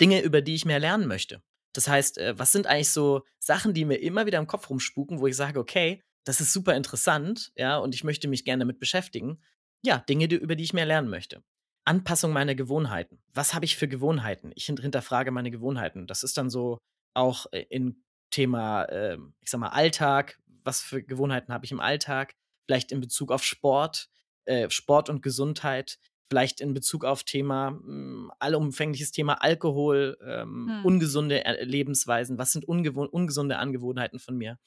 Dinge, 0.00 0.20
über 0.22 0.42
die 0.42 0.54
ich 0.54 0.64
mehr 0.64 0.80
lernen 0.80 1.06
möchte. 1.06 1.42
Das 1.74 1.88
heißt, 1.88 2.18
äh, 2.18 2.38
was 2.38 2.52
sind 2.52 2.66
eigentlich 2.66 2.90
so 2.90 3.24
Sachen, 3.38 3.74
die 3.74 3.84
mir 3.84 3.96
immer 3.96 4.26
wieder 4.26 4.38
im 4.38 4.46
Kopf 4.46 4.68
rumspuken, 4.70 5.20
wo 5.20 5.26
ich 5.26 5.36
sage: 5.36 5.58
„Okay, 5.60 6.02
das 6.24 6.40
ist 6.40 6.52
super 6.52 6.76
interessant, 6.76 7.52
ja, 7.56 7.78
und 7.78 7.94
ich 7.94 8.04
möchte 8.04 8.28
mich 8.28 8.44
gerne 8.44 8.62
damit 8.62 8.78
beschäftigen.“ 8.78 9.42
Ja, 9.84 9.98
Dinge, 9.98 10.28
die 10.28 10.36
über 10.36 10.56
die 10.56 10.64
ich 10.64 10.72
mehr 10.74 10.86
lernen 10.86 11.08
möchte. 11.08 11.42
Anpassung 11.84 12.32
meiner 12.32 12.54
Gewohnheiten. 12.54 13.18
Was 13.34 13.54
habe 13.54 13.64
ich 13.64 13.76
für 13.76 13.88
Gewohnheiten? 13.88 14.52
Ich 14.54 14.66
hin 14.66 14.76
hinterfrage 14.76 15.30
meine 15.30 15.50
Gewohnheiten. 15.50 16.06
Das 16.06 16.22
ist 16.22 16.36
dann 16.36 16.50
so 16.50 16.78
auch, 17.14 17.46
äh, 17.52 17.64
in 17.70 18.02
Thema, 18.30 18.86
ähm, 18.90 19.34
ich 19.40 19.50
sage 19.50 19.60
mal, 19.60 19.68
Alltag. 19.70 20.38
Was 20.64 20.80
für 20.80 21.02
Gewohnheiten 21.02 21.52
habe 21.52 21.64
ich 21.64 21.72
im 21.72 21.80
Alltag? 21.80 22.34
Vielleicht 22.66 22.92
in 22.92 23.00
Bezug 23.00 23.32
auf 23.32 23.42
Sport, 23.44 24.08
äh, 24.44 24.70
Sport 24.70 25.10
und 25.10 25.22
Gesundheit, 25.22 25.98
vielleicht 26.30 26.60
in 26.60 26.72
Bezug 26.72 27.04
auf 27.04 27.24
Thema 27.24 27.68
hm, 27.70 28.30
allumfängliches 28.38 29.10
Thema 29.10 29.42
Alkohol, 29.42 30.16
ähm, 30.24 30.66
Mhm. 30.66 30.84
ungesunde, 30.84 31.44
äh, 31.44 31.64
Lebensweisen. 31.64 32.38
Was 32.38 32.52
sind 32.52 32.64
ungesunde 32.66 33.58
Angewohnheiten 33.58 34.18
von 34.18 34.36
mir? 34.36 34.58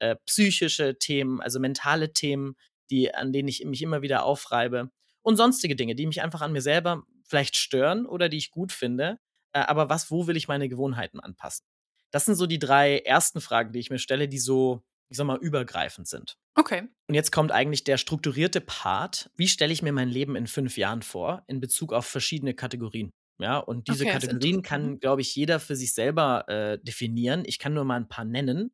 Äh, 0.00 0.16
psychische 0.26 0.98
Themen, 0.98 1.40
also, 1.40 1.60
mentale 1.60 2.12
Themen, 2.12 2.56
die 2.90 3.14
an 3.14 3.32
denen 3.32 3.48
ich 3.48 3.64
mich 3.64 3.82
immer 3.82 4.02
wieder 4.02 4.24
aufreibe 4.24 4.90
und 5.22 5.36
sonstige 5.36 5.76
Dinge, 5.76 5.94
die 5.94 6.06
mich 6.06 6.22
einfach 6.22 6.40
an 6.42 6.52
mir 6.52 6.62
selber 6.62 7.04
vielleicht 7.24 7.56
stören 7.56 8.06
oder 8.06 8.28
die 8.28 8.36
ich 8.38 8.50
gut 8.50 8.72
finde. 8.72 9.18
Äh, 9.52 9.60
aber 9.60 9.88
was 9.90 10.10
wo 10.10 10.26
will 10.26 10.36
ich 10.36 10.48
meine 10.48 10.68
Gewohnheiten 10.68 11.20
anpassen? 11.20 11.66
Das 12.10 12.24
sind 12.26 12.34
so 12.36 12.46
die 12.46 12.58
3 12.58 12.98
1. 13.04 13.40
Fragen, 13.40 13.72
die 13.72 13.78
ich 13.80 13.90
mir 13.90 13.98
stelle, 13.98 14.28
die 14.28 14.38
so, 14.38 14.82
ich 15.08 15.16
sage 15.16 15.26
mal, 15.28 15.38
übergreifend 15.38 16.08
sind. 16.08 16.36
Okay. 16.58 16.88
Und 17.08 17.14
jetzt 17.14 17.32
kommt 17.32 17.52
eigentlich 17.52 17.84
der 17.84 17.98
strukturierte 17.98 18.60
Part. 18.60 19.30
Wie 19.36 19.48
stelle 19.48 19.72
ich 19.72 19.82
mir 19.82 19.92
mein 19.92 20.08
Leben 20.08 20.36
in 20.36 20.46
5 20.46 20.76
Jahren 20.78 21.02
vor 21.02 21.44
in 21.48 21.60
Bezug 21.60 21.92
auf 21.92 22.06
verschiedene 22.06 22.54
Kategorien? 22.54 23.10
Ja, 23.40 23.58
und 23.58 23.88
diese 23.88 24.06
Okay, 24.06 24.08
Kategorien 24.08 24.62
kann, 24.62 24.98
glaube 25.00 25.20
ich, 25.22 25.34
jeder 25.34 25.58
für 25.60 25.76
sich 25.76 25.94
selber, 25.94 26.48
äh, 26.48 26.78
definieren. 26.82 27.42
Ich 27.46 27.58
kann 27.58 27.74
nur 27.74 27.84
mal 27.84 27.96
'n 28.00 28.08
paar 28.08 28.24
nennen. 28.24 28.72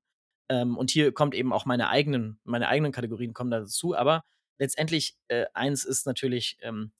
Ähm, 0.50 0.76
und 0.76 0.90
hier 0.90 1.12
kommt 1.12 1.34
eben 1.34 1.52
auch 1.52 1.64
meine 1.66 1.88
eigenen 1.88 2.40
meine 2.44 2.68
eigenen 2.68 2.92
Kategorien 2.92 3.34
kommen 3.34 3.50
da 3.50 3.60
dazu. 3.60 3.94
Aber 3.96 4.22
letztendlich, 4.58 5.16
äh, 5.28 5.46
eins 5.54 5.84
ist 5.84 6.06
natürlich, 6.06 6.58
ähm, 6.62 6.92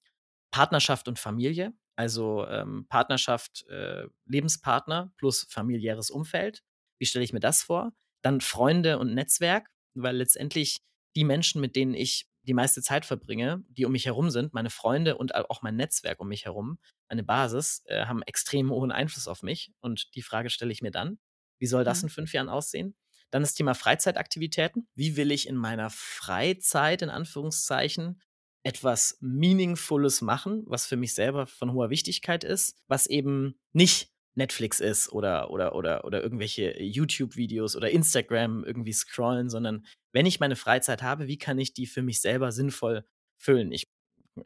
Partnerschaft 0.50 1.08
und 1.08 1.18
Familie. 1.18 1.72
Also, 1.96 2.46
ähm, 2.46 2.86
Partnerschaft, 2.88 3.66
äh, 3.68 4.06
Lebenspartner 4.26 5.12
plus 5.16 5.46
familiäres 5.50 6.10
Umfeld. 6.10 6.62
Wie 6.98 7.06
stelle 7.06 7.24
ich 7.24 7.32
mir 7.32 7.40
das 7.40 7.62
vor? 7.62 7.92
Dann 8.22 8.40
Freunde 8.40 8.98
und 8.98 9.14
Netzwerk, 9.14 9.68
weil 9.94 10.16
letztendlich 10.16 10.78
die 11.16 11.24
Menschen, 11.24 11.60
mit 11.60 11.76
denen 11.76 11.94
ich 11.94 12.28
die 12.42 12.54
meiste 12.54 12.82
Zeit 12.82 13.04
verbringe, 13.04 13.64
die 13.68 13.84
um 13.84 13.92
mich 13.92 14.06
herum 14.06 14.30
sind, 14.30 14.54
meine 14.54 14.70
Freunde 14.70 15.16
und 15.18 15.34
auch 15.34 15.62
mein 15.62 15.76
Netzwerk 15.76 16.20
um 16.20 16.28
mich 16.28 16.44
herum, 16.46 16.78
eine 17.08 17.24
Basis, 17.24 17.82
äh, 17.86 18.06
haben 18.06 18.22
extrem 18.22 18.70
hohen 18.70 18.92
Einfluss 18.92 19.28
auf 19.28 19.42
mich. 19.42 19.72
Und 19.80 20.14
die 20.14 20.22
Frage 20.22 20.50
stelle 20.50 20.72
ich 20.72 20.82
mir 20.82 20.90
dann: 20.92 21.18
„Wie 21.60 21.66
soll 21.66 21.84
das 21.84 22.02
Mhm. 22.02 22.04
in 22.04 22.08
5 22.08 22.32
Jahren 22.32 22.48
aussehen?“ 22.48 22.94
Dann 23.30 23.42
das 23.42 23.54
Thema 23.54 23.74
Freizeitaktivitäten. 23.74 24.88
Wie 24.94 25.16
will 25.16 25.30
ich 25.30 25.48
in 25.48 25.56
meiner 25.56 25.90
Freizeit 25.90 27.02
in 27.02 27.10
Anführungszeichen 27.10 28.20
etwas 28.64 29.16
Meaningfules 29.20 30.20
machen, 30.20 30.64
was 30.66 30.86
für 30.86 30.96
mich 30.96 31.14
selber 31.14 31.46
von 31.46 31.72
hoher 31.72 31.90
Wichtigkeit 31.90 32.44
ist, 32.44 32.76
was 32.88 33.06
eben 33.06 33.58
nicht 33.72 34.10
Netflix 34.34 34.80
ist 34.80 35.12
oder 35.12 35.50
oder 35.50 35.74
oder 35.74 36.04
oder 36.04 36.22
irgendwelche 36.22 36.80
YouTube-Videos 36.80 37.76
oder 37.76 37.90
Instagram 37.90 38.64
irgendwie 38.64 38.92
scrollen, 38.92 39.50
sondern 39.50 39.84
wenn 40.12 40.26
ich 40.26 40.40
meine 40.40 40.56
Freizeit 40.56 41.02
habe, 41.02 41.26
wie 41.26 41.38
kann 41.38 41.58
ich 41.58 41.74
die 41.74 41.86
für 41.86 42.02
mich 42.02 42.20
selber 42.20 42.52
sinnvoll 42.52 43.04
füllen? 43.36 43.72
Ich 43.72 43.88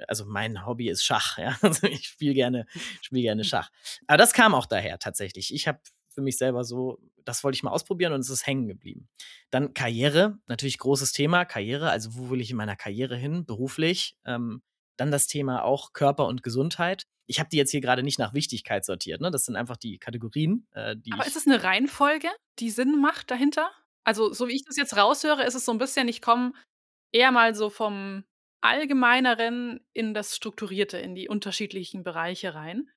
also, 0.09 0.25
mein 0.25 0.65
Hobby 0.67 0.89
ist 0.89 1.05
Schach, 1.05 1.39
ja. 1.39 1.59
Also, 1.61 1.87
ich 1.87 2.09
spiele 2.09 2.35
gerne 2.35 2.67
spiele 3.03 3.23
gerne 3.23 3.45
Schach. 3.45 3.71
Aber 4.07 4.19
das 4.19 4.33
kam 4.33 4.55
auch 4.55 4.67
daher 4.67 4.99
tatsächlich. 4.99 5.55
Ich 5.55 5.69
habe 5.69 5.81
für 6.15 6.23
mich 6.23 6.39
selber 6.39 6.65
so 6.65 6.99
das 7.25 7.45
wollte 7.45 7.57
ich 7.57 7.63
mal 7.63 7.71
ausprobieren 7.71 8.13
und 8.15 8.21
es 8.21 8.31
ist 8.31 8.47
hängen 8.49 8.67
geblieben. 8.69 9.09
Dann 9.51 9.75
Karriere, 9.75 10.39
natürlich 10.49 10.79
großes 10.79 11.13
Thema, 11.13 11.45
Karriere. 11.45 11.91
Also, 11.91 12.17
wo 12.17 12.31
will 12.31 12.41
ich 12.41 12.51
in 12.51 12.57
meiner 12.57 12.75
Karriere 12.77 13.17
hin 13.17 13.47
beruflich? 13.47 14.17
Ähm, 14.27 14.63
dann 14.97 15.11
das 15.13 15.27
Thema 15.29 15.63
auch 15.65 15.93
Körper 15.93 16.27
und 16.27 16.43
Gesundheit. 16.43 17.05
Ich 17.29 17.39
habe 17.41 17.49
die 17.51 17.57
jetzt 17.59 17.71
hier 17.71 17.81
grade 17.81 18.03
nicht 18.03 18.19
nach 18.19 18.35
Wichtigkeit 18.35 18.85
sortiert, 18.85 19.21
ne? 19.21 19.31
Das 19.31 19.45
sind 19.47 19.57
einfach 19.57 19.77
die 19.77 19.99
Kategorien, 19.99 20.67
äh, 20.73 20.97
die 20.97 21.15
Aber 21.15 21.27
ist 21.27 21.37
es 21.37 21.47
'ne 21.47 21.63
Reihenfolge, 21.63 22.29
die 22.59 22.71
Sinn 22.71 22.99
macht 23.01 23.31
dahinter? 23.31 23.71
Also, 24.05 24.33
so 24.33 24.49
wie 24.49 24.55
ich 24.57 24.65
das 24.65 24.77
jetzt 24.77 24.97
raushöre, 24.97 25.45
ist 25.45 25.55
es 25.55 25.65
so 25.65 25.73
'n 25.73 25.79
bisschen 25.79 26.09
ich 26.09 26.23
komme 26.23 26.53
eher 27.13 27.33
mal 27.33 27.55
so 27.55 27.71
vom 27.71 28.25
Allgemeineren 28.63 29.81
in 29.93 30.15
das 30.15 30.37
Strukturierte, 30.37 30.99
in 30.99 31.15
die 31.15 31.29
unterschiedlichen 31.29 32.03
Bereiche 32.05 32.55
rein. 32.55 32.91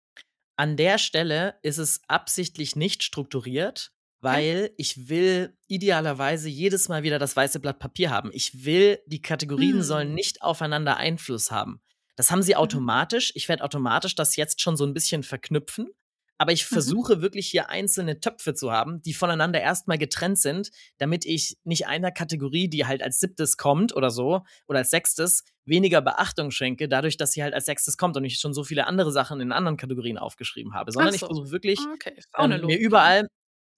An 0.60 0.78
der 0.78 0.98
Stelle 0.98 1.56
ist 1.64 1.78
es 1.80 2.02
absichtlich 2.08 2.76
nicht 2.78 3.04
strukturiert, 3.04 3.92
weil 4.22 4.72
ich 4.78 5.10
will 5.10 5.58
idealerweise 5.68 6.48
jedes 6.50 6.88
Mal 6.88 7.04
wieder 7.04 7.20
das 7.20 7.36
weiße 7.36 7.60
Blatt 7.60 7.80
Papier 7.80 8.10
haben. 8.10 8.30
Ich 8.34 8.64
will 8.66 9.00
die 9.06 9.22
Kategorien 9.22 9.84
sollen 9.84 10.10
Mhm. 10.10 10.16
nicht 10.16 10.42
aufeinander 10.42 10.96
Einfluss 10.98 11.52
haben. 11.52 11.82
Das 12.16 12.32
haben 12.32 12.42
sie 12.42 12.54
Mhm. 12.54 12.60
automatisch. 12.60 13.34
Ich 13.36 13.50
werde 13.50 13.64
automatisch 13.66 14.16
das 14.16 14.38
jetzt 14.38 14.62
schon 14.62 14.78
so 14.78 14.86
'n 14.86 14.94
bisschen 14.94 15.24
verknüpfen, 15.24 15.90
aber 16.38 16.52
ich 16.52 16.66
Mhm. 16.72 16.96
versuche 16.96 17.22
wirklich 17.22 17.48
hier 17.48 17.70
einzelne 17.70 18.20
Töpfe 18.20 18.54
zu 18.54 18.72
haben, 18.72 19.02
die 19.02 19.14
voneinander 19.14 19.62
erst 19.62 19.88
mal 19.88 19.98
getrennt 19.98 20.40
sind, 20.40 20.72
damit 20.98 21.26
ich 21.26 21.58
nicht 21.64 21.88
einer 21.88 22.12
Kategorie, 22.12 22.70
die 22.70 22.86
halt 22.86 23.04
als 23.04 23.20
7. 23.20 23.58
kommt 23.58 23.96
oder 23.96 24.12
so 24.12 24.44
oder 24.68 24.80
als 24.80 24.90
6. 24.92 25.44
weniger 25.66 26.02
Beachtung 26.02 26.52
schenke, 26.52 26.88
dadurch, 26.90 27.18
dass 27.18 27.32
sie 27.32 27.44
halt 27.44 27.54
als 27.54 27.66
6. 27.66 27.98
kommt 27.98 28.18
und 28.18 28.26
ich 28.26 28.40
schon 28.40 28.54
so 28.54 28.64
viele 28.64 28.88
andere 28.88 29.12
Sachen 29.12 29.42
in 29.42 29.52
anderen 29.52 29.78
Kategorien 29.78 30.18
aufgeschrieben 30.18 30.74
habe, 30.74 30.92
sondern 30.92 31.14
ich 31.14 31.24
so. 31.24 31.28
versuche 31.28 31.52
wirklich, 31.52 31.88
Okay, 31.94 32.26
'ne 32.38 32.60
ähm, 32.60 32.64
mir 32.64 32.78
ja. 32.80 32.80
überall 32.80 33.28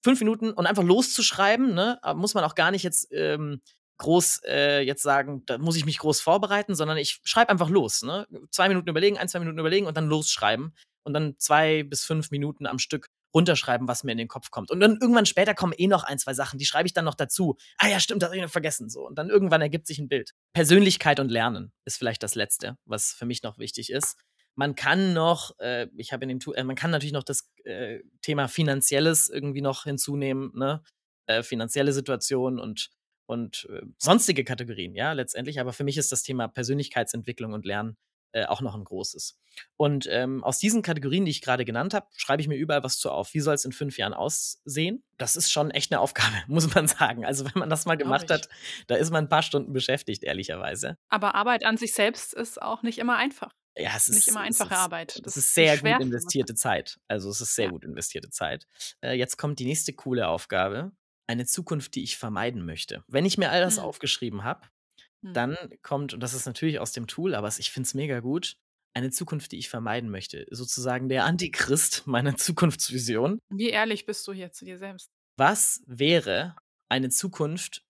5 0.03 0.19
Minuten 0.19 0.51
und 0.51 0.65
einfach 0.67 0.83
loszuschreiben, 0.83 1.73
ne? 1.75 1.99
A 2.03 2.13
muss 2.13 2.33
man 2.35 2.43
auch 2.43 2.55
gar 2.55 2.71
nicht 2.71 2.83
jetzt, 2.83 3.07
ähm, 3.11 3.61
groß, 3.99 4.41
äh, 4.45 4.81
jetzt 4.81 5.03
sagen, 5.03 5.43
da 5.47 5.57
muss 5.57 5.75
ich 5.77 5.85
mich 5.85 5.97
groß 5.99 6.21
vorbereiten, 6.21 6.75
sondern 6.75 6.97
ich 6.97 7.19
schreibe 7.23 7.49
einfach 7.49 7.69
los, 7.69 8.03
ne? 8.03 8.27
2 8.51 8.67
Minuten 8.69 8.89
überlegen, 8.89 9.17
1, 9.17 9.31
2 9.31 9.39
Minuten 9.39 9.59
überlegen 9.59 9.87
und 9.87 9.97
dann 9.97 10.07
losschreiben 10.07 10.75
und 11.07 11.13
dann 11.15 11.35
2 11.39 11.83
bis 11.83 12.05
5 12.05 12.31
Minuten 12.31 12.67
am 12.67 12.79
Stück 12.79 13.07
runterschreiben, 13.35 13.87
was 13.87 14.03
mir 14.05 14.13
in 14.13 14.19
den 14.19 14.27
Kopf 14.29 14.51
kommt. 14.51 14.71
Und 14.71 14.79
dann 14.81 14.99
irgendwann 15.01 15.25
später 15.27 15.55
kommen 15.55 15.73
eh 15.77 15.87
noch 15.87 16.03
1, 16.05 16.19
2 16.19 16.33
Sachen, 16.35 16.59
die 16.59 16.65
schreibe 16.67 16.87
ich 16.87 16.93
dann 16.93 17.05
noch 17.05 17.15
dazu. 17.15 17.57
„Ah 17.79 17.87
ja, 17.89 17.99
stimmt, 17.99 18.21
das 18.23 18.29
habe 18.29 18.37
ich 18.37 18.43
noch 18.43 18.51
vergessen“, 18.51 18.89
so. 18.89 19.07
Und 19.07 19.17
dann 19.17 19.29
irgendwann 19.29 19.61
ergibt 19.61 19.87
sich 19.87 19.99
'n 19.99 20.09
Bild. 20.09 20.33
Persönlichkeit 20.53 21.19
und 21.19 21.29
Lernen 21.31 21.73
ist 21.85 21.97
vielleicht 21.97 22.23
das 22.23 22.35
Letzte, 22.35 22.77
was 22.85 23.13
für 23.13 23.25
mich 23.25 23.43
noch 23.43 23.57
wichtig 23.59 23.91
ist. 23.91 24.17
Man 24.55 24.75
kann 24.75 25.13
noch, 25.13 25.57
äh 25.59 25.87
ich 25.97 26.13
habe 26.13 26.25
in 26.25 26.29
dem 26.39 26.53
äh, 26.55 26.63
man 26.63 26.75
kann 26.75 26.91
natürlich 26.91 27.13
noch 27.13 27.23
das, 27.23 27.49
äh, 27.65 27.99
Thema 28.23 28.47
Finanzielles 28.49 29.29
irgendwie 29.29 29.61
noch 29.61 29.83
hinzunehmen, 29.85 30.51
ne? 30.55 30.83
Äh, 31.27 31.43
finanzielle 31.43 31.93
Situation 31.93 32.59
und 32.59 32.89
und 33.27 33.67
äh, 33.71 33.81
sonstige 33.99 34.43
Kategorien, 34.45 34.95
ja, 34.95 35.11
letztendlich. 35.13 35.59
Aber 35.59 35.73
für 35.73 35.83
mich 35.83 35.97
ist 35.97 36.11
das 36.13 36.23
Thema 36.23 36.47
Persönlichkeitsentwicklung 36.47 37.53
und 37.53 37.65
Lernen 37.65 37.97
äh, 38.33 38.45
auch 38.45 38.61
noch 38.61 38.75
ein 38.75 38.83
großes. 38.83 39.37
Und 39.75 40.07
ähm, 40.11 40.43
aus 40.43 40.59
diesen 40.59 40.81
Kategorien, 40.81 41.25
die 41.25 41.31
ich 41.31 41.41
gerade 41.41 41.65
genannt 41.65 41.93
habe, 41.93 42.07
schreibe 42.15 42.41
ich 42.41 42.47
mir 42.47 42.55
überall 42.57 42.83
was 42.83 42.99
zu 42.99 43.09
auf. 43.11 43.33
Wie 43.33 43.39
soll 43.39 43.55
es 43.55 43.65
in 43.65 43.71
fünf 43.71 43.97
Jahren 43.97 44.13
aussehen? 44.13 45.03
Das 45.17 45.35
ist 45.35 45.51
schon 45.51 45.71
echt 45.71 45.91
eine 45.91 45.99
Aufgabe, 45.99 46.31
muss 46.47 46.73
man 46.75 46.87
sagen. 46.87 47.25
Also 47.25 47.45
wenn 47.45 47.53
man 47.59 47.69
das 47.69 47.85
mal 47.85 47.95
gemacht 47.97 48.29
hat, 48.29 48.49
da 48.87 48.95
ist 48.95 49.11
man 49.11 49.25
ein 49.25 49.29
paar 49.29 49.41
Stunden 49.43 49.73
beschäftigt, 49.73 50.23
ehrlicherweise. 50.23 50.97
Aber 51.09 51.35
Arbeit 51.35 51.65
an 51.65 51.77
sich 51.77 51.93
selbst 51.93 52.33
ist 52.33 52.61
auch 52.61 52.83
nicht 52.83 52.99
immer 52.99 53.17
einfach. 53.17 53.53
Ja, 53.79 53.91
es 53.95 54.07
ist 54.09 54.15
nicht 54.15 54.27
immer 54.29 54.39
einfache 54.41 54.73
ist, 54.73 54.79
Arbeit. 54.79 55.25
Das 55.25 55.37
ist 55.37 55.53
sehr 55.53 55.77
gut 55.77 56.01
investierte 56.01 56.55
Zeit. 56.55 56.99
Also 57.07 57.29
es 57.29 57.41
ist 57.41 57.53
sehr 57.55 57.65
Ja. 57.65 57.71
gut 57.71 57.83
investierte 57.83 58.29
Zeit. 58.31 58.65
Äh, 59.01 59.13
jetzt 59.13 59.37
kommt 59.37 59.59
die 59.59 59.65
nächste 59.65 59.93
coole 59.93 60.27
Aufgabe. 60.27 60.91
Eine 61.27 61.45
Zukunft, 61.45 61.93
die 61.95 62.03
ich 62.03 62.17
vermeiden 62.17 62.65
möchte. 62.65 63.03
Wenn 63.07 63.25
ich 63.25 63.37
mir 63.37 63.51
all 63.51 63.61
das 63.61 63.77
Mhm. 63.77 63.83
aufgeschrieben 63.83 64.43
habe, 64.43 64.61
Mhm. 65.27 65.33
dann 65.33 65.57
kommt, 65.81 66.13
und 66.13 66.21
das 66.21 66.33
ist 66.33 66.45
natürlich 66.45 66.79
aus 66.79 66.91
dem 66.91 67.07
Tool, 67.07 67.35
aber 67.35 67.47
ich 67.57 67.71
finde 67.71 67.87
es 67.87 67.93
mega 67.93 68.19
gut, 68.19 68.57
eine 68.93 69.11
Zukunft, 69.11 69.51
die 69.51 69.57
ich 69.57 69.69
vermeiden 69.69 70.09
möchte. 70.09 70.45
Sozusagen 70.49 71.07
der 71.07 71.25
Antichrist 71.25 72.07
meiner 72.07 72.35
Zukunftsvision. 72.35 73.39
Wie 73.49 73.69
ehrlich 73.69 74.05
bist 74.05 74.27
du 74.27 74.33
hier 74.33 74.51
zu 74.51 74.65
dir 74.65 74.77
selbst? 74.77 75.11
Was 75.37 75.83
wäre 75.85 76.55
eine 76.89 77.09
Zukunft, 77.09 77.83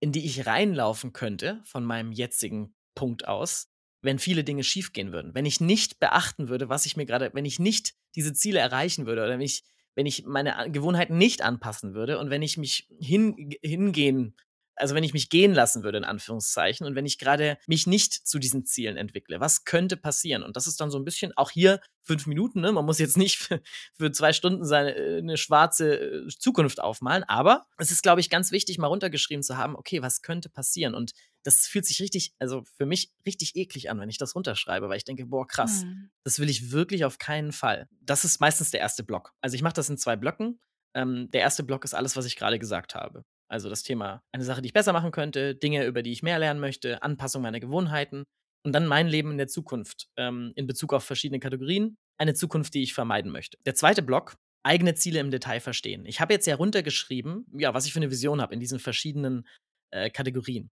in 0.00 0.12
die 0.12 0.24
ich 0.24 0.46
reinlaufen 0.46 1.12
könnte, 1.12 1.60
von 1.64 1.84
meinem 1.84 2.12
jetzigen 2.12 2.74
Punkt 2.94 3.26
aus, 3.26 3.68
wenn 4.02 4.20
viele 4.20 4.44
Dinge 4.44 4.62
schiefgehen 4.62 5.12
würden? 5.12 5.34
Wenn 5.34 5.46
ich 5.46 5.60
nicht 5.60 5.98
beachten 5.98 6.48
würde, 6.48 6.68
was 6.68 6.86
ich 6.86 6.96
mir 6.96 7.06
gerade, 7.06 7.30
wenn 7.34 7.44
ich 7.44 7.58
nicht 7.58 7.94
diese 8.14 8.32
Ziele 8.32 8.60
erreichen 8.60 9.06
würde 9.06 9.22
oder 9.22 9.32
wenn 9.32 9.40
ich, 9.40 9.64
wenn 9.96 10.06
ich 10.06 10.24
meine 10.26 10.70
Gewohnheiten 10.70 11.18
nicht 11.18 11.42
anpassen 11.42 11.94
würde 11.94 12.18
und 12.20 12.30
wenn 12.30 12.42
ich 12.42 12.56
mich 12.56 12.88
hin, 13.00 13.56
hingehen, 13.62 14.36
also 14.76 14.94
wenn 14.94 15.04
ich 15.04 15.12
mich 15.12 15.30
gehen 15.30 15.52
lassen 15.54 15.82
würde, 15.82 15.98
in 15.98 16.04
Anführungszeichen, 16.04 16.86
und 16.86 16.94
wenn 16.94 17.06
ich 17.06 17.18
gerade 17.18 17.58
mich 17.66 17.86
nicht 17.86 18.12
zu 18.12 18.38
diesen 18.38 18.64
Zielen 18.64 18.96
entwickle, 18.96 19.40
was 19.40 19.64
könnte 19.64 19.96
passieren? 19.96 20.42
Und 20.42 20.56
das 20.56 20.66
ist 20.66 20.80
dann 20.80 20.90
so 20.90 20.98
ein 20.98 21.04
bisschen, 21.04 21.32
auch 21.36 21.50
hier 21.50 21.80
fünf 22.02 22.26
Minuten, 22.26 22.60
ne? 22.60 22.70
man 22.72 22.84
muss 22.84 22.98
jetzt 22.98 23.16
nicht 23.16 23.38
für, 23.38 23.60
für 23.94 24.12
zwei 24.12 24.32
Stunden 24.32 24.64
seine, 24.64 24.94
äh, 24.94 25.18
eine 25.18 25.36
schwarze 25.36 25.98
äh, 25.98 26.28
Zukunft 26.28 26.80
aufmalen, 26.80 27.24
aber 27.24 27.66
es 27.78 27.90
ist, 27.90 28.02
glaube 28.02 28.20
ich, 28.20 28.30
ganz 28.30 28.52
wichtig, 28.52 28.78
mal 28.78 28.86
runtergeschrieben 28.86 29.42
zu 29.42 29.56
haben, 29.56 29.74
okay, 29.76 30.02
was 30.02 30.22
könnte 30.22 30.48
passieren? 30.48 30.94
Und 30.94 31.12
das 31.42 31.66
fühlt 31.66 31.86
sich 31.86 32.00
richtig, 32.00 32.34
also 32.38 32.64
für 32.76 32.86
mich 32.86 33.12
richtig 33.24 33.56
eklig 33.56 33.90
an, 33.90 34.00
wenn 34.00 34.08
ich 34.08 34.18
das 34.18 34.34
runterschreibe, 34.34 34.88
weil 34.88 34.96
ich 34.98 35.04
denke, 35.04 35.26
boah, 35.26 35.46
krass, 35.46 35.84
Mhm. 35.84 36.10
das 36.24 36.38
will 36.38 36.48
ich 36.50 36.70
wirklich 36.72 37.04
auf 37.04 37.18
keinen 37.18 37.52
Fall. 37.52 37.88
Das 38.00 38.24
ist 38.24 38.40
meistens 38.40 38.70
der 38.70 38.80
erste 38.80 39.02
Block. 39.04 39.32
Also 39.40 39.54
ich 39.54 39.62
mache 39.62 39.74
das 39.74 39.88
in 39.88 39.98
zwei 39.98 40.16
Blöcken. 40.16 40.60
Ähm, 40.94 41.30
der 41.30 41.42
erste 41.42 41.62
Block 41.62 41.84
ist 41.84 41.94
alles, 41.94 42.16
was 42.16 42.24
ich 42.26 42.36
gerade 42.36 42.58
gesagt 42.58 42.94
habe. 42.94 43.24
Also 43.48 43.68
das 43.68 43.82
Thema, 43.82 44.22
eine 44.32 44.44
Sache, 44.44 44.60
die 44.60 44.66
ich 44.66 44.72
besser 44.72 44.92
machen 44.92 45.12
könnte, 45.12 45.54
Dinge, 45.54 45.84
über 45.84 46.02
die 46.02 46.12
ich 46.12 46.22
mehr 46.22 46.38
lernen 46.38 46.60
möchte, 46.60 47.02
Anpassung 47.02 47.42
meiner 47.42 47.60
Gewohnheiten 47.60 48.24
und 48.64 48.72
dann 48.72 48.86
mein 48.86 49.06
Leben 49.06 49.30
in 49.30 49.38
der 49.38 49.48
Zukunft 49.48 50.08
ähm, 50.16 50.52
in 50.56 50.66
Bezug 50.66 50.92
auf 50.92 51.04
verschiedene 51.04 51.38
Kategorien, 51.38 51.96
eine 52.18 52.34
Zukunft, 52.34 52.74
die 52.74 52.82
ich 52.82 52.94
vermeiden 52.94 53.30
möchte. 53.30 53.58
Der 53.64 53.74
zweite 53.74 54.02
Block, 54.02 54.36
eigene 54.64 54.94
Ziele 54.94 55.20
im 55.20 55.30
Detail 55.30 55.60
verstehen. 55.60 56.04
Ich 56.06 56.20
habe 56.20 56.32
jetzt 56.32 56.46
ja 56.46 56.56
runtergeschrieben, 56.56 57.46
ja, 57.56 57.72
was 57.72 57.86
ich 57.86 57.92
für 57.92 58.00
eine 58.00 58.10
Vision 58.10 58.40
habe 58.40 58.52
in 58.52 58.60
diesen 58.60 58.80
verschiedenen 58.80 59.46
äh, 59.92 60.10
Kategorien. 60.10 60.70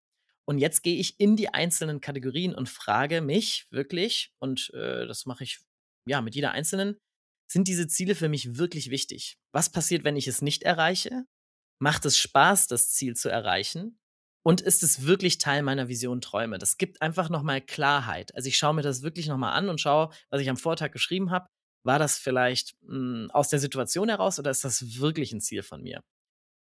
Und 0.46 0.58
jetzt 0.58 0.82
gehe 0.82 0.96
ich 0.96 1.18
in 1.18 1.36
die 1.36 1.52
einzelnen 1.52 2.00
Kategorien 2.00 2.54
und 2.54 2.68
frage 2.68 3.20
mich 3.20 3.66
wirklich, 3.70 4.32
und 4.38 4.70
äh, 4.74 5.06
das 5.06 5.26
mache 5.26 5.44
ich 5.44 5.60
ja 6.06 6.20
mit 6.22 6.34
jeder 6.34 6.52
einzelnen, 6.52 6.96
sind 7.50 7.66
diese 7.66 7.88
Ziele 7.88 8.14
für 8.14 8.28
mich 8.28 8.56
wirklich 8.56 8.90
wichtig? 8.90 9.36
Was 9.52 9.70
passiert, 9.70 10.04
wenn 10.04 10.16
ich 10.16 10.28
es 10.28 10.40
nicht 10.40 10.62
erreiche? 10.62 11.24
Macht 11.80 12.04
es 12.04 12.18
Spaß, 12.18 12.66
das 12.66 12.90
Ziel 12.90 13.16
zu 13.16 13.28
erreichen? 13.28 13.98
Und 14.42 14.60
ist 14.60 14.82
es 14.82 15.06
wirklich 15.06 15.38
Teil 15.38 15.62
meiner 15.62 15.88
Vision 15.88 16.20
Träume? 16.20 16.58
Das 16.58 16.78
gibt 16.78 17.02
einfach 17.02 17.28
nochmal 17.28 17.60
Klarheit. 17.60 18.34
Also 18.34 18.48
ich 18.48 18.56
schaue 18.56 18.74
mir 18.74 18.82
das 18.82 19.02
wirklich 19.02 19.26
nochmal 19.26 19.52
an 19.52 19.68
und 19.68 19.80
schaue, 19.80 20.10
was 20.30 20.40
ich 20.40 20.48
am 20.48 20.56
Vortag 20.56 20.92
geschrieben 20.92 21.30
habe. 21.30 21.46
War 21.84 21.98
das 21.98 22.18
vielleicht 22.18 22.74
mh, 22.82 23.32
aus 23.32 23.48
der 23.48 23.58
Situation 23.58 24.08
heraus 24.08 24.38
oder 24.38 24.50
ist 24.50 24.64
das 24.64 24.98
wirklich 24.98 25.32
ein 25.32 25.40
Ziel 25.40 25.62
von 25.62 25.82
mir? 25.82 26.02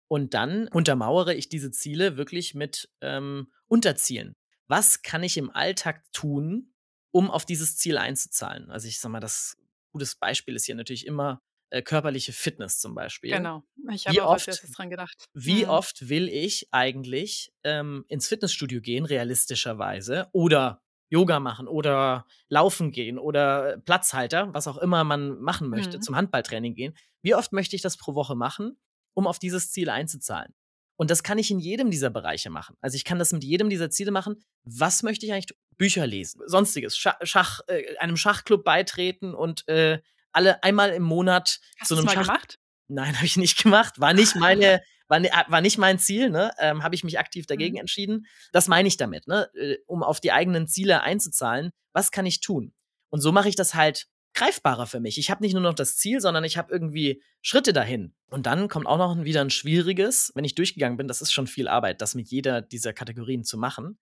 Und 0.09 0.33
dann 0.33 0.67
untermauere 0.69 1.35
ich 1.35 1.49
diese 1.49 1.71
Ziele 1.71 2.17
wirklich 2.17 2.55
mit 2.55 2.89
ähm, 3.01 3.51
Unterzielen. 3.67 4.33
Was 4.67 5.01
kann 5.01 5.23
ich 5.23 5.37
im 5.37 5.49
Alltag 5.49 6.03
tun, 6.11 6.73
um 7.11 7.29
auf 7.29 7.45
dieses 7.45 7.77
Ziel 7.77 7.97
einzuzahlen? 7.97 8.71
Also 8.71 8.87
ich 8.87 8.99
sag 8.99 9.11
mal, 9.11 9.19
das 9.19 9.57
gutes 9.91 10.15
Beispiel 10.15 10.55
ist 10.55 10.65
hier 10.65 10.75
natürlich 10.75 11.05
immer 11.05 11.41
äh, 11.71 11.81
körperliche 11.81 12.33
Fitness 12.33 12.79
zum 12.79 12.95
Beispiel. 12.95 13.31
Genau. 13.31 13.63
Ich 13.91 14.05
Wie 14.05 14.09
habe 14.19 14.25
auch 14.25 14.35
oft- 14.35 14.47
erstes 14.47 14.71
dran 14.71 14.89
gedacht. 14.89 15.25
Wie 15.33 15.63
Mhm. 15.65 15.69
oft 15.69 16.09
will 16.09 16.27
ich 16.29 16.67
eigentlich 16.71 17.51
ähm, 17.63 18.05
ins 18.07 18.27
Fitnessstudio 18.27 18.81
gehen, 18.81 19.05
realistischerweise, 19.05 20.27
oder 20.31 20.81
Yoga 21.11 21.39
machen 21.39 21.67
oder 21.67 22.25
laufen 22.49 22.91
gehen 22.91 23.17
oder 23.17 23.79
Platzhalter, 23.79 24.53
was 24.53 24.67
auch 24.67 24.77
immer 24.77 25.03
man 25.03 25.39
machen 25.39 25.69
möchte, 25.69 25.97
Mhm. 25.97 26.01
zum 26.03 26.15
Handballtraining 26.15 26.75
gehen. 26.75 26.95
Wie 27.23 27.33
oft 27.33 27.51
möchte 27.51 27.75
ich 27.75 27.81
das 27.81 27.97
pro 27.97 28.13
Woche 28.15 28.35
machen, 28.35 28.77
um 29.15 29.25
auf 29.25 29.39
dieses 29.39 29.71
Ziel 29.71 29.89
einzuzahlen? 29.89 30.53
Und 30.97 31.09
das 31.09 31.23
kann 31.23 31.37
ich 31.39 31.49
in 31.49 31.59
jedem 31.59 31.89
dieser 31.91 32.09
Bereiche 32.09 32.49
machen. 32.49 32.75
Also 32.81 32.95
ich 32.95 33.05
kann 33.05 33.17
das 33.19 33.31
mit 33.31 33.43
jedem 33.43 33.69
dieser 33.69 33.89
Ziele 33.89 34.11
machen. 34.11 34.35
Was 34.65 35.01
möchte 35.01 35.25
ich 35.25 35.31
eigentlich? 35.33 35.57
Bücher 35.77 36.05
lesen, 36.05 36.41
sonstiges, 36.45 36.97
Schach, 36.97 37.15
Schach 37.23 37.61
äh, 37.67 37.95
einem 37.97 38.17
Schachclub 38.17 38.63
beitreten 38.65 39.33
und 39.33 39.65
äh, 39.69 40.01
alle 40.31 40.63
einmal 40.63 40.91
im 40.91 41.03
Monat 41.03 41.59
Hast 41.79 41.87
zu 41.87 41.95
einem 41.95 42.05
mal 42.05 42.13
Schach 42.13 42.21
gemacht? 42.27 42.59
Nein, 42.87 43.13
habe 43.17 43.25
ich 43.25 43.37
nicht 43.37 43.61
gemacht. 43.61 43.99
War 43.99 44.13
nicht 44.13 44.35
meine, 44.35 44.81
war, 45.07 45.19
ne, 45.19 45.29
war 45.47 45.61
nicht 45.61 45.77
mein 45.77 45.99
Ziel, 45.99 46.29
ne? 46.29 46.51
Ähm, 46.59 46.83
habe 46.83 46.95
ich 46.95 47.03
mich 47.03 47.19
aktiv 47.19 47.45
dagegen 47.47 47.75
Mhm. 47.75 47.81
entschieden. 47.81 48.25
Das 48.51 48.67
meine 48.67 48.87
ich 48.87 48.97
damit, 48.97 49.27
ne? 49.27 49.49
Äh, 49.55 49.77
Um 49.87 50.03
auf 50.03 50.19
die 50.19 50.31
eigenen 50.31 50.67
Ziele 50.67 51.01
einzuzahlen. 51.01 51.71
Was 51.93 52.11
kann 52.11 52.25
ich 52.25 52.41
tun? 52.41 52.73
Und 53.09 53.21
so 53.21 53.31
mache 53.31 53.49
ich 53.49 53.55
das 53.55 53.73
halt 53.73 54.07
greifbarer 54.35 54.85
für 54.85 54.99
mich. 54.99 55.17
Ich 55.17 55.31
habe 55.31 55.43
nicht 55.43 55.53
nur 55.53 55.61
noch 55.63 55.73
das 55.73 55.97
Ziel, 55.97 56.21
sondern 56.21 56.43
ich 56.43 56.57
habe 56.57 56.71
irgendwie 56.71 57.23
Schritte 57.41 57.73
dahin. 57.73 58.13
Und 58.29 58.45
dann 58.45 58.67
kommt 58.67 58.85
auch 58.85 58.97
noch 58.99 59.23
wieder 59.23 59.41
ein 59.41 59.49
schwieriges, 59.49 60.31
wenn 60.35 60.45
ich 60.45 60.53
durchgegangen 60.53 60.97
bin, 60.97 61.07
das 61.07 61.21
ist 61.23 61.31
schon 61.33 61.47
viel 61.47 61.67
Arbeit, 61.67 62.01
das 62.01 62.13
mit 62.13 62.27
jeder 62.29 62.61
dieser 62.61 62.93
Kategorien 62.93 63.43
zu 63.43 63.57
machen. 63.57 63.97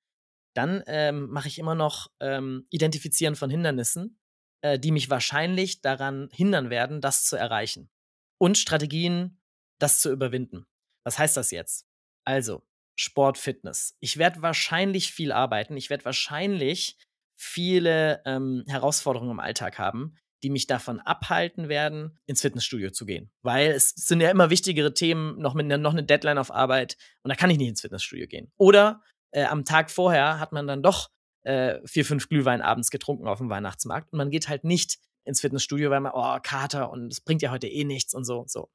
Dann 0.53 0.83
ähm, 0.87 1.29
mache 1.29 1.47
ich 1.47 1.57
immer 1.59 1.75
noch 1.75 2.07
ähm, 2.19 2.67
Identifizieren 2.69 3.35
von 3.37 3.49
Hindernissen, 3.49 4.19
äh, 4.61 4.79
die 4.79 4.91
mich 4.91 5.09
wahrscheinlich 5.09 5.81
daran 5.81 6.29
hindern 6.31 6.69
werden, 6.69 7.01
das 7.01 7.25
zu 7.25 7.35
erreichen 7.35 7.89
und 8.37 8.57
Strategien, 8.57 9.39
das 9.79 10.01
zu 10.01 10.11
überwinden. 10.11 10.65
Was 11.03 11.19
heißt 11.19 11.37
das 11.37 11.51
jetzt? 11.51 11.85
Also, 12.25 12.63
Sport, 12.95 13.37
Fitness. 13.37 13.95
Ich 13.99 14.17
werde 14.17 14.41
wahrscheinlich 14.41 15.11
viel 15.11 15.31
arbeiten. 15.31 15.77
Ich 15.77 15.89
werde 15.89 16.05
wahrscheinlich 16.05 16.97
viele 17.35 18.21
ähm, 18.25 18.63
Herausforderungen 18.67 19.31
im 19.31 19.39
Alltag 19.39 19.77
haben, 19.77 20.17
die 20.43 20.49
mich 20.49 20.67
davon 20.67 20.99
abhalten 20.99 21.69
werden, 21.69 22.19
ins 22.25 22.41
Fitnessstudio 22.41 22.89
zu 22.89 23.05
gehen. 23.05 23.31
Weil 23.43 23.71
es 23.71 23.89
sind 23.91 24.21
ja 24.21 24.31
immer 24.31 24.49
wichtigere 24.49 24.93
Themen, 24.93 25.39
noch 25.39 25.53
mit 25.53 25.65
einer, 25.65 25.77
noch 25.77 25.93
eine 25.93 26.03
Deadline 26.03 26.39
auf 26.39 26.51
Arbeit 26.51 26.97
und 27.23 27.29
da 27.29 27.35
kann 27.35 27.49
ich 27.49 27.57
nicht 27.57 27.69
ins 27.69 27.81
Fitnessstudio 27.81 28.27
gehen. 28.27 28.51
Oder 28.57 29.01
äh, 29.31 29.45
am 29.45 29.65
Tag 29.65 29.91
vorher 29.91 30.39
hat 30.39 30.51
man 30.51 30.67
dann 30.67 30.81
doch 30.81 31.09
äh, 31.47 31.81
vier, 31.87 32.05
fünf 32.05 32.27
Glühwein 32.29 32.61
abends 32.61 32.89
getrunken 32.89 33.27
auf 33.27 33.37
dem 33.37 33.49
Weihnachtsmarkt 33.49 34.11
und 34.11 34.17
man 34.17 34.29
geht 34.29 34.49
halt 34.49 34.63
nicht 34.63 34.99
ins 35.23 35.41
Fitnessstudio, 35.41 35.89
weil 35.89 36.01
man, 36.01 36.11
oh, 36.13 36.37
Kater 36.43 36.89
und 36.89 37.11
es 37.11 37.21
bringt 37.21 37.41
ja 37.41 37.51
heute 37.51 37.67
eh 37.67 37.83
nichts 37.83 38.13
und 38.13 38.25
so, 38.25 38.45
so. 38.47 38.69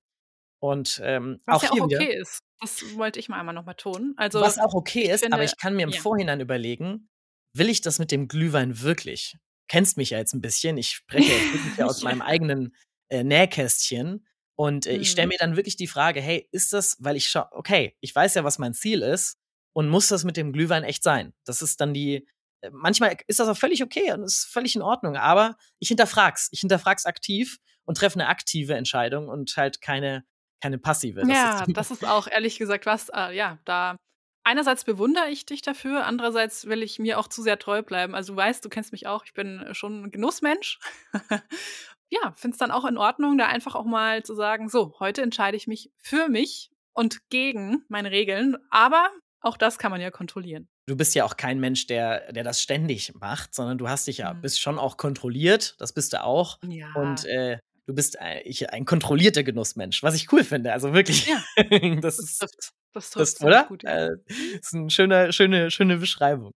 Und 0.61 1.01
ähm, 1.03 1.41
Was 1.45 1.57
auch 1.57 1.63
ja 1.63 1.71
auch 1.71 1.75
hier 1.75 1.85
okay 1.85 1.99
wieder, 2.11 2.21
ist. 2.21 2.41
Das 2.61 2.97
wollte 2.97 3.19
ich 3.19 3.29
mal 3.29 3.41
einmal 3.41 3.55
noch 3.55 3.65
mal 3.65 3.75
tun. 3.75 4.15
Also, 4.17 4.41
was 4.41 4.59
auch 4.59 4.75
okay 4.75 5.03
ist, 5.11 5.25
aber 5.25 5.33
finde 5.33 5.45
ich 5.45 5.57
kann 5.57 5.75
mir 5.75 5.83
im 5.83 5.91
ja. 5.91 6.01
Vorhinein 6.01 6.41
überlegen, 6.41 7.09
will 7.55 7.69
ich 7.69 7.81
das 7.81 7.99
mit 7.99 8.11
dem 8.13 8.29
Glühwein 8.29 8.81
wirklich? 8.81 9.37
Kennst 9.69 9.97
mich 9.97 10.11
ja 10.11 10.19
jetzt 10.19 10.35
ein 10.35 10.41
bisschen. 10.41 10.79
Ich 10.79 10.91
spreche 10.91 11.33
ja 11.77 11.87
aus 11.87 12.03
meinem 12.03 12.23
eigenen 12.23 12.75
äh, 13.09 13.25
Nähkästchen. 13.25 14.27
Und 14.55 14.87
äh, 14.87 14.97
ich 14.97 15.11
stelle 15.11 15.27
Mhm. 15.27 15.31
mir 15.31 15.39
dann 15.39 15.57
wirklich 15.57 15.77
die 15.77 15.89
Frage, 15.89 16.21
hey, 16.21 16.49
ist 16.53 16.73
das, 16.73 16.97
weil 17.01 17.17
ich 17.17 17.29
schau, 17.29 17.45
okay, 17.51 17.97
ich 18.01 18.15
weiß 18.15 18.35
ja, 18.35 18.45
was 18.45 18.59
mein 18.59 18.75
Ziel 18.75 19.03
ist 19.03 19.39
und 19.75 19.89
muss 19.89 20.09
das 20.09 20.25
mit 20.25 20.37
dem 20.37 20.53
Glühwein 20.53 20.85
echt 20.85 21.03
sein? 21.03 21.33
Das 21.45 21.61
ist 21.63 21.81
dann 21.81 21.93
die, 21.93 22.29
manchmal 22.70 23.16
ist 23.27 23.40
das 23.40 23.48
auch 23.48 23.57
völlig 23.57 23.83
okay 23.83 24.12
und 24.12 24.22
ist 24.22 24.44
völlig 24.44 24.77
in 24.77 24.83
Ordnung, 24.83 25.16
aber 25.16 25.57
ich 25.79 25.88
hinterfrag's. 25.88 26.48
Ich 26.53 26.61
hinterfrag's 26.61 27.07
aktiv 27.07 27.58
und 27.85 27.96
treffe 27.96 28.17
eine 28.21 28.29
aktive 28.29 28.75
Entscheidung 28.75 29.29
und 29.29 29.56
halt 29.56 29.81
keine, 29.81 30.25
keine 30.60 30.79
passive. 30.79 31.27
Das 31.27 31.44
Ja, 31.44 31.67
ist, 31.67 31.67
das 31.73 31.90
ist 31.90 32.04
auch 32.04 32.27
ehrlich 32.27 32.58
gesagt 32.58 32.87
was, 32.87 33.08
äh, 33.10 33.35
ja, 33.37 33.58
da 33.65 33.96
einerseits 34.44 34.85
bewundere 34.85 35.29
ich 35.31 35.46
dich 35.46 35.63
dafür, 35.63 36.04
andererseits 36.04 36.67
will 36.67 36.83
ich 36.83 36.98
mir 36.98 37.19
auch 37.19 37.29
zu 37.29 37.42
sehr 37.42 37.58
treu 37.60 37.83
bleiben. 37.83 38.15
Also, 38.17 38.33
du 38.33 38.37
weißt, 38.38 38.65
du 38.65 38.69
kennst 38.69 38.90
mich 38.92 39.06
auch, 39.06 39.25
ich 39.25 39.33
bin 39.35 39.65
schon 39.73 40.04
'n 40.06 40.10
Genussmensch. 40.10 40.79
Ja, 42.15 42.33
finde 42.37 42.54
es 42.54 42.58
dann 42.58 42.71
auch 42.71 42.85
in 42.85 42.98
Ordnung, 42.98 43.38
da 43.38 43.46
einfach 43.46 43.75
auch 43.75 43.87
mal 43.87 44.23
zu 44.23 44.35
sagen: 44.35 44.69
„So, 44.69 44.94
heute 45.00 45.23
entscheide 45.23 45.56
ich 45.56 45.67
mich 45.67 45.90
für 45.96 46.29
mich 46.29 46.71
und 46.92 47.27
gegen 47.31 47.85
meine 47.88 48.10
Regeln“, 48.10 48.56
aber 48.71 49.10
auch 49.40 49.56
das 49.56 49.79
kann 49.79 49.90
man 49.90 50.00
ja 50.02 50.10
kontrollieren. 50.10 50.69
Du 50.87 50.97
bist 50.97 51.15
ja 51.15 51.25
auch 51.25 51.37
kein 51.37 51.61
Mensch, 51.61 51.87
der, 51.87 52.33
der 52.33 52.45
das 52.45 52.61
ständig 52.61 53.13
macht, 53.15 53.55
sondern 53.55 53.79
du 53.79 53.89
hast 53.89 54.07
dich 54.07 54.19
ja, 54.19 54.35
Mhm. 54.35 54.41
bist 54.41 54.61
schon 54.61 54.79
auch 54.79 54.97
kontrolliert, 54.97 55.75
das 55.79 55.93
bist 55.93 56.13
du 56.13 56.23
auch. 56.23 56.59
Ja. 56.67 56.93
Und 56.95 57.25
äh, 57.27 57.59
du 57.87 57.95
bist 57.95 58.19
ein, 58.19 58.41
ich, 58.45 58.71
ein 58.71 58.85
kontrollierter 58.85 59.43
Genussmensch, 59.43 60.03
was 60.03 60.15
ich 60.15 60.33
cool 60.33 60.45
finde. 60.45 60.73
Also 60.73 60.93
wirklich, 60.93 61.27
Ja, 61.27 61.43
das 62.01 62.17
das 62.17 62.19
ist, 62.19 62.39
trifft 62.39 62.73
das 62.95 63.11
trifft 63.11 63.35
das, 63.41 63.43
oder? 63.43 63.65
gut, 63.67 63.83
ja. 63.85 64.07
Äh, 64.09 64.11
ist 64.61 64.75
eine 64.75 64.91
schöne, 64.91 65.33
schöne, 65.33 65.71
schöne 65.71 65.99
Beschreibung. 65.99 66.53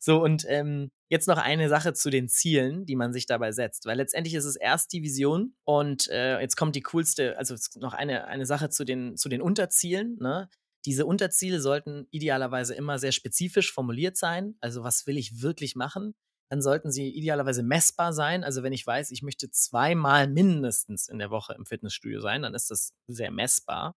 So, 0.00 0.20
und 0.22 0.44
ähm, 0.48 0.90
jetzt 1.08 1.28
noch 1.28 1.38
eine 1.38 1.68
Sache 1.68 1.92
zu 1.92 2.10
den 2.10 2.28
Zielen, 2.28 2.86
die 2.86 2.96
man 2.96 3.12
sich 3.12 3.26
dabei 3.26 3.52
setzt, 3.52 3.86
weil 3.86 3.96
letztendlich 3.98 4.34
ist 4.34 4.44
es 4.44 4.56
erst 4.56 4.92
die 4.92 5.02
Vision 5.02 5.54
und 5.64 6.08
äh, 6.08 6.40
jetzt 6.40 6.56
kommt 6.56 6.74
die 6.74 6.82
coolste, 6.82 7.38
also 7.38 7.54
noch 7.78 7.94
eine, 7.94 8.26
eine 8.26 8.46
Sache 8.46 8.68
zu 8.70 8.84
den, 8.84 9.16
zu 9.16 9.28
den 9.28 9.40
Unterzielen. 9.40 10.16
Ne? 10.20 10.48
Diese 10.86 11.06
Unterziele 11.06 11.60
sollten 11.60 12.06
idealerweise 12.10 12.74
immer 12.74 12.98
sehr 12.98 13.12
spezifisch 13.12 13.72
formuliert 13.72 14.16
sein. 14.16 14.56
Also, 14.60 14.82
was 14.82 15.06
will 15.06 15.18
ich 15.18 15.42
wirklich 15.42 15.76
machen? 15.76 16.14
Dann 16.50 16.62
sollten 16.62 16.90
sie 16.90 17.08
idealerweise 17.08 17.62
messbar 17.62 18.12
sein. 18.12 18.44
Also, 18.44 18.62
wenn 18.62 18.72
ich 18.72 18.86
weiß, 18.86 19.10
ich 19.10 19.22
möchte 19.22 19.50
zweimal 19.50 20.28
mindestens 20.28 21.08
in 21.08 21.18
der 21.18 21.30
Woche 21.30 21.54
im 21.54 21.66
Fitnessstudio 21.66 22.20
sein, 22.20 22.42
dann 22.42 22.54
ist 22.54 22.70
das 22.70 22.94
sehr 23.06 23.30
messbar. 23.30 23.94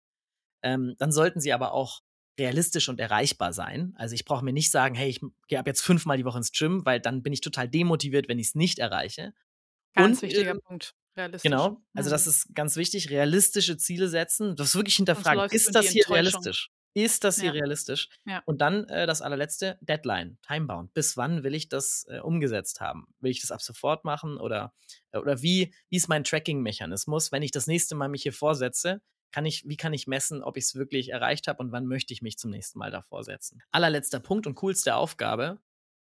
Ähm, 0.64 0.96
dann 0.98 1.12
sollten 1.12 1.42
sie 1.42 1.54
aber 1.54 1.74
auch 1.74 2.02
realistisch 2.40 2.90
und 2.90 3.00
erreichbar 3.00 3.54
sein. 3.54 3.94
Also 3.98 4.16
ich 4.16 4.26
brauche 4.26 4.44
mir 4.44 4.54
nicht 4.54 4.72
sagen, 4.72 4.96
hey, 4.96 5.10
ich 5.10 5.22
gehe 5.48 5.60
ab 5.60 5.68
jetzt 5.68 5.82
fünfmal 5.82 6.18
die 6.18 6.26
Woche 6.26 6.38
ins 6.40 6.52
Gym, 6.52 6.86
weil 6.86 7.00
dann 7.00 7.22
bin 7.22 7.34
ich 7.34 7.42
total 7.42 7.70
demotiviert, 7.70 8.28
wenn 8.28 8.40
ich 8.40 8.48
es 8.48 8.56
nicht 8.56 8.80
erreiche. 8.80 9.34
Ganz 9.94 10.22
Und 10.22 10.30
wichtiger 10.30 10.52
ähm, 10.52 10.62
Punkt, 10.62 10.96
realistisch. 11.18 11.50
genau, 11.50 11.82
also 11.94 12.10
das 12.10 12.26
Mhm. 12.26 12.30
ist 12.32 12.56
ganz 12.56 12.76
wichtig, 12.76 13.10
realistische 13.10 13.78
Ziele 13.78 14.08
setzen, 14.10 14.56
das 14.56 14.76
wirklich 14.76 14.96
hinterfragen. 14.96 15.50
Ist 15.52 15.74
das 15.76 15.90
hier 15.90 16.10
realistisch? 16.10 16.70
Ist 16.96 17.24
das 17.24 17.38
hier 17.38 17.46
Ja. 17.48 17.52
realistisch? 17.54 18.08
Ja. 18.26 18.44
Und 18.46 18.62
dann 18.62 18.86
äh, 18.88 19.08
das 19.08 19.24
allerletzte, 19.24 19.80
Deadline, 19.82 20.38
Timebound. 20.46 20.94
Bis 20.94 21.18
wann 21.18 21.44
will 21.44 21.56
ich 21.56 21.68
das 21.68 22.06
äh, 22.08 22.20
umgesetzt 22.20 22.82
haben? 22.82 23.08
Will 23.20 23.32
ich 23.32 23.42
das 23.42 23.50
ab 23.50 23.64
sofort 23.64 24.06
machen 24.06 24.38
oder, 24.38 24.74
äh, 25.12 25.18
oder 25.18 25.42
wie, 25.42 25.74
wie 25.90 25.98
ist 25.98 26.08
mein 26.08 26.24
Tracking-Mechanismus? 26.24 27.32
Wenn 27.32 27.42
ich 27.42 27.50
das 27.50 27.66
nächste 27.66 27.96
Mal 27.96 28.10
mich 28.10 28.22
hier 28.22 28.34
vorsetze, 28.34 29.02
kann 29.32 29.48
ich, 29.48 29.64
wie 29.68 29.78
kann 29.78 29.94
ich 29.94 30.06
messen, 30.06 30.44
ob 30.44 30.56
ich 30.58 30.66
es 30.66 30.76
wirklich 30.76 31.10
erreicht 31.10 31.48
habe 31.48 31.64
und 31.64 31.72
wann 31.72 31.88
möchte 31.88 32.14
ich 32.14 32.22
mich 32.22 32.38
zum 32.38 32.52
nächsten 32.52 32.78
Mal 32.78 32.92
davor 32.92 33.24
setzen? 33.24 33.64
Allerletzter 33.72 34.20
Punkt 34.20 34.46
und 34.46 34.54
coolste 34.54 34.94
Aufgabe, 34.96 35.58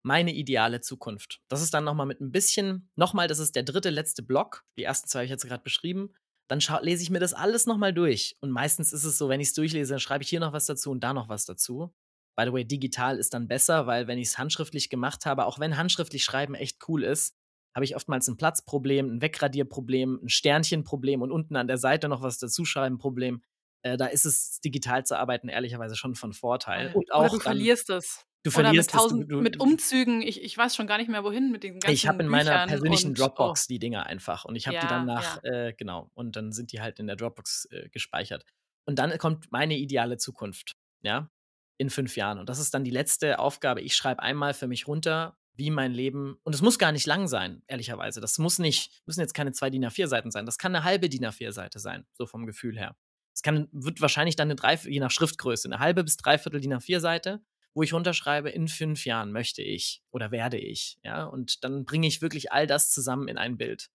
meine 0.02 0.32
ideale 0.32 0.80
Zukunft. 0.80 1.40
Das 1.48 1.62
ist 1.62 1.74
dann 1.74 1.84
nochmal 1.84 2.06
mit 2.06 2.20
ein 2.20 2.32
bisschen, 2.32 2.90
nochmal, 2.96 3.28
das 3.28 3.38
ist 3.38 3.56
der 3.56 3.62
dritte, 3.62 3.90
letzte 3.90 4.22
Block. 4.22 4.64
Die 4.78 4.84
ersten 4.84 5.08
zwei 5.08 5.20
habe 5.20 5.24
ich 5.26 5.30
jetzt 5.30 5.46
gerade 5.46 5.62
beschrieben. 5.62 6.14
Dann 6.48 6.60
schau, 6.60 6.80
lese 6.80 7.02
ich 7.02 7.10
mir 7.10 7.20
das 7.20 7.32
alles 7.32 7.66
nochmal 7.66 7.92
durch. 7.92 8.36
Und 8.40 8.50
meistens 8.50 8.92
ist 8.92 9.04
es 9.04 9.18
so, 9.18 9.28
wenn 9.28 9.40
ich 9.40 9.48
es 9.48 9.54
durchlese, 9.54 9.94
dann 9.94 10.00
schreibe 10.00 10.24
ich 10.24 10.30
hier 10.30 10.40
noch 10.40 10.52
was 10.52 10.66
dazu 10.66 10.90
und 10.90 11.00
da 11.04 11.12
noch 11.12 11.28
was 11.28 11.44
dazu. 11.44 11.94
By 12.36 12.44
the 12.46 12.52
way, 12.52 12.64
digital 12.64 13.18
ist 13.18 13.34
dann 13.34 13.48
besser, 13.48 13.86
weil 13.86 14.06
wenn 14.06 14.18
ich 14.18 14.28
es 14.28 14.38
handschriftlich 14.38 14.88
gemacht 14.88 15.26
habe, 15.26 15.44
auch 15.44 15.58
wenn 15.58 15.76
handschriftlich 15.76 16.24
schreiben 16.24 16.54
echt 16.54 16.88
cool 16.88 17.04
ist, 17.04 17.36
habe 17.74 17.84
ich 17.84 17.94
oftmals 17.94 18.26
ein 18.28 18.36
Platzproblem, 18.36 19.16
ein 19.16 19.22
Wegradierproblem, 19.22 20.20
ein 20.24 20.28
Sternchenproblem 20.28 21.22
und 21.22 21.30
unten 21.30 21.56
an 21.56 21.68
der 21.68 21.78
Seite 21.78 22.08
noch 22.08 22.22
was 22.22 22.38
dazuschreiben 22.38 22.98
Problem. 22.98 23.42
Äh, 23.82 23.96
da 23.96 24.06
ist 24.06 24.26
es 24.26 24.60
digital 24.60 25.06
zu 25.06 25.16
arbeiten 25.16 25.48
ehrlicherweise 25.48 25.96
schon 25.96 26.14
von 26.14 26.32
Vorteil. 26.32 26.88
Und 26.94 26.96
Oder 26.96 27.14
auch 27.14 27.24
du 27.28 27.36
dann, 27.36 27.40
verlierst 27.40 27.90
es. 27.90 28.26
Du 28.42 28.50
Oder 28.50 28.58
mit 28.58 28.66
verlierst 28.66 28.90
es, 28.90 28.92
du, 28.92 28.98
tausend 28.98 29.28
mit 29.28 29.60
Umzügen. 29.60 30.22
Ich 30.22 30.42
ich 30.42 30.56
weiß 30.56 30.74
schon 30.74 30.86
gar 30.86 30.98
nicht 30.98 31.08
mehr, 31.08 31.24
wohin 31.24 31.50
mit 31.50 31.62
diesen 31.62 31.78
ich 31.88 32.06
habe 32.06 32.18
ganzen 32.18 32.20
in 32.20 32.28
meiner 32.28 32.50
Büchern 32.50 32.68
persönlichen 32.68 33.08
und 33.08 33.20
oh. 33.20 33.24
Dropbox 33.24 33.66
die 33.66 33.78
Dinger 33.78 34.06
einfach 34.06 34.44
und 34.44 34.56
ich 34.56 34.66
habe 34.66 34.78
die 34.78 34.86
dann 34.86 35.08
Ja, 35.08 35.14
nach, 35.14 35.42
ja. 35.44 35.68
äh, 35.68 35.72
genau, 35.74 36.10
und 36.14 36.36
dann 36.36 36.52
sind 36.52 36.72
die 36.72 36.80
halt 36.80 36.98
in 36.98 37.06
der 37.06 37.16
Dropbox 37.16 37.66
äh, 37.70 37.88
gespeichert. 37.90 38.44
Und 38.86 38.98
dann 38.98 39.16
kommt 39.18 39.52
meine 39.52 39.76
ideale 39.76 40.16
Zukunft, 40.16 40.76
ja, 41.02 41.30
in 41.78 41.90
fünf 41.90 42.16
Jahren. 42.16 42.38
Und 42.38 42.48
das 42.48 42.58
ist 42.58 42.74
dann 42.74 42.84
die 42.84 42.90
letzte 42.90 43.38
Aufgabe. 43.38 43.80
Ich 43.80 43.94
schreibe 43.94 44.22
einmal 44.22 44.52
für 44.52 44.66
mich 44.66 44.86
runter, 44.86 45.38
wie 45.54 45.70
mein 45.70 45.92
Leben, 45.92 46.38
und 46.42 46.54
es 46.54 46.62
muss 46.62 46.78
gar 46.78 46.92
nicht 46.92 47.06
lang 47.06 47.28
sein, 47.28 47.62
ehrlicherweise. 47.66 48.20
Das 48.20 48.38
muss 48.38 48.58
nicht, 48.58 49.02
müssen 49.06 49.20
jetzt 49.20 49.34
keine 49.34 49.52
zwei 49.52 49.70
DIN 49.70 49.84
A4-Seiten 49.84 50.30
sein. 50.30 50.46
Das 50.46 50.58
kann 50.58 50.74
eine 50.74 50.84
halbe 50.84 51.08
DIN 51.08 51.26
A4-Seite 51.26 51.78
sein, 51.78 52.06
so 52.12 52.26
vom 52.26 52.46
Gefühl 52.46 52.78
her. 52.78 52.96
Es 53.34 53.42
kann, 53.42 53.68
wird 53.72 54.00
wahrscheinlich 54.00 54.36
dann 54.36 54.48
eine 54.48 54.56
Dreiviertel, 54.56 54.92
je 54.92 55.00
nach 55.00 55.10
Schriftgröße, 55.10 55.68
eine 55.68 55.78
halbe 55.78 56.02
bis 56.02 56.16
dreiviertel 56.16 56.60
DIN 56.60 56.74
A4-Seite, 56.74 57.42
wo 57.74 57.82
ich 57.82 57.92
runterschreibe, 57.92 58.50
in 58.50 58.68
fünf 58.68 59.04
Jahren 59.04 59.32
möchte 59.32 59.62
ich 59.62 60.02
oder 60.10 60.30
werde 60.30 60.58
ich, 60.58 60.98
ja. 61.02 61.24
Und 61.24 61.64
dann 61.64 61.84
bringe 61.84 62.06
ich 62.06 62.22
wirklich 62.22 62.52
all 62.52 62.66
das 62.66 62.90
zusammen 62.90 63.28
in 63.28 63.38
ein 63.38 63.56
Bild. 63.56 63.90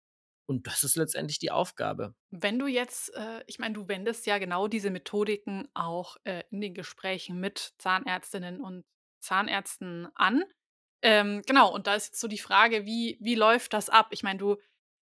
Und 0.46 0.68
das 0.68 0.84
ist 0.84 0.98
letztendlich 0.98 1.40
die 1.40 1.52
Aufgabe. 1.52 2.16
Wenn 2.30 2.60
du 2.60 2.68
jetzt, 2.68 3.14
äh, 3.16 3.44
ich 3.48 3.60
meine, 3.60 3.74
du 3.74 3.88
wendest 3.88 4.26
ja 4.26 4.38
genau 4.38 4.68
diese 4.68 4.90
Methodiken 4.90 5.70
auch 5.74 6.18
äh, 6.26 6.44
in 6.52 6.60
den 6.60 6.74
Gesprächen 6.74 7.40
mit 7.40 7.74
Zahnärztinnen 7.78 8.60
und 8.60 8.84
Zahnärzten 9.22 10.10
an. 10.16 10.44
Ähm, 11.02 11.42
genau, 11.46 11.74
und 11.74 11.88
da 11.88 11.96
ist 11.96 12.08
jetzt 12.08 12.20
so 12.20 12.28
die 12.28 12.38
Frage, 12.38 12.86
wie, 12.86 13.18
wie 13.22 13.36
läuft 13.36 13.74
das 13.74 13.90
ab? 13.90 14.10
Ich 14.12 14.24
meine, 14.24 14.40
du, 14.40 14.58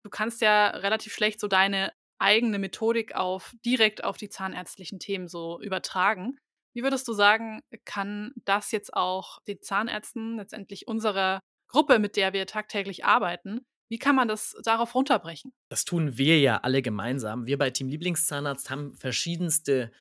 du 0.04 0.10
kannst 0.10 0.40
ja 0.40 0.68
relativ 0.68 1.12
schlecht 1.12 1.40
so 1.40 1.48
deine 1.48 1.92
eigene 2.18 2.58
Methodik 2.58 3.14
auf 3.14 3.54
direkt 3.64 4.04
auf 4.04 4.16
die 4.16 4.28
zahnärztlichen 4.28 5.00
Themen 5.00 5.28
so 5.28 5.60
übertragen. 5.60 6.38
Wie 6.74 6.82
würdest 6.82 7.06
du 7.06 7.12
sagen, 7.12 7.60
kann 7.84 8.32
das 8.44 8.72
jetzt 8.72 8.94
auch 8.94 9.40
den 9.46 9.62
Zahnärzten, 9.62 10.36
letztendlich 10.36 10.88
unserer 10.88 11.40
Gruppe, 11.68 11.98
mit 11.98 12.16
der 12.16 12.32
wir 12.32 12.46
tagtäglich 12.46 13.04
arbeiten, 13.04 13.64
wie 13.90 13.98
kann 13.98 14.16
man 14.16 14.28
das 14.28 14.56
darauf 14.64 14.94
runterbrechen? 14.94 15.52
Das 15.70 15.84
tun 15.84 16.16
wir 16.18 16.40
ja 16.40 16.58
alle 16.58 16.82
gemeinsam. 16.82 17.46
Wir 17.46 17.58
bei 17.58 17.70
Team 17.70 17.88
Lieblingszahnarzt 17.88 18.70
haben 18.70 18.94
verschiedenste 18.94 19.92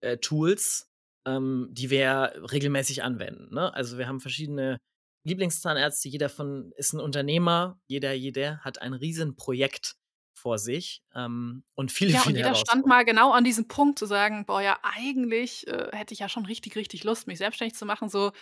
äh, 0.00 0.16
Tools, 0.18 0.88
ähm, 1.26 1.68
die 1.70 1.90
wir 1.90 2.32
regelmäßig 2.50 3.02
anwenden. 3.02 3.52
Ne? 3.54 3.72
Also 3.74 3.98
wir 3.98 4.06
haben 4.06 4.20
verschiedene 4.20 4.78
Lieblingszahnärzte, 5.24 6.08
jeder 6.08 6.28
von 6.28 6.72
ist 6.76 6.94
ein 6.94 7.00
Unternehmer, 7.00 7.80
jeder, 7.86 8.12
jeder 8.12 8.58
hat 8.60 8.80
ein 8.80 8.92
Riesenprojekt 8.92 9.96
vor 10.42 10.58
sich 10.58 11.02
ähm, 11.14 11.64
und 11.74 11.92
viele, 11.92 12.14
Ja, 12.14 12.22
und 12.26 12.36
viele 12.36 12.36
jeder 12.36 12.54
stand 12.56 12.86
mal 12.86 13.04
genau 13.04 13.30
an 13.32 13.44
diesem 13.44 13.68
Punkt 13.68 13.98
zu 13.98 14.06
sagen: 14.06 14.44
„Boah, 14.46 14.60
ja, 14.60 14.78
eigentlich, 14.82 15.66
äh, 15.68 15.88
hätte 15.92 16.12
ich 16.14 16.20
ja 16.20 16.28
schon 16.28 16.46
richtig, 16.46 16.74
richtig 16.76 17.04
Lust, 17.04 17.26
mich 17.26 17.38
selbstständig 17.38 17.76
zu 17.78 17.86
machen“, 17.86 18.08
so: 18.08 18.32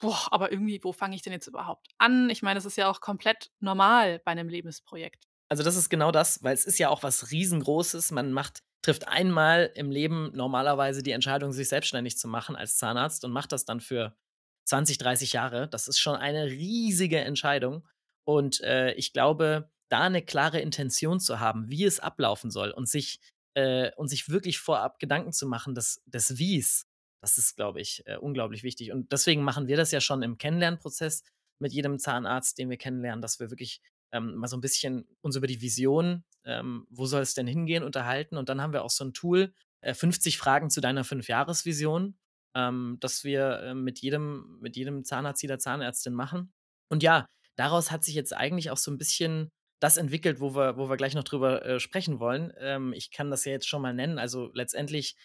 „Boah, 0.00 0.28
aber 0.32 0.52
irgendwie, 0.52 0.80
wo 0.84 0.92
fange 0.92 1.16
ich 1.16 1.22
denn 1.22 1.32
jetzt 1.34 1.48
überhaupt 1.48 1.88
an?“ 1.98 2.30
Ich 2.30 2.42
meine, 2.42 2.56
das 2.58 2.66
ist 2.66 2.76
ja 2.76 2.90
auch 2.90 3.00
komplett 3.00 3.50
normal 3.60 4.20
bei 4.24 4.34
'nem 4.34 4.48
Lebensprojekt. 4.48 5.26
Also, 5.48 5.62
das 5.62 5.76
ist 5.76 5.90
genau 5.90 6.10
das, 6.12 6.42
weil 6.42 6.54
es 6.54 6.64
ist 6.64 6.78
ja 6.78 6.88
auch 6.88 7.02
was 7.02 7.30
Riesengroßes. 7.30 8.10
Man 8.12 8.32
macht 8.32 8.62
trifft 8.84 9.06
einmal 9.08 9.70
im 9.76 9.90
Leben 9.90 10.32
normalerweise 10.34 11.02
die 11.02 11.12
Entscheidung, 11.12 11.52
sich 11.52 11.68
selbstständig 11.68 12.18
zu 12.18 12.26
machen 12.28 12.56
als 12.56 12.76
Zahnarzt 12.78 13.24
und 13.24 13.30
macht 13.32 13.52
das 13.52 13.64
dann 13.64 13.80
für 13.80 14.16
20, 14.64 14.98
30 14.98 15.32
Jahre. 15.34 15.68
Das 15.68 15.86
ist 15.88 16.00
schon 16.00 16.16
eine 16.16 16.46
riesige 16.46 17.20
Entscheidung. 17.20 17.86
Und 18.24 18.60
äh, 18.62 18.92
ich 18.94 19.12
glaube, 19.12 19.70
da 19.92 20.00
eine 20.00 20.22
klare 20.22 20.60
Intention 20.60 21.20
zu 21.20 21.38
haben, 21.38 21.68
wie 21.68 21.84
es 21.84 22.00
ablaufen 22.00 22.50
soll 22.50 22.70
und 22.70 22.88
sich, 22.88 23.20
äh, 23.54 23.90
und 23.96 24.08
sich 24.08 24.30
wirklich 24.30 24.58
vorab 24.58 24.98
Gedanken 24.98 25.32
zu 25.32 25.46
machen, 25.46 25.74
des, 25.74 26.02
des 26.06 26.38
Wies, 26.38 26.86
das 27.20 27.36
ist, 27.36 27.56
glaube 27.56 27.80
ich, 27.80 28.02
äh, 28.06 28.16
unglaublich 28.16 28.62
wichtig. 28.62 28.90
Und 28.90 29.12
deswegen 29.12 29.42
machen 29.42 29.68
wir 29.68 29.76
das 29.76 29.90
ja 29.90 30.00
schon 30.00 30.22
im 30.22 30.38
Kennenlernprozess 30.38 31.22
mit 31.60 31.72
jedem 31.72 31.98
Zahnarzt, 31.98 32.58
den 32.58 32.70
wir 32.70 32.78
kennenlernen, 32.78 33.20
dass 33.20 33.38
wir 33.38 33.50
wirklich 33.50 33.80
ähm, 34.12 34.34
mal 34.34 34.48
so 34.48 34.56
ein 34.56 34.62
bisschen 34.62 35.06
uns 35.20 35.36
über 35.36 35.46
die 35.46 35.60
Vision, 35.60 36.24
ähm, 36.44 36.86
wo 36.90 37.06
soll 37.06 37.22
es 37.22 37.34
denn 37.34 37.46
hingehen, 37.46 37.84
unterhalten. 37.84 38.36
Und 38.38 38.48
dann 38.48 38.60
haben 38.60 38.72
wir 38.72 38.84
auch 38.84 38.90
so 38.90 39.04
ein 39.04 39.12
Tool, 39.12 39.52
äh, 39.82 39.94
50 39.94 40.38
Fragen 40.38 40.70
zu 40.70 40.80
deiner 40.80 41.04
Fünfjahresvision, 41.04 42.16
ähm, 42.56 42.96
das 43.00 43.24
wir 43.24 43.60
äh, 43.60 43.74
mit, 43.74 44.00
jedem, 44.00 44.58
mit 44.60 44.74
jedem 44.76 45.04
Zahnarzt, 45.04 45.42
jeder 45.42 45.58
Zahnärztin 45.58 46.14
machen. 46.14 46.52
Und 46.90 47.02
ja, 47.02 47.26
daraus 47.56 47.90
hat 47.90 48.04
sich 48.04 48.14
jetzt 48.14 48.34
eigentlich 48.34 48.70
auch 48.70 48.78
so 48.78 48.90
ein 48.90 48.98
bisschen 48.98 49.50
das 49.82 49.96
entwickelt, 49.96 50.38
wo 50.40 50.54
wir, 50.54 50.76
wo 50.76 50.88
wir 50.88 50.96
gleich 50.96 51.14
noch 51.14 51.24
drüber 51.24 51.64
äh, 51.64 51.80
sprechen 51.80 52.20
wollen. 52.20 52.52
Ähm, 52.58 52.92
ich 52.92 53.10
kann 53.10 53.30
das 53.30 53.44
ja 53.44 53.50
jetzt 53.50 53.68
schon 53.68 53.82
mal 53.82 53.92
nennen. 53.92 54.18
Also 54.18 54.50
letztendlich 54.54 55.16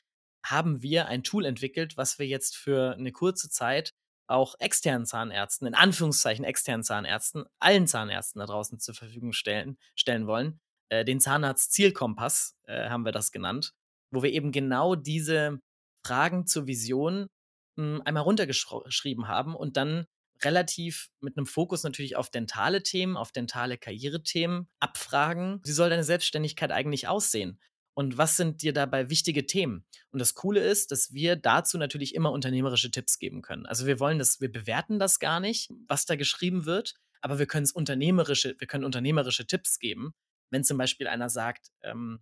haben 0.44 0.82
wir 0.82 1.08
ein 1.08 1.24
Tool 1.24 1.46
entwickelt, 1.46 1.96
was 1.96 2.18
wir 2.18 2.26
jetzt 2.26 2.58
für 2.58 2.94
eine 2.94 3.12
kurze 3.12 3.50
Zeit 3.50 3.94
auch 4.28 4.56
externen 4.60 5.06
Zahnärzten, 5.06 5.68
in 5.68 5.76
Anführungszeichen 5.76 6.44
externen 6.44 6.84
Zahnärzten, 6.84 7.46
allen 7.60 7.86
Zahnärzten 7.86 8.40
da 8.40 8.48
draußen 8.48 8.80
zur 8.80 8.96
Verfügung 8.96 9.32
stellen, 9.32 9.78
stellen 9.96 10.26
wollen. 10.26 10.60
Äh, 10.90 11.06
den 11.06 11.20
Zahnarzt-Zielkompass 11.20 12.58
äh, 12.64 12.90
haben 12.90 13.06
wir 13.06 13.12
das 13.12 13.32
genannt, 13.32 13.74
wo 14.12 14.24
wir 14.24 14.32
eben 14.32 14.52
genau 14.52 14.96
diese 14.96 15.60
Fragen 16.04 16.48
zur 16.48 16.66
Vision 16.66 17.28
mh, 17.76 18.02
einmal 18.06 18.24
runtergeschrieben 18.24 19.28
haben 19.28 19.56
und 19.56 19.78
dann 19.78 20.08
relativ 20.44 21.10
mit 21.20 21.38
einem 21.38 21.46
Fokus 21.46 21.84
natürlich 21.84 22.16
auf 22.16 22.30
dentale 22.30 22.84
Themen, 22.84 23.18
auf 23.18 23.32
dentale 23.32 23.78
Karrierethemen 23.78 24.68
abfragen, 24.80 25.62
wie 25.64 25.72
soll 25.72 25.90
deine 25.90 26.04
Selbstständigkeit 26.04 26.72
eigentlich 26.72 27.08
aussehen? 27.08 27.60
Und 27.94 28.20
was 28.20 28.38
sind 28.38 28.62
dir 28.62 28.74
dabei 28.74 29.10
wichtige 29.10 29.48
Themen? 29.48 29.84
Und 30.12 30.20
das 30.20 30.36
Coole 30.36 30.60
ist, 30.60 30.92
dass 30.92 31.14
wir 31.14 31.36
dazu 31.36 31.80
natürlich 31.80 32.14
immer 32.14 32.32
unternehmerische 32.32 32.92
Tipps 32.92 33.18
geben 33.18 33.42
können. 33.42 33.66
Also 33.66 33.88
wir 33.88 34.00
wollen 34.00 34.20
das, 34.20 34.40
wir 34.40 34.52
bewerten 34.52 35.00
das 35.00 35.18
gar 35.18 35.40
nicht, 35.40 35.72
was 35.88 36.06
da 36.06 36.16
geschrieben 36.16 36.66
wird, 36.66 36.94
aber 37.22 37.40
wir 37.40 37.48
können 37.48 37.64
es 37.64 37.72
unternehmerische, 37.72 38.56
wir 38.60 38.68
können 38.68 38.84
unternehmerische 38.84 39.48
Tipps 39.48 39.80
geben. 39.80 40.14
Wenn 40.52 40.64
zum 40.64 40.78
Beispiel 40.78 41.08
einer 41.08 41.30
sagt, 41.30 41.72
ähm, 41.82 42.20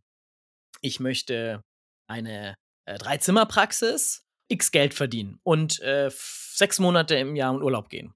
ich 0.79 1.01
möchte 1.01 1.61
eine 2.07 2.55
äh, 2.85 2.97
Dreizimmerpraxis, 2.97 4.25
x 4.47 4.71
Geld 4.71 4.93
verdienen 4.93 5.39
und 5.43 5.79
äh, 5.81 6.09
sechs 6.57 6.79
Monate 6.79 7.15
im 7.15 7.35
Jahr 7.35 7.53
in 7.53 7.61
Urlaub 7.61 7.89
gehen, 7.89 8.13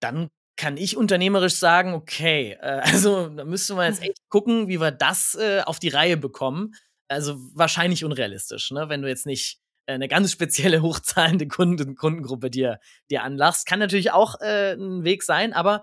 dann 0.00 0.30
kann 0.56 0.76
ich 0.76 0.96
unternehmerisch 0.96 1.54
sagen, 1.54 1.94
okay, 1.94 2.58
äh, 2.60 2.80
also 2.84 3.28
da 3.28 3.44
müsste 3.44 3.74
man 3.74 3.86
jetzt 3.86 4.02
echt 4.02 4.28
gucken, 4.28 4.68
wie 4.68 4.80
wir 4.80 4.90
das 4.90 5.34
äh, 5.34 5.62
auf 5.64 5.78
die 5.78 5.88
Reihe 5.88 6.16
bekommen. 6.16 6.74
Also 7.08 7.36
wahrscheinlich 7.54 8.04
unrealistisch, 8.04 8.70
ne? 8.70 8.88
wenn 8.88 9.02
du 9.02 9.08
jetzt 9.08 9.26
nicht 9.26 9.58
äh, 9.86 9.94
eine 9.94 10.06
ganz 10.06 10.30
spezielle 10.32 10.82
hochzahlende 10.82 11.48
Kunden 11.48 11.96
Kundengruppe 11.96 12.50
dir, 12.50 12.78
dir 13.10 13.22
anlachst. 13.22 13.66
Kann 13.66 13.78
natürlich 13.78 14.12
auch 14.12 14.40
äh, 14.40 14.74
ein 14.74 15.02
Weg 15.02 15.22
sein, 15.22 15.52
aber 15.52 15.82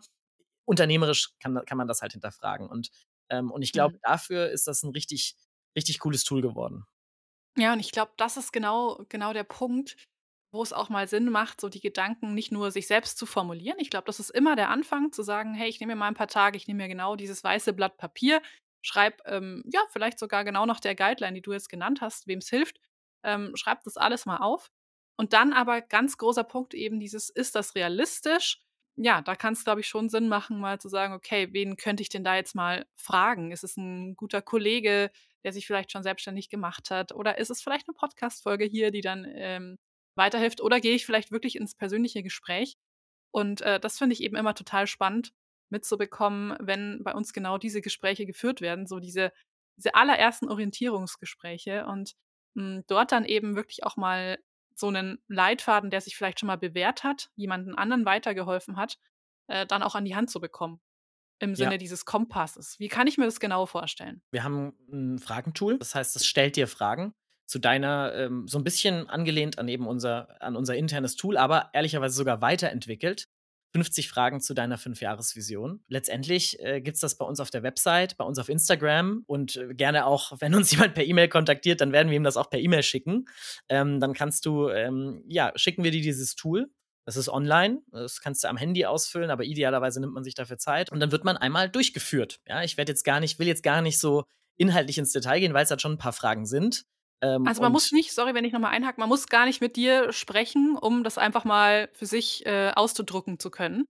unternehmerisch 0.66 1.32
kann, 1.40 1.60
kann 1.66 1.78
man 1.78 1.88
das 1.88 2.02
halt 2.02 2.14
hinterfragen. 2.14 2.68
Und, 2.68 2.90
ähm, 3.30 3.52
und 3.52 3.62
ich 3.62 3.72
glaube, 3.72 3.96
mhm. 3.96 4.02
dafür 4.04 4.50
ist 4.50 4.68
das 4.68 4.84
ein 4.84 4.92
richtig, 4.92 5.36
richtig 5.76 6.00
cooles 6.00 6.24
Tool 6.24 6.42
geworden. 6.42 6.86
Ja, 7.58 7.74
und 7.74 7.80
ich 7.80 7.92
glaube, 7.92 8.12
das 8.18 8.38
ist 8.38 8.54
genau, 8.54 9.04
genau 9.10 9.34
der 9.34 9.44
Punkt, 9.44 9.98
wo 10.52 10.64
es 10.64 10.74
auch 10.74 10.90
mal 10.90 11.08
Sinn 11.08 11.30
macht, 11.30 11.60
so 11.60 11.70
die 11.70 11.82
Gedanken 11.82 12.34
nicht 12.34 12.52
nur 12.52 12.72
sich 12.72 12.88
selbst 12.88 13.18
zu 13.18 13.26
formulieren. 13.26 13.78
Ich 13.80 13.90
glaube, 13.90 14.06
das 14.06 14.20
ist 14.20 14.30
immer 14.30 14.56
der 14.56 14.70
Anfang, 14.70 15.12
zu 15.12 15.24
sagen, 15.24 15.54
hey, 15.54 15.70
ich 15.70 15.80
nehme 15.80 15.94
mir 15.94 16.00
mal 16.00 16.08
ein 16.08 16.14
paar 16.14 16.28
Tage, 16.28 16.58
ich 16.58 16.68
nehme 16.68 16.84
mir 16.84 16.90
genau 16.90 17.16
dieses 17.16 17.44
weiße 17.44 17.74
Blatt 17.74 17.98
Papier, 17.98 18.42
schreib, 18.82 19.22
ähm, 19.26 19.64
ja, 19.72 19.82
vielleicht 19.92 20.20
sogar 20.20 20.44
genau 20.44 20.66
nach 20.66 20.80
der 20.80 20.96
Guideline, 20.96 21.34
die 21.34 21.42
du 21.42 21.52
jetzt 21.54 21.70
genannt 21.70 22.02
hast, 22.02 22.28
wem 22.28 22.40
es 22.40 22.50
hilft, 22.50 22.80
ähm, 23.24 23.56
schreib 23.56 23.84
das 23.84 23.98
alles 23.98 24.26
mal 24.26 24.38
auf. 24.38 24.72
Und 25.18 25.34
dann 25.34 25.52
aber 25.54 25.82
ganz 25.82 26.18
großer 26.18 26.44
Punkt 26.44 26.74
eben 26.74 27.00
dieses, 27.00 27.30
ist 27.30 27.56
das 27.56 27.76
realistisch? 27.76 28.60
Ja, 28.96 29.22
da 29.22 29.36
kann 29.36 29.54
es, 29.54 29.64
glaube 29.64 29.82
ich, 29.82 29.88
schon 29.88 30.10
Sinn 30.10 30.28
machen, 30.28 30.60
mal 30.60 30.80
zu 30.80 30.90
sagen, 30.90 31.14
okay, 31.14 31.50
wen 31.52 31.76
könnte 31.76 32.02
ich 32.02 32.10
denn 32.10 32.24
da 32.24 32.36
jetzt 32.36 32.56
mal 32.56 32.86
fragen? 32.96 33.52
Ist 33.52 33.64
es 33.64 33.78
ein 33.78 34.16
guter 34.16 34.42
Kollege, 34.42 35.12
der 35.44 35.54
sich 35.54 35.68
vielleicht 35.68 35.92
schon 35.92 36.04
selbstständig 36.04 36.50
gemacht 36.50 36.90
hat? 36.92 37.14
Oder 37.14 37.38
ist 37.38 37.52
es 37.52 37.62
vielleicht 37.62 37.88
eine 37.88 37.96
Podcast-Folge 37.96 38.66
hier, 38.66 38.92
die 38.92 39.02
dann 39.02 39.26
ähm, 39.28 39.78
weiterhilft? 40.18 40.62
Oder 40.62 40.80
gehe 40.80 40.96
ich 40.96 41.06
vielleicht 41.06 41.32
wirklich 41.32 41.56
ins 41.56 41.76
persönliche 41.76 42.24
Gespräch? 42.24 42.78
Und 43.32 43.62
äh, 43.62 43.80
das 43.80 43.98
finde 43.98 44.14
ich 44.14 44.24
eben 44.24 44.36
immer 44.36 44.56
total 44.56 44.88
spannend 44.88 45.32
mitzubekommen, 45.70 46.56
wenn 46.60 47.04
bei 47.04 47.14
uns 47.14 47.34
genau 47.34 47.58
diese 47.58 47.82
Gespräche 47.82 48.26
geführt 48.26 48.62
werden, 48.62 48.88
so 48.88 49.00
diese, 49.00 49.32
diese 49.78 49.96
allerersten 49.96 50.50
Orientierungsgespräche 50.50 51.86
und 51.86 52.14
mh, 52.54 52.64
hm, 52.64 52.84
dort 52.88 53.12
dann 53.12 53.26
eben 53.26 53.56
wirklich 53.56 53.84
auch 53.84 53.98
mal 53.98 54.40
so 54.76 54.88
einen 54.88 55.20
Leitfaden, 55.28 55.90
der 55.90 56.02
sich 56.02 56.16
vielleicht 56.16 56.40
schon 56.40 56.48
mal 56.48 56.58
bewährt 56.58 57.04
hat, 57.04 57.30
jemanden 57.36 57.76
anderen 57.76 58.06
weitergeholfen 58.06 58.78
hat, 58.78 58.98
äh, 59.48 59.66
dann 59.66 59.84
auch 59.84 59.96
an 59.96 60.06
die 60.06 60.16
Hand 60.16 60.30
zu 60.30 60.40
bekommen. 60.40 60.80
Im 61.40 61.54
Sinne 61.54 61.74
ja. 61.74 61.78
dieses 61.78 62.06
Kompasses. 62.06 62.80
Wie 62.80 62.88
kann 62.88 63.06
ich 63.06 63.20
mir 63.20 63.26
das 63.26 63.40
genau 63.40 63.68
vorstellen? 63.68 64.24
Wir 64.32 64.44
haben 64.44 64.74
ein 64.92 65.20
Fragentool, 65.20 65.78
das 65.78 65.94
heißt, 65.94 66.16
es 66.16 66.26
stellt 66.26 66.56
dir 66.56 66.68
Fragen 66.68 67.14
zu 67.48 67.60
deiner, 67.60 68.14
ähm, 68.14 68.48
so 68.48 68.58
ein 68.60 68.64
bisschen 68.64 69.10
angelehnt 69.10 69.58
an 69.58 69.68
eben 69.68 69.88
unser, 69.88 70.42
an 70.42 70.56
unser 70.56 70.76
internes 70.76 71.16
Tool, 71.16 71.38
aber 71.38 71.70
ehrlicherweise 71.74 72.16
sogar 72.16 72.42
weiterentwickelt. 72.42 73.28
50 73.74 74.10
Fragen 74.10 74.40
zu 74.40 74.54
deiner 74.54 74.78
Fünfjahresvision. 74.78 75.84
Letztendlich 75.88 76.60
äh, 76.62 76.82
gibt 76.82 76.96
es 76.96 77.02
das 77.02 77.16
bei 77.16 77.26
uns 77.26 77.40
auf 77.40 77.50
der 77.50 77.64
Website, 77.64 78.18
bei 78.18 78.24
uns 78.24 78.40
auf 78.40 78.50
Instagram 78.50 79.24
und 79.28 79.58
äh, 79.58 79.74
gerne 79.74 80.06
auch, 80.06 80.34
wenn 80.40 80.56
uns 80.56 80.72
jemand 80.72 80.94
per 80.94 81.06
E-Mail 81.06 81.28
kontaktiert, 81.28 81.82
dann 81.82 81.92
werden 81.92 82.10
wir 82.10 82.18
ihm 82.18 82.24
das 82.24 82.38
auch 82.38 82.50
per 82.50 82.60
E-Mail 82.60 82.84
schicken. 82.84 83.26
Ähm, 83.70 84.00
dann 84.00 84.14
kannst 84.14 84.46
du, 84.46 84.70
ähm, 84.70 85.24
ja, 85.28 85.52
schicken 85.56 85.84
wir 85.84 85.92
dir 85.92 86.02
dieses 86.02 86.36
Tool. 86.36 86.70
Das 87.06 87.16
ist 87.16 87.30
online, 87.30 87.82
das 87.92 88.20
kannst 88.20 88.44
du 88.44 88.50
am 88.50 88.58
Handy 88.58 88.86
ausfüllen, 88.86 89.30
aber 89.30 89.46
idealerweise 89.46 90.02
nimmt 90.02 90.14
man 90.14 90.26
sich 90.26 90.36
dafür 90.36 90.58
Zeit 90.58 90.92
und 90.92 91.00
dann 91.00 91.14
wird 91.14 91.24
man 91.24 91.38
einmal 91.38 91.70
durchgeführt. 91.70 92.42
Ja, 92.46 92.64
ich 92.64 92.76
werde 92.76 92.92
jetzt 92.92 93.06
gar 93.06 93.22
nicht, 93.22 93.40
will 93.40 93.48
jetzt 93.48 93.64
gar 93.64 93.82
nicht 93.82 93.98
so 93.98 94.26
inhaltlich 94.58 94.98
ins 94.98 95.14
Detail 95.14 95.40
gehen, 95.40 95.54
weil 95.54 95.64
es 95.64 95.70
halt 95.70 95.82
schon 95.82 95.94
ein 95.94 95.98
paar 95.98 96.12
Fragen 96.12 96.46
sind. 96.46 96.84
Ähm, 97.22 97.48
also 97.48 97.62
man 97.62 97.72
muss 97.72 97.92
nicht, 97.92 98.14
sorry, 98.14 98.34
wenn 98.34 98.46
ich 98.46 98.54
nochmal 98.54 98.72
einhake, 98.72 99.00
man 99.00 99.10
muss 99.10 99.28
gar 99.28 99.46
nicht 99.46 99.62
mit 99.62 99.76
dir 99.76 100.12
sprechen, 100.14 100.78
um 100.80 101.04
das 101.04 101.18
einfach 101.18 101.46
mal 101.46 101.90
für 101.94 102.06
sich 102.06 102.46
äh, 102.46 102.72
auszudrucken 102.76 103.40
zu 103.40 103.50
können. 103.50 103.82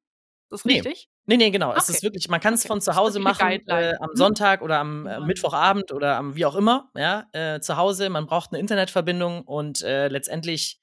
Ist 0.50 0.52
das 0.52 0.66
nee. 0.66 0.76
richtig? 0.76 1.10
Nee, 1.26 1.36
nee, 1.36 1.50
genau. 1.50 1.72
Okay. 1.72 1.80
Es 1.80 1.90
ist 1.90 2.04
wirklich, 2.04 2.30
man 2.30 2.40
kann 2.40 2.54
es 2.54 2.62
okay. 2.62 2.70
von 2.70 2.82
zu 2.82 2.96
Hause 2.96 3.20
machen, 3.20 3.62
äh, 3.68 3.94
am 4.00 4.12
mhm. 4.12 4.16
Sonntag 4.16 4.62
oder 4.62 4.80
am 4.80 5.06
äh, 5.06 5.20
Mittwochabend 5.20 5.92
oder 5.92 6.16
am 6.16 6.36
wie 6.36 6.46
auch 6.46 6.56
immer, 6.56 6.90
ja, 6.96 7.26
äh, 7.34 7.60
zu 7.60 7.76
Hause. 7.76 8.10
Man 8.10 8.28
braucht 8.28 8.52
eine 8.52 8.60
Internetverbindung 8.60 9.42
und 9.44 9.82
äh, 9.82 10.08
letztendlich 10.08 10.80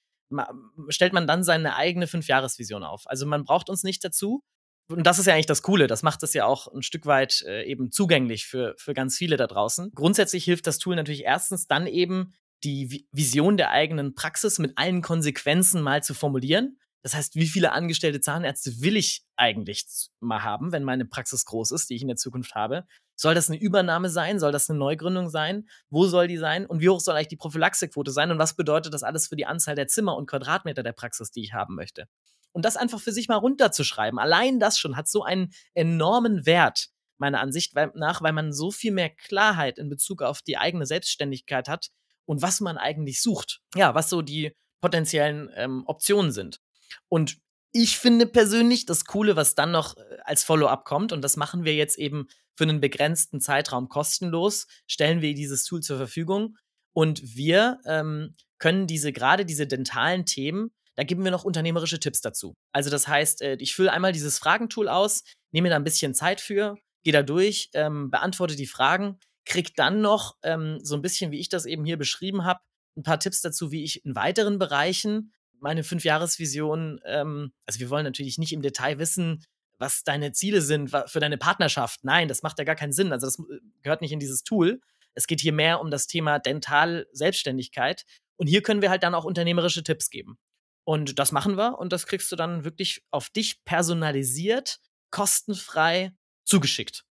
stellt 0.88 1.12
man 1.12 1.26
dann 1.26 1.44
seine 1.44 1.76
eigene 1.76 2.06
Fünfjahresvision 2.06 2.82
auf. 2.82 3.04
Also 3.06 3.24
man 3.26 3.44
braucht 3.44 3.70
uns 3.70 3.84
nicht 3.84 4.04
dazu. 4.04 4.42
Und 4.88 5.06
das 5.06 5.18
ist 5.18 5.26
ja 5.26 5.34
eigentlich 5.34 5.46
das 5.46 5.62
Coole. 5.62 5.86
Das 5.86 6.02
macht 6.02 6.22
es 6.22 6.34
ja 6.34 6.44
auch 6.44 6.72
ein 6.72 6.82
Stück 6.82 7.06
weit 7.06 7.42
äh, 7.46 7.64
eben 7.64 7.90
zugänglich 7.90 8.46
für, 8.46 8.74
für 8.76 8.92
ganz 8.92 9.16
viele 9.16 9.36
da 9.36 9.46
draußen. 9.46 9.92
Grundsätzlich 9.94 10.44
hilft 10.44 10.66
das 10.66 10.78
Tool 10.78 10.94
natürlich 10.96 11.24
erstens 11.24 11.66
dann 11.66 11.86
eben, 11.86 12.34
die 12.64 13.06
Vision 13.12 13.56
der 13.56 13.70
eigenen 13.70 14.14
Praxis 14.14 14.58
mit 14.58 14.78
allen 14.78 15.02
Konsequenzen 15.02 15.82
mal 15.82 16.02
zu 16.02 16.14
formulieren. 16.14 16.78
Das 17.02 17.14
heißt, 17.14 17.34
wie 17.34 17.46
viele 17.46 17.72
angestellte 17.72 18.22
Zahnärzte 18.22 18.80
will 18.80 18.96
ich 18.96 19.22
eigentlich 19.36 19.84
mal 20.20 20.42
haben, 20.42 20.72
wenn 20.72 20.84
meine 20.84 21.04
Praxis 21.04 21.44
groß 21.44 21.72
ist, 21.72 21.90
die 21.90 21.96
ich 21.96 22.02
in 22.02 22.08
der 22.08 22.16
Zukunft 22.16 22.54
habe? 22.54 22.86
Soll 23.14 23.34
das 23.34 23.50
eine 23.50 23.60
Übernahme 23.60 24.08
sein? 24.08 24.38
Soll 24.38 24.52
das 24.52 24.70
eine 24.70 24.78
Neugründung 24.78 25.28
sein? 25.28 25.68
Wo 25.90 26.06
soll 26.06 26.26
die 26.26 26.38
sein? 26.38 26.64
Und 26.64 26.80
wie 26.80 26.88
hoch 26.88 27.00
soll 27.00 27.14
eigentlich 27.14 27.28
die 27.28 27.36
Prophylaxequote 27.36 28.10
sein? 28.10 28.30
Und 28.30 28.38
was 28.38 28.56
bedeutet 28.56 28.94
das 28.94 29.02
alles 29.02 29.28
für 29.28 29.36
die 29.36 29.44
Anzahl 29.44 29.74
der 29.74 29.86
Zimmer 29.86 30.16
und 30.16 30.26
Quadratmeter 30.26 30.82
der 30.82 30.92
Praxis, 30.92 31.30
die 31.30 31.42
ich 31.42 31.52
haben 31.52 31.74
möchte? 31.74 32.08
Und 32.54 32.64
das 32.64 32.76
einfach 32.76 33.00
für 33.00 33.12
sich 33.12 33.28
mal 33.28 33.36
runterzuschreiben, 33.36 34.18
allein 34.18 34.60
das 34.60 34.78
schon 34.78 34.96
hat 34.96 35.08
so 35.08 35.24
einen 35.24 35.52
enormen 35.74 36.46
Wert, 36.46 36.88
meiner 37.18 37.40
Ansicht 37.40 37.74
nach, 37.94 38.22
weil 38.22 38.32
man 38.32 38.52
so 38.52 38.70
viel 38.70 38.92
mehr 38.92 39.10
Klarheit 39.10 39.78
in 39.78 39.88
Bezug 39.88 40.22
auf 40.22 40.40
die 40.40 40.56
eigene 40.56 40.86
Selbstständigkeit 40.86 41.68
hat 41.68 41.90
und 42.26 42.42
was 42.42 42.60
man 42.60 42.78
eigentlich 42.78 43.20
sucht. 43.20 43.60
Ja, 43.74 43.94
was 43.94 44.08
so 44.08 44.22
die 44.22 44.54
potenziellen 44.80 45.50
ähm, 45.56 45.82
Optionen 45.86 46.30
sind. 46.30 46.60
Und 47.08 47.38
ich 47.72 47.98
finde 47.98 48.26
persönlich 48.26 48.86
das 48.86 49.04
Coole, 49.04 49.34
was 49.34 49.56
dann 49.56 49.72
noch 49.72 49.96
äh, 49.96 50.18
als 50.24 50.44
Follow-up 50.44 50.84
kommt, 50.84 51.12
und 51.12 51.22
das 51.22 51.36
machen 51.36 51.64
wir 51.64 51.74
jetzt 51.74 51.98
eben 51.98 52.28
für 52.56 52.64
einen 52.64 52.80
begrenzten 52.80 53.40
Zeitraum 53.40 53.88
kostenlos, 53.88 54.68
stellen 54.86 55.22
wir 55.22 55.34
dieses 55.34 55.64
Tool 55.64 55.80
zur 55.80 55.96
Verfügung 55.96 56.56
und 56.92 57.34
wir 57.34 57.80
ähm, 57.84 58.36
können 58.58 58.86
diese, 58.86 59.12
gerade 59.12 59.44
diese 59.44 59.66
dentalen 59.66 60.24
Themen 60.24 60.70
da 60.96 61.04
geben 61.04 61.24
wir 61.24 61.30
noch 61.30 61.44
unternehmerische 61.44 62.00
Tipps 62.00 62.20
dazu. 62.20 62.54
Also 62.72 62.90
das 62.90 63.08
heißt, 63.08 63.42
äh, 63.42 63.56
ich 63.60 63.74
fülle 63.74 63.92
einmal 63.92 64.12
dieses 64.12 64.38
Fragentool 64.38 64.88
aus, 64.88 65.24
nehme 65.52 65.68
da 65.68 65.76
ein 65.76 65.84
bisschen 65.84 66.14
Zeit 66.14 66.40
für, 66.40 66.76
gehe 67.02 67.12
da 67.12 67.22
durch, 67.22 67.70
ähm, 67.74 68.10
beantworte 68.10 68.56
die 68.56 68.66
Fragen, 68.66 69.18
krieg 69.44 69.74
dann 69.76 70.00
noch 70.00 70.36
ähm, 70.42 70.78
so 70.82 70.94
ein 70.94 71.02
bisschen, 71.02 71.30
wie 71.30 71.40
ich 71.40 71.48
das 71.48 71.66
eben 71.66 71.84
hier 71.84 71.96
beschrieben 71.96 72.44
habe, 72.44 72.60
ein 72.96 73.02
paar 73.02 73.18
Tipps 73.18 73.40
dazu, 73.40 73.70
wie 73.72 73.84
ich 73.84 74.04
in 74.04 74.14
weiteren 74.14 74.58
Bereichen 74.58 75.32
meine 75.60 75.82
Fünfjahresvision, 75.82 77.00
ähm, 77.06 77.52
also 77.66 77.80
wir 77.80 77.90
wollen 77.90 78.04
natürlich 78.04 78.38
nicht 78.38 78.52
im 78.52 78.62
Detail 78.62 78.98
wissen, 78.98 79.44
was 79.78 80.04
deine 80.04 80.32
Ziele 80.32 80.60
sind 80.60 80.90
für 81.06 81.20
deine 81.20 81.38
Partnerschaft. 81.38 82.04
Nein, 82.04 82.28
das 82.28 82.42
macht 82.42 82.58
ja 82.58 82.64
gar 82.64 82.76
keinen 82.76 82.92
Sinn. 82.92 83.12
Also 83.12 83.26
das 83.26 83.38
äh, 83.38 83.60
gehört 83.82 84.00
nicht 84.00 84.12
in 84.12 84.20
dieses 84.20 84.44
Tool. 84.44 84.80
Es 85.14 85.26
geht 85.26 85.40
hier 85.40 85.52
mehr 85.52 85.80
um 85.80 85.90
das 85.90 86.06
Thema 86.06 86.38
Dental-Selbstständigkeit. 86.38 88.04
Und 88.36 88.46
hier 88.46 88.62
können 88.62 88.82
wir 88.82 88.90
halt 88.90 89.02
dann 89.02 89.14
auch 89.14 89.24
unternehmerische 89.24 89.82
Tipps 89.82 90.10
geben. 90.10 90.38
Und 90.84 91.18
das 91.18 91.32
machen 91.32 91.56
wir 91.56 91.78
und 91.78 91.92
das 91.92 92.06
kriegst 92.06 92.30
du 92.30 92.36
dann 92.36 92.64
wirklich 92.64 93.02
auf 93.10 93.30
dich 93.30 93.64
personalisiert, 93.64 94.80
kostenfrei 95.10 96.14
zugeschickt. 96.44 97.04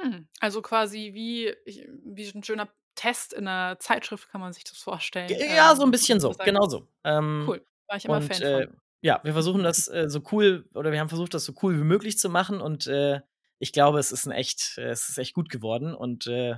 Hm, 0.00 0.28
also 0.40 0.60
quasi 0.62 1.12
wie, 1.14 1.54
wie 1.64 2.30
ein 2.34 2.42
schöner 2.42 2.68
Test 2.94 3.32
in 3.32 3.48
einer 3.48 3.78
Zeitschrift 3.78 4.28
kann 4.28 4.40
man 4.40 4.52
sich 4.52 4.64
das 4.64 4.76
vorstellen. 4.76 5.28
Ja, 5.28 5.74
so 5.74 5.82
ein 5.82 5.86
ähm, 5.86 5.90
bisschen 5.92 6.20
so, 6.20 6.32
genau 6.32 6.68
so. 6.68 6.88
Ähm, 7.04 7.44
cool, 7.48 7.64
war 7.88 7.96
ich 7.96 8.04
immer 8.04 8.16
und, 8.16 8.34
Fan 8.34 8.42
äh, 8.42 8.68
Ja, 9.00 9.20
wir 9.22 9.32
versuchen 9.32 9.62
das 9.62 9.88
äh, 9.88 10.10
so 10.10 10.22
cool, 10.30 10.68
oder 10.74 10.92
wir 10.92 11.00
haben 11.00 11.08
versucht, 11.08 11.32
das 11.34 11.44
so 11.44 11.54
cool 11.62 11.78
wie 11.78 11.84
möglich 11.84 12.18
zu 12.18 12.28
machen 12.28 12.60
und 12.60 12.86
äh, 12.86 13.20
ich 13.58 13.72
glaube, 13.72 13.98
es 13.98 14.12
ist 14.12 14.26
ein 14.26 14.32
echt, 14.32 14.76
äh, 14.76 14.90
es 14.90 15.08
ist 15.08 15.18
echt 15.18 15.34
gut 15.34 15.48
geworden 15.48 15.94
und 15.94 16.26
äh, 16.26 16.56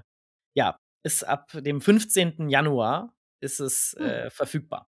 ja, 0.55 0.81
ist 1.05 1.23
ab 1.23 1.53
dem 1.53 1.81
15. 1.81 2.49
Januar 2.49 3.15
ist 3.41 3.61
es 3.61 3.95
hm. 3.99 4.07
Äh, 4.07 4.31
verfügbar. 4.31 4.89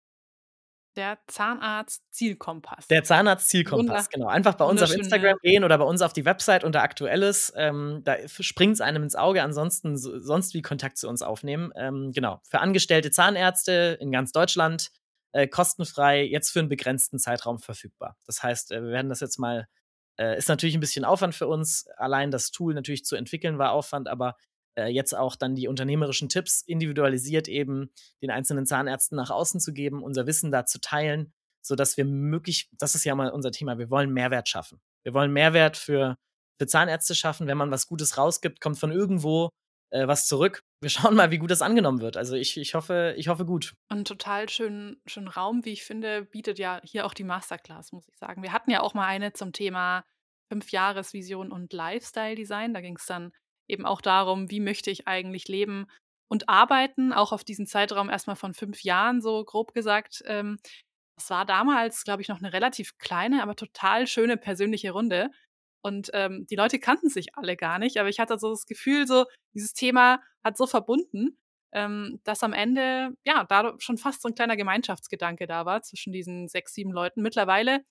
Der 0.98 1.20
Zahnarzt-Zielkompass. 1.28 2.88
Der 2.88 3.04
Zahnarzt-Zielkompass, 3.04 4.10
genau. 4.10 4.28
Einfach 4.28 4.56
bei 4.56 4.66
uns 4.66 4.82
auf 4.82 4.94
Instagram 4.94 5.38
gehen 5.42 5.64
oder 5.64 5.78
bei 5.78 5.86
uns 5.86 6.02
auf 6.02 6.12
die 6.12 6.26
Website 6.26 6.66
unter 6.66 6.82
Aktuelles. 6.82 7.54
Ähm, 7.56 8.02
da 8.04 8.18
springt 8.28 8.74
es 8.74 8.82
einem 8.82 9.04
ins 9.04 9.16
Auge. 9.16 9.42
Ansonsten 9.42 9.98
sonst 9.98 10.54
wie 10.54 10.62
Kontakt 10.62 10.98
zu 10.98 11.08
uns 11.08 11.22
aufnehmen. 11.22 11.72
Ähm, 11.76 12.12
genau. 12.14 12.42
Für 12.44 12.60
angestellte 12.60 13.10
Zahnärzte 13.10 13.98
in 14.02 14.12
ganz 14.12 14.34
Deutschland 14.34 14.92
äh, 15.32 15.48
kostenfrei, 15.48 16.24
jetzt 16.24 16.50
für 16.50 16.60
einen 16.60 16.70
begrenzten 16.70 17.20
Zeitraum 17.20 17.60
verfügbar. 17.60 18.18
Das 18.26 18.44
heißt, 18.44 18.72
äh, 18.74 18.84
wir 18.84 18.92
werden 18.92 19.10
das 19.10 19.22
jetzt 19.22 19.38
mal. 19.38 19.68
Äh, 20.18 20.38
ist 20.38 20.50
natürlich 20.50 20.76
ein 20.76 20.82
bisschen 20.82 21.06
Aufwand 21.06 21.36
für 21.36 21.48
uns. 21.48 21.88
Allein 21.96 22.32
das 22.32 22.52
Tool 22.52 22.74
natürlich 22.74 23.06
zu 23.06 23.16
entwickeln 23.16 23.58
war 23.58 23.72
Aufwand, 23.72 24.10
aber 24.10 24.36
äh, 24.78 24.88
jetzt 24.88 25.16
auch 25.16 25.36
dann 25.36 25.56
die 25.56 25.68
unternehmerischen 25.68 26.30
Tipps 26.30 26.62
individualisiert 26.62 27.48
eben 27.48 27.92
den 28.22 28.32
einzelnen 28.32 28.66
Zahnärzten 28.66 29.16
nach 29.16 29.30
außen 29.30 29.60
zu 29.60 29.74
geben, 29.74 30.04
unser 30.04 30.28
Wissen 30.28 30.52
da 30.52 30.66
zu 30.66 30.80
teilen, 30.80 31.34
sodass 31.62 31.98
wir 31.98 32.06
möglich, 32.06 32.70
das 32.78 32.96
ist 32.96 33.04
ja 33.04 33.16
mal 33.16 33.30
unser 33.30 33.52
Thema, 33.52 33.78
wir 33.78 33.90
wollen 33.90 34.12
Mehrwert 34.12 34.50
schaffen. 34.50 34.82
Wir 35.04 35.14
wollen 35.14 35.34
Mehrwert 35.34 35.78
für, 35.78 36.18
für 36.60 36.68
Zahnärzte 36.68 37.16
schaffen. 37.16 37.48
Wenn 37.48 37.58
man 37.58 37.72
was 37.72 37.88
Gutes 37.88 38.18
rausgibt, 38.18 38.62
kommt 38.62 38.80
von 38.80 38.92
irgendwo 38.92 39.50
äh, 39.92 40.08
was 40.08 40.28
zurück. 40.28 40.64
Wir 40.82 40.90
schauen 40.90 41.16
mal, 41.16 41.32
wie 41.32 41.38
gut 41.38 41.52
das 41.52 41.62
angenommen 41.62 42.02
wird. 42.02 42.18
Also 42.18 42.36
ich, 42.36 42.58
ich, 42.58 42.74
hoffe, 42.74 43.14
ich 43.18 43.28
hoffe 43.28 43.46
gut. 43.46 43.74
Und 43.90 44.08
total 44.08 44.50
schönen, 44.50 45.02
schönen 45.06 45.28
Raum, 45.28 45.66
wie 45.66 45.74
ich 45.74 45.84
finde, 45.84 46.24
bietet 46.24 46.60
ja 46.60 46.82
hier 46.84 47.06
auch 47.06 47.14
die 47.14 47.24
Masterclass, 47.24 47.92
muss 47.92 48.08
ich 48.08 48.18
sagen. 48.18 48.42
Wir 48.42 48.54
hatten 48.54 48.72
ja 48.72 48.82
auch 48.82 48.94
mal 48.94 49.06
eine 49.06 49.34
zum 49.34 49.54
Thema 49.54 50.04
Fünf-Jahres-Vision 50.50 51.52
und 51.52 51.72
Lifestyle-Design. 51.74 52.74
Da 52.74 52.82
ging 52.82 52.98
es 52.98 53.06
dann 53.06 53.32
eben 53.72 53.86
auch 53.86 54.02
darum, 54.02 54.52
wie 54.52 54.60
möchte 54.60 54.92
ich 54.92 55.08
eigentlich 55.08 55.48
leben 55.48 55.88
und 56.28 56.48
arbeiten, 56.50 57.12
auch 57.14 57.32
auf 57.32 57.44
diesen 57.44 57.68
Zeitraum 57.68 58.10
erstmal 58.10 58.36
von 58.36 58.54
fünf 58.54 58.84
Jahren, 58.84 59.22
so 59.22 59.44
grob 59.44 59.74
gesagt. 59.74 60.24
Ähm, 60.26 60.60
das 61.18 61.30
war 61.30 61.46
damals, 61.46 62.04
glaube 62.04 62.22
ich, 62.22 62.30
noch 62.30 62.40
eine 62.40 62.54
relativ 62.54 62.98
kleine, 62.98 63.44
aber 63.44 63.56
total 63.56 64.08
schöne 64.08 64.38
persönliche 64.38 64.92
Runde. 64.92 65.30
Und 65.84 66.10
ähm, 66.14 66.46
die 66.50 66.56
Leute 66.56 66.80
kannten 66.80 67.10
sich 67.10 67.36
alle 67.36 67.58
gar 67.58 67.80
nicht, 67.80 67.98
aber 67.98 68.10
ich 68.10 68.20
hatte 68.20 68.38
so 68.40 68.52
das 68.52 68.66
Gefühl, 68.66 69.08
so 69.08 69.26
dieses 69.54 69.74
Thema 69.74 70.22
hat 70.44 70.58
so 70.58 70.68
verbunden, 70.68 71.38
ähm, 71.74 72.20
dass 72.24 72.44
am 72.44 72.54
Ende 72.54 73.12
ja 73.26 73.44
da 73.46 73.76
schon 73.80 73.98
fast 73.98 74.22
so 74.22 74.30
ein 74.30 74.36
kleiner 74.36 74.58
Gemeinschaftsgedanke 74.58 75.48
da 75.48 75.66
war 75.66 75.82
zwischen 75.82 76.14
diesen 76.14 76.48
sechs, 76.48 76.74
sieben 76.74 76.92
Leuten. 76.92 77.22
Mittlerweile 77.22 77.84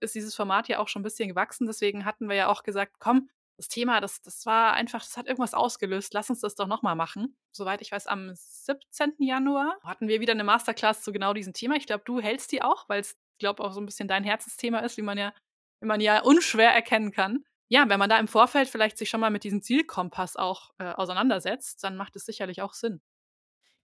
ist 0.00 0.14
dieses 0.14 0.34
Format 0.34 0.68
ja 0.68 0.78
auch 0.78 0.88
schon 0.88 1.00
ein 1.00 1.04
bisschen 1.04 1.28
gewachsen, 1.28 1.66
deswegen 1.66 2.04
hatten 2.04 2.28
wir 2.28 2.36
ja 2.36 2.48
auch 2.48 2.62
gesagt, 2.62 2.96
komm, 2.98 3.28
das 3.62 3.68
Thema, 3.68 4.00
das, 4.00 4.20
das 4.22 4.44
war 4.44 4.74
einfach, 4.74 5.00
das 5.00 5.16
hat 5.16 5.26
irgendwas 5.26 5.54
ausgelöst. 5.54 6.12
Lass 6.14 6.30
uns 6.30 6.40
das 6.40 6.54
doch 6.54 6.66
nochmal 6.66 6.96
machen. 6.96 7.36
Soweit 7.52 7.80
ich 7.80 7.92
weiß, 7.92 8.06
am 8.06 8.32
17. 8.34 9.14
Januar 9.18 9.78
hatten 9.84 10.08
wir 10.08 10.20
wieder 10.20 10.32
eine 10.32 10.44
Masterclass 10.44 11.02
zu 11.02 11.12
genau 11.12 11.32
diesem 11.32 11.52
Thema. 11.52 11.76
Ich 11.76 11.86
glaube, 11.86 12.04
du 12.04 12.20
hältst 12.20 12.52
die 12.52 12.62
auch, 12.62 12.88
weil 12.88 13.00
es, 13.00 13.16
glaube 13.38 13.62
auch 13.64 13.72
so 13.72 13.80
ein 13.80 13.86
bisschen 13.86 14.08
dein 14.08 14.24
Herzensthema 14.24 14.80
ist, 14.80 14.96
wie 14.96 15.02
man 15.02 15.18
ja 15.18 15.32
wie 15.82 15.86
man 15.86 16.00
ja 16.00 16.22
unschwer 16.22 16.70
erkennen 16.70 17.10
kann. 17.10 17.44
Ja, 17.68 17.88
wenn 17.88 17.98
man 17.98 18.08
da 18.08 18.18
im 18.18 18.28
Vorfeld 18.28 18.68
vielleicht 18.68 18.98
sich 18.98 19.10
schon 19.10 19.20
mal 19.20 19.30
mit 19.30 19.44
diesem 19.44 19.62
Zielkompass 19.62 20.36
auch 20.36 20.70
äh, 20.78 20.92
auseinandersetzt, 20.92 21.82
dann 21.84 21.96
macht 21.96 22.16
es 22.16 22.24
sicherlich 22.24 22.62
auch 22.62 22.74
Sinn. 22.74 23.00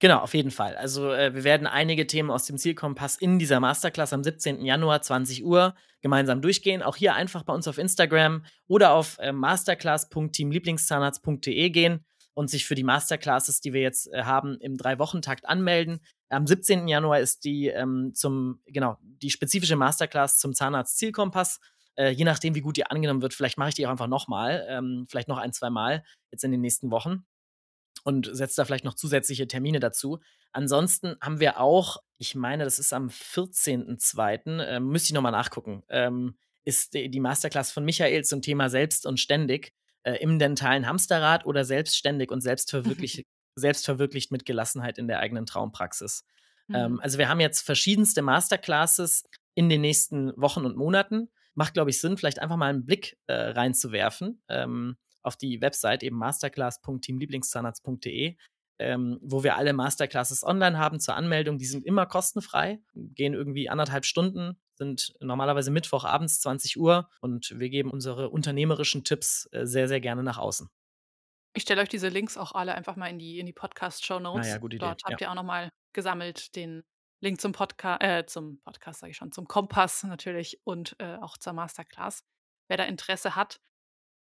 Genau, 0.01 0.19
auf 0.19 0.35
jeden 0.35 0.53
Fall. 0.53 0.77
Also 0.77 1.13
äh, 1.13 1.35
wir 1.35 1.43
werden 1.43 1.67
einige 1.67 2.07
Themen 2.07 2.31
aus 2.31 2.45
dem 2.45 2.57
Zielkompass 2.57 3.17
in 3.17 3.41
dieser 3.41 3.59
Masterclass 3.59 4.13
am 4.13 4.23
17. 4.23 4.65
Januar 4.65 5.03
20 5.03 5.45
Uhr 5.45 5.75
gemeinsam 6.03 6.41
durchgehen. 6.41 6.83
Auch 6.83 6.95
hier 6.95 7.15
einfach 7.15 7.43
bei 7.43 7.53
uns 7.53 7.67
auf 7.67 7.79
Instagram 7.79 8.45
oder 8.69 8.93
auf 8.93 9.19
äh, 9.19 9.33
masterclass.teamlieblingszahnarzt.de 9.33 11.71
gehen 11.71 12.05
und 12.35 12.49
sich 12.49 12.65
für 12.65 12.77
die 12.77 12.85
Masterclasses, 12.85 13.61
die 13.61 13.73
wir 13.73 13.81
jetzt 13.81 14.07
äh, 14.13 14.23
haben, 14.23 14.57
im 14.61 14.77
Drei-Wochen-Takt 14.77 15.49
anmelden. 15.49 15.99
Am 16.29 16.47
17. 16.47 16.87
Januar 16.87 17.19
ist 17.19 17.45
die 17.45 17.67
ähm, 17.67 18.13
zum, 18.15 18.61
genau, 18.67 18.99
die 19.03 19.31
spezifische 19.31 19.75
Masterclass 19.75 20.39
zum 20.39 20.55
Zahnarzt-Zielkompass. 20.55 21.59
Äh, 21.97 22.11
je 22.11 22.25
nachdem, 22.25 22.55
wie 22.55 22.61
gut 22.61 22.77
die 22.77 22.87
angenommen 22.87 23.23
wird, 23.23 23.35
vielleicht 23.35 23.59
mache 23.59 23.71
ich 23.71 23.75
die 23.75 23.85
auch 23.85 23.91
einfach 23.91 24.07
nochmal, 24.07 24.65
ähm, 24.69 25.07
vielleicht 25.11 25.27
noch 25.27 25.39
ein, 25.39 25.53
zwei 25.53 25.71
Mal 25.71 26.05
jetzt 26.31 26.45
in 26.45 26.53
den 26.53 26.61
nächsten 26.61 26.93
Wochen 26.93 27.25
und 28.05 28.29
setze 28.33 28.57
da 28.57 28.65
vielleicht 28.65 28.85
noch 28.85 28.95
zusätzliche 28.95 29.47
Termine 29.47 29.81
dazu. 29.81 30.21
Ansonsten 30.53 31.17
haben 31.21 31.41
wir 31.41 31.61
auch, 31.61 31.99
ich 32.19 32.35
meine, 32.35 32.65
das 32.65 32.79
ist 32.79 32.93
am 32.93 33.09
14.02., 33.09 34.63
äh, 34.63 34.81
müsste 34.81 35.09
ich 35.09 35.15
nochmal 35.15 35.33
nachgucken, 35.33 35.83
ähm, 35.89 36.37
ist 36.65 36.95
die, 36.95 37.11
die 37.11 37.21
Masterclass 37.21 37.71
von 37.71 37.85
Michael 37.85 38.25
zum 38.25 38.43
Thema 38.43 38.69
Selbst 38.69 39.07
und 39.07 39.21
Ständig 39.21 39.73
äh, 40.03 40.15
im 40.17 40.39
dentalen 40.39 40.87
Hamsterrad 40.87 41.47
oder 41.47 41.65
selbstständig 41.65 42.31
und 42.31 42.41
selbstverwirklicht, 42.41 43.25
selbstverwirklicht 43.57 44.31
mit 44.31 44.45
Gelassenheit 44.45 44.99
in 44.99 45.09
der 45.09 45.21
eigenen 45.21 45.47
Traumpraxis. 45.47 46.25
Ähm, 46.69 46.75
mhm. 46.75 46.77
Ähm, 46.77 47.01
also 47.01 47.19
wir 47.19 47.29
haben 47.29 47.41
jetzt 47.41 47.63
verschiedenste 47.63 48.23
Masterclasses 48.23 49.25
in 49.55 49.69
den 49.69 49.81
nächsten 49.81 50.33
Wochen 50.37 50.65
und 50.65 50.77
Monaten 50.77 51.29
macht, 51.55 51.75
glaube 51.75 51.91
ich, 51.91 52.01
Sinn, 52.01 52.17
vielleicht 52.17 52.39
einfach 52.39 52.57
mal 52.57 52.71
einen 52.71 52.87
Blick 52.87 53.19
äh, 53.27 53.35
reinzuwerfen 53.35 54.43
ähm, 54.49 54.97
auf 55.23 55.37
die 55.37 55.61
Website 55.61 56.03
eben 56.03 56.16
masterclass.teamlieblingszahnarzt.de, 56.16 58.37
ähm, 58.79 59.19
wo 59.23 59.43
wir 59.43 59.57
alle 59.57 59.73
Masterclasses 59.73 60.45
online 60.45 60.79
haben 60.79 61.01
zur 61.01 61.16
Anmeldung. 61.16 61.59
Die 61.59 61.66
sind 61.66 61.85
immer 61.85 62.07
kostenfrei, 62.07 62.81
gehen 62.95 63.35
irgendwie 63.35 63.69
anderthalb 63.69 64.05
Stunden, 64.05 64.61
sind 64.75 65.14
normalerweise 65.21 65.71
Mittwochabends 65.71 66.41
20 66.41 66.79
Uhr 66.79 67.09
und 67.21 67.55
wir 67.57 67.69
geben 67.69 67.91
unsere 67.91 68.31
unternehmerischen 68.31 69.05
Tipps 69.05 69.49
äh, 69.53 69.66
sehr, 69.66 69.89
sehr 69.89 70.01
gerne 70.01 70.23
nach 70.23 70.39
außen. 70.39 70.71
Ich 71.55 71.62
stelle 71.62 71.83
euch 71.83 71.89
diese 71.89 72.09
Links 72.09 72.37
auch 72.37 72.53
alle 72.53 72.75
einfach 72.75 72.97
mal 72.97 73.09
in 73.09 73.19
die, 73.19 73.41
in 73.41 73.47
die 73.47 73.53
Podcast-Show 73.53 74.21
Notes. 74.21 74.47
Ah 74.47 74.51
ja, 74.51 74.59
gute 74.59 74.77
Idee. 74.77 74.87
Dort 74.87 75.03
habt 75.05 75.21
ja. 75.21 75.27
ihr 75.27 75.31
auch 75.31 75.35
nochmal 75.35 75.71
gesammelt 75.93 76.55
den 76.55 76.85
Link 77.21 77.41
zum 77.41 77.53
Podcast, 77.53 78.03
äh, 78.03 78.27
zum 78.27 78.61
Podcast 78.61 79.01
sage 79.01 79.11
ich 79.11 79.16
schon, 79.16 79.33
zum 79.33 79.49
Kompass 79.49 80.05
natürlich 80.05 80.61
und 80.64 80.95
äh, 81.01 81.16
auch 81.16 81.37
zur 81.37 81.53
Masterclass, 81.53 82.23
wer 82.69 82.77
da 82.77 82.85
Interesse 82.85 83.35
hat. 83.35 83.61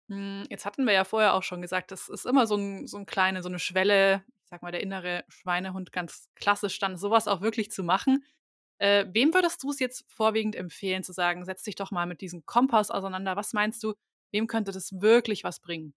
Hm, 0.09 0.45
jetzt 0.51 0.65
hatten 0.65 0.85
wir 0.85 0.93
ja 0.93 1.05
vorher 1.05 1.35
auch 1.35 1.43
schon 1.43 1.63
gesagt, 1.63 1.91
das 1.91 2.09
ist 2.09 2.27
immer 2.27 2.47
so 2.47 2.57
ein, 2.57 2.87
so 2.87 2.97
ein 2.97 3.07
kleine, 3.07 3.43
so 3.43 3.49
eine 3.49 3.59
Schwelle, 3.59 4.23
ich 4.43 4.49
sag 4.49 4.63
mal, 4.63 4.71
der 4.71 4.83
innere 4.83 5.25
Schweinehund 5.29 5.93
ganz 5.93 6.29
klassisch 6.37 6.79
dann, 6.79 6.97
sowas 6.97 7.27
auch 7.27 7.41
wirklich 7.41 7.71
zu 7.71 7.83
machen. 7.83 8.25
Äh, 8.79 9.07
wem 9.11 9.35
würdest 9.35 9.63
du 9.63 9.71
es 9.71 9.81
jetzt 9.81 10.05
vorwiegend 10.09 10.55
empfehlen, 10.55 11.03
zu 11.03 11.13
sagen, 11.13 11.45
setz 11.45 11.63
dich 11.63 11.75
doch 11.75 11.91
mal 11.91 12.07
mit 12.07 12.21
diesem 12.21 12.45
Kompass 12.47 12.91
auseinander? 12.91 13.35
Was 13.35 13.53
meinst 13.53 13.83
du, 13.83 13.95
wem 14.33 14.47
könnte 14.47 14.71
das 14.71 15.01
wirklich 15.01 15.45
was 15.45 15.61
bringen? 15.61 15.95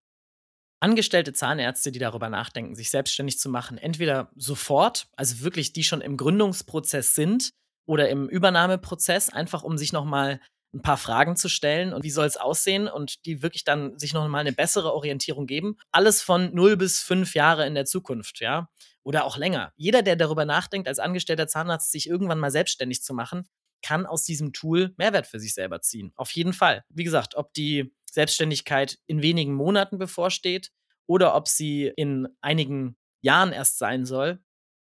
Angestellte 0.82 1.34
Zahnärzte, 1.34 1.92
die 1.92 2.00
darüber 2.00 2.30
nachdenken, 2.30 2.74
sich 2.74 2.90
selbstständig 2.90 3.38
zu 3.38 3.50
machen, 3.50 3.78
entweder 3.78 4.32
sofort, 4.36 5.10
also 5.18 5.42
wirklich 5.42 5.74
die 5.74 5.84
schon 5.84 6.00
im 6.00 6.16
Gründungsprozess 6.16 7.16
sind 7.16 7.52
oder 7.86 8.08
im 8.08 8.30
Übernahmeprozess, 8.30 9.30
einfach 9.30 9.64
um 9.64 9.78
sich 9.78 9.92
nochmal 9.92 10.40
ein 10.74 10.82
paar 10.82 10.98
Fragen 10.98 11.36
zu 11.36 11.50
stellen 11.50 11.94
und 11.94 12.04
wie 12.04 12.12
soll 12.12 12.28
es 12.28 12.38
aussehen 12.38 12.88
und 12.88 13.26
die 13.26 13.42
wirklich 13.42 13.64
dann 13.64 13.98
sich 13.98 14.14
nochmal 14.14 14.42
eine 14.42 14.54
bessere 14.54 14.94
Orientierung 14.94 15.48
geben. 15.48 15.78
Alles 15.92 16.22
von 16.22 16.54
0 16.54 16.78
bis 16.78 17.00
5 17.00 17.34
Jahre 17.34 17.66
in 17.66 17.76
der 17.76 17.86
Zukunft, 17.86 18.40
ja. 18.40 18.70
Oder 19.04 19.26
auch 19.26 19.38
länger. 19.38 19.74
Jeder, 19.78 20.04
der 20.04 20.16
darüber 20.16 20.46
nachdenkt, 20.46 20.88
als 20.88 21.00
angestellter 21.00 21.48
Zahnarzt 21.48 21.92
sich 21.92 22.08
irgendwann 22.08 22.40
mal 22.40 22.52
selbstständig 22.52 23.02
zu 23.02 23.14
machen, 23.14 23.48
kann 23.82 24.06
aus 24.06 24.26
diesem 24.26 24.54
Tool 24.54 24.94
Mehrwert 24.98 25.26
für 25.26 25.40
sich 25.40 25.54
selber 25.54 25.82
ziehen. 25.82 26.12
Auf 26.16 26.32
jeden 26.32 26.54
Fall. 26.54 26.84
Wie 26.90 27.04
gesagt, 27.04 27.36
ob 27.36 27.54
die 27.54 27.94
Selbstständigkeit 28.12 29.00
in 29.08 29.22
wenigen 29.22 29.54
Monaten 29.54 29.98
bevorsteht 29.98 30.72
oder 31.08 31.36
ob 31.36 31.48
sie 31.48 31.92
in 31.96 32.28
einigen 32.42 32.98
Jahren 33.22 33.54
erst 33.54 33.78
sein 33.80 34.06
soll. 34.06 34.40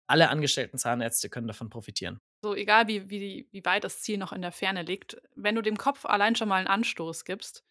Alle 0.07 0.29
angestellten 0.29 0.79
Zahnärzte 0.79 1.29
können 1.29 1.47
davon 1.47 1.71
profitieren. 1.71 2.21
So, 2.43 2.55
egal 2.55 2.89
wie, 2.89 3.09
wie, 3.09 3.49
wie 3.51 3.65
weit 3.65 3.85
das 3.85 4.03
Ziel 4.03 4.19
noch 4.19 4.33
in 4.33 4.43
der 4.43 4.53
Ferne 4.53 4.83
liegt, 4.83 5.17
wenn 5.35 5.55
du 5.55 5.63
dem 5.63 5.79
Kopf 5.79 6.05
allein 6.05 6.37
schon 6.37 6.49
mal 6.49 6.57
einen 6.57 6.67
Anstoß 6.67 7.25
gibst, 7.25 7.65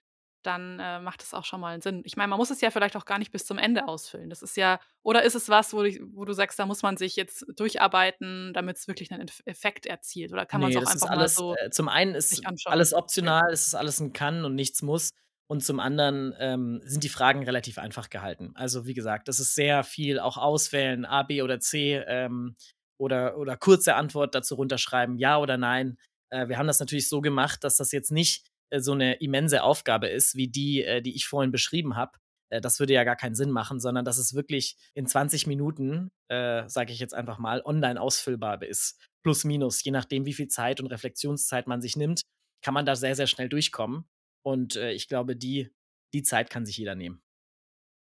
dann 0.44 0.80
äh, 0.80 1.00
macht 1.00 1.24
es 1.24 1.34
auch 1.34 1.46
schon 1.46 1.60
mal 1.60 1.74
einen 1.74 1.82
Sinn. 1.82 2.02
Ich 2.06 2.18
meine, 2.18 2.28
man 2.28 2.38
muss 2.38 2.50
es 2.50 2.62
ja 2.62 2.70
vielleicht 2.70 2.96
auch 2.96 3.06
gar 3.06 3.18
nicht 3.18 3.32
bis 3.32 3.46
zum 3.46 3.58
Ende 3.58 3.88
ausfüllen. 3.88 4.30
Das 4.30 4.42
ist 4.42 4.58
ja, 4.58 4.80
oder 5.02 5.24
ist 5.24 5.36
es 5.36 5.50
was, 5.50 5.74
wo, 5.74 5.84
du, 5.84 5.92
wo 6.14 6.26
du 6.26 6.34
sagst, 6.34 6.60
da 6.60 6.66
muss 6.66 6.82
man 6.82 6.98
sich 6.98 7.16
jetzt 7.16 7.46
durcharbeiten, 7.56 8.54
damit 8.54 8.78
es 8.78 8.88
wirklich 8.88 9.12
einen 9.12 9.30
Effekt 9.46 9.86
erzielt? 9.86 10.34
Oder 10.34 10.46
kann 10.46 10.62
man 10.62 10.72
es 10.72 10.78
auch 10.78 10.82
einfach 10.82 11.10
alles, 11.10 11.38
mal 11.38 11.56
so. 11.56 11.56
Äh, 11.56 11.70
zum 11.72 11.88
einen 11.88 12.16
ist 12.16 12.46
alles 12.66 12.94
optional, 12.94 13.52
es 13.52 13.68
ist 13.68 13.76
alles 13.76 14.00
ein 14.00 14.14
Kann 14.14 14.46
und 14.46 14.56
nichts 14.56 14.82
muss. 14.82 15.12
Und 15.54 15.64
zum 15.64 15.80
anderen 15.80 16.34
ähm, 16.40 16.82
sind 16.84 17.04
die 17.04 17.10
Fragen 17.10 17.44
relativ 17.44 17.78
einfach 17.78 18.10
gehalten. 18.10 18.54
Also 18.56 18.88
wie 18.88 18.96
gesagt, 18.96 19.28
das 19.28 19.40
ist 19.40 19.54
sehr 19.54 19.84
viel 19.84 20.18
auch 20.18 20.38
auswählen, 20.38 21.06
A, 21.06 21.22
B 21.22 21.44
oder 21.44 21.60
C 21.60 21.98
ähm, 22.08 22.56
oder, 22.98 23.38
oder 23.38 23.56
kurze 23.56 23.94
Antwort 23.94 24.34
dazu 24.34 24.56
runterschreiben, 24.56 25.16
ja 25.16 25.38
oder 25.38 25.58
nein. 25.58 26.00
Äh, 26.32 26.48
wir 26.48 26.58
haben 26.58 26.66
das 26.66 26.80
natürlich 26.80 27.08
so 27.08 27.22
gemacht, 27.22 27.64
dass 27.64 27.78
das 27.78 27.92
jetzt 27.92 28.12
nicht 28.12 28.48
äh, 28.72 28.80
so 28.80 28.94
eine 28.94 29.14
immense 29.22 29.62
Aufgabe 29.62 30.08
ist, 30.08 30.34
wie 30.34 30.48
die, 30.48 30.84
äh, 30.84 31.04
die 31.04 31.16
ich 31.16 31.28
vorhin 31.28 31.52
beschrieben 31.52 31.96
habe. 31.96 32.18
Äh, 32.50 32.60
das 32.60 32.80
würde 32.80 32.94
ja 32.94 33.04
gar 33.04 33.16
keinen 33.16 33.36
Sinn 33.36 33.52
machen, 33.52 33.80
sondern 33.80 34.06
dass 34.06 34.18
es 34.18 34.34
wirklich 34.34 34.76
in 34.96 35.06
20 35.06 35.46
Minuten, 35.46 36.10
äh, 36.30 36.68
sage 36.68 36.92
ich 36.92 36.98
jetzt 36.98 37.14
einfach 37.14 37.38
mal, 37.38 37.62
online 37.64 38.02
ausfüllbar 38.02 38.64
ist. 38.64 39.00
Plus, 39.22 39.44
minus, 39.44 39.84
je 39.84 39.92
nachdem, 39.92 40.26
wie 40.26 40.34
viel 40.34 40.48
Zeit 40.48 40.82
und 40.82 40.88
Reflexionszeit 40.88 41.68
man 41.68 41.80
sich 41.80 41.96
nimmt, 41.96 42.22
kann 42.64 42.74
man 42.74 42.88
da 42.88 42.96
sehr, 42.96 43.16
sehr 43.16 43.28
schnell 43.28 43.50
durchkommen. 43.50 44.06
Und 44.46 44.76
äh, 44.76 44.92
ich 44.92 45.08
glaube, 45.08 45.36
die, 45.36 45.72
die 46.14 46.24
Zeit 46.24 46.50
kann 46.50 46.66
sich 46.66 46.78
jeder 46.78 46.96
nehmen. 46.96 47.22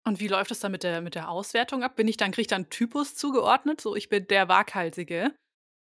Und 0.06 0.20
wie 0.20 0.28
läuft 0.28 0.52
es 0.52 0.60
dann 0.60 0.72
mit 0.72 0.84
der, 0.84 1.02
mit 1.02 1.16
der 1.16 1.30
Auswertung 1.30 1.84
ab? 1.84 1.96
Bin 1.96 2.08
ich 2.08 2.18
dann, 2.18 2.32
kriege 2.32 2.42
ich 2.42 2.48
dann 2.48 2.70
Typus 2.70 3.16
zugeordnet? 3.16 3.82
So, 3.82 3.96
ich 3.96 4.10
bin 4.10 4.26
der 4.28 4.48
Waghalsige 4.48 5.36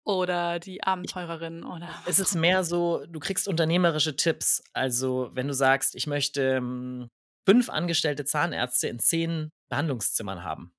oder 0.05 0.59
die 0.59 0.83
Abenteurerin 0.83 1.63
oder. 1.63 1.89
Es 2.05 2.19
ist 2.19 2.35
mehr 2.35 2.63
so, 2.63 3.05
du 3.07 3.19
kriegst 3.19 3.47
unternehmerische 3.47 4.15
Tipps. 4.15 4.63
Also, 4.73 5.31
wenn 5.33 5.47
du 5.47 5.53
sagst, 5.53 5.95
ich 5.95 6.07
möchte 6.07 6.41
ähm, 6.41 7.09
fünf 7.47 7.69
angestellte 7.69 8.25
Zahnärzte 8.25 8.87
in 8.87 8.99
zehn 8.99 9.49
Behandlungszimmern 9.69 10.43
haben, 10.43 10.73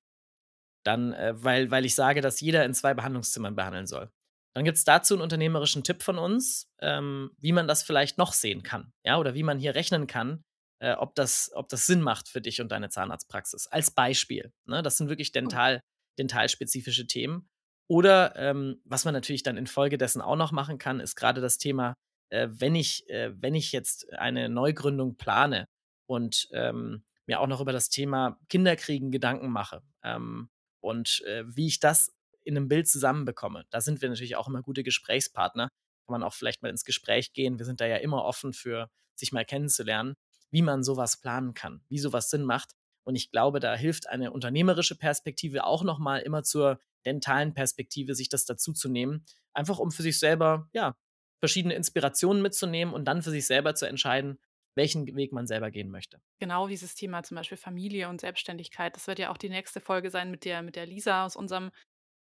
dann, 0.85 1.13
äh, 1.13 1.33
weil, 1.35 1.69
weil 1.69 1.85
ich 1.85 1.95
sage, 1.95 2.21
dass 2.21 2.39
jeder 2.39 2.63
in 2.65 2.73
zwei 2.73 2.93
Behandlungszimmern 2.93 3.55
behandeln 3.55 3.87
soll. 3.87 4.09
Dann 4.57 4.65
gibt 4.65 4.79
es 4.79 4.85
dazu 4.85 5.13
einen 5.13 5.21
unternehmerischen 5.21 5.83
Tipp 5.83 6.01
von 6.01 6.17
uns, 6.17 6.67
ähm, 6.79 7.29
wie 7.37 7.51
man 7.51 7.67
das 7.67 7.83
vielleicht 7.83 8.17
noch 8.17 8.33
sehen 8.33 8.63
kann. 8.63 8.91
Ja, 9.05 9.19
oder 9.19 9.35
wie 9.35 9.43
man 9.43 9.59
hier 9.59 9.75
rechnen 9.75 10.07
kann, 10.07 10.43
äh, 10.79 10.93
ob, 10.93 11.13
das, 11.13 11.51
ob 11.53 11.69
das 11.69 11.85
Sinn 11.85 12.01
macht 12.01 12.27
für 12.27 12.41
dich 12.41 12.59
und 12.59 12.71
deine 12.71 12.89
Zahnarztpraxis. 12.89 13.67
Als 13.67 13.91
Beispiel. 13.91 14.51
Ne? 14.65 14.81
Das 14.81 14.97
sind 14.97 15.09
wirklich 15.09 15.31
dental, 15.31 15.81
dentalspezifische 16.17 17.05
Themen. 17.05 17.47
Oder 17.87 18.35
ähm, 18.35 18.81
was 18.83 19.05
man 19.05 19.13
natürlich 19.13 19.43
dann 19.43 19.57
infolgedessen 19.57 20.23
auch 20.23 20.35
noch 20.35 20.51
machen 20.51 20.79
kann, 20.79 21.01
ist 21.01 21.15
gerade 21.15 21.39
das 21.39 21.59
Thema, 21.59 21.93
äh, 22.31 22.47
wenn, 22.49 22.73
ich, 22.73 23.07
äh, 23.11 23.39
wenn 23.39 23.53
ich 23.53 23.71
jetzt 23.71 24.11
eine 24.13 24.49
Neugründung 24.49 25.17
plane 25.17 25.67
und 26.09 26.47
ähm, 26.51 27.05
mir 27.27 27.41
auch 27.41 27.47
noch 27.47 27.61
über 27.61 27.73
das 27.73 27.89
Thema 27.89 28.39
Kinderkriegen 28.49 29.11
Gedanken 29.11 29.51
mache 29.51 29.83
ähm, 30.03 30.49
und 30.81 31.21
äh, 31.27 31.43
wie 31.45 31.67
ich 31.67 31.79
das 31.79 32.16
in 32.47 32.57
einem 32.57 32.67
Bild 32.67 32.87
zusammenbekomme. 32.87 33.65
Da 33.69 33.81
sind 33.81 34.01
wir 34.01 34.09
natürlich 34.09 34.35
auch 34.35 34.47
immer 34.47 34.61
gute 34.61 34.83
Gesprächspartner. 34.83 35.69
Kann 36.05 36.19
man 36.19 36.23
auch 36.23 36.33
vielleicht 36.33 36.61
mal 36.61 36.69
ins 36.69 36.85
Gespräch 36.85 37.33
gehen. 37.33 37.59
Wir 37.59 37.65
sind 37.65 37.81
da 37.81 37.85
ja 37.85 37.97
immer 37.97 38.23
offen 38.23 38.53
für, 38.53 38.89
sich 39.15 39.31
mal 39.31 39.45
kennenzulernen, 39.45 40.15
wie 40.51 40.61
man 40.61 40.83
sowas 40.83 41.19
planen 41.19 41.53
kann, 41.53 41.81
wie 41.89 41.99
sowas 41.99 42.29
Sinn 42.29 42.43
macht. 42.43 42.71
Und 43.03 43.15
ich 43.15 43.31
glaube, 43.31 43.59
da 43.59 43.75
hilft 43.75 44.07
eine 44.07 44.31
unternehmerische 44.31 44.97
Perspektive 44.97 45.65
auch 45.65 45.83
nochmal 45.83 46.21
immer 46.21 46.43
zur 46.43 46.79
dentalen 47.05 47.53
Perspektive, 47.53 48.15
sich 48.15 48.29
das 48.29 48.45
dazu 48.45 48.73
zu 48.73 48.89
nehmen. 48.89 49.25
Einfach 49.53 49.79
um 49.79 49.91
für 49.91 50.03
sich 50.03 50.19
selber, 50.19 50.69
ja, 50.73 50.95
verschiedene 51.39 51.75
Inspirationen 51.75 52.41
mitzunehmen 52.41 52.93
und 52.93 53.05
dann 53.05 53.21
für 53.21 53.29
sich 53.31 53.45
selber 53.45 53.75
zu 53.75 53.87
entscheiden, 53.87 54.39
welchen 54.75 55.15
Weg 55.15 55.31
man 55.33 55.47
selber 55.47 55.71
gehen 55.71 55.89
möchte. 55.89 56.21
Genau 56.39 56.67
dieses 56.67 56.95
Thema 56.95 57.23
zum 57.23 57.35
Beispiel 57.35 57.57
Familie 57.57 58.09
und 58.09 58.21
Selbstständigkeit. 58.21 58.95
Das 58.95 59.07
wird 59.07 59.19
ja 59.19 59.31
auch 59.31 59.37
die 59.37 59.49
nächste 59.49 59.81
Folge 59.81 60.11
sein 60.11 60.29
mit 60.29 60.45
der, 60.45 60.61
mit 60.61 60.75
der 60.75 60.85
Lisa 60.85 61.25
aus 61.25 61.35
unserem 61.35 61.71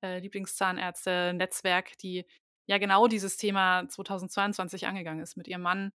äh, 0.03 0.19
Lieblingszahnärzte-Netzwerk, 0.19 1.97
die 1.97 2.25
ja 2.65 2.77
genau 2.77 3.07
dieses 3.07 3.37
Thema 3.37 3.87
2022 3.87 4.87
angegangen 4.87 5.21
ist 5.21 5.37
mit 5.37 5.47
ihrem 5.47 5.61
Mann, 5.61 5.91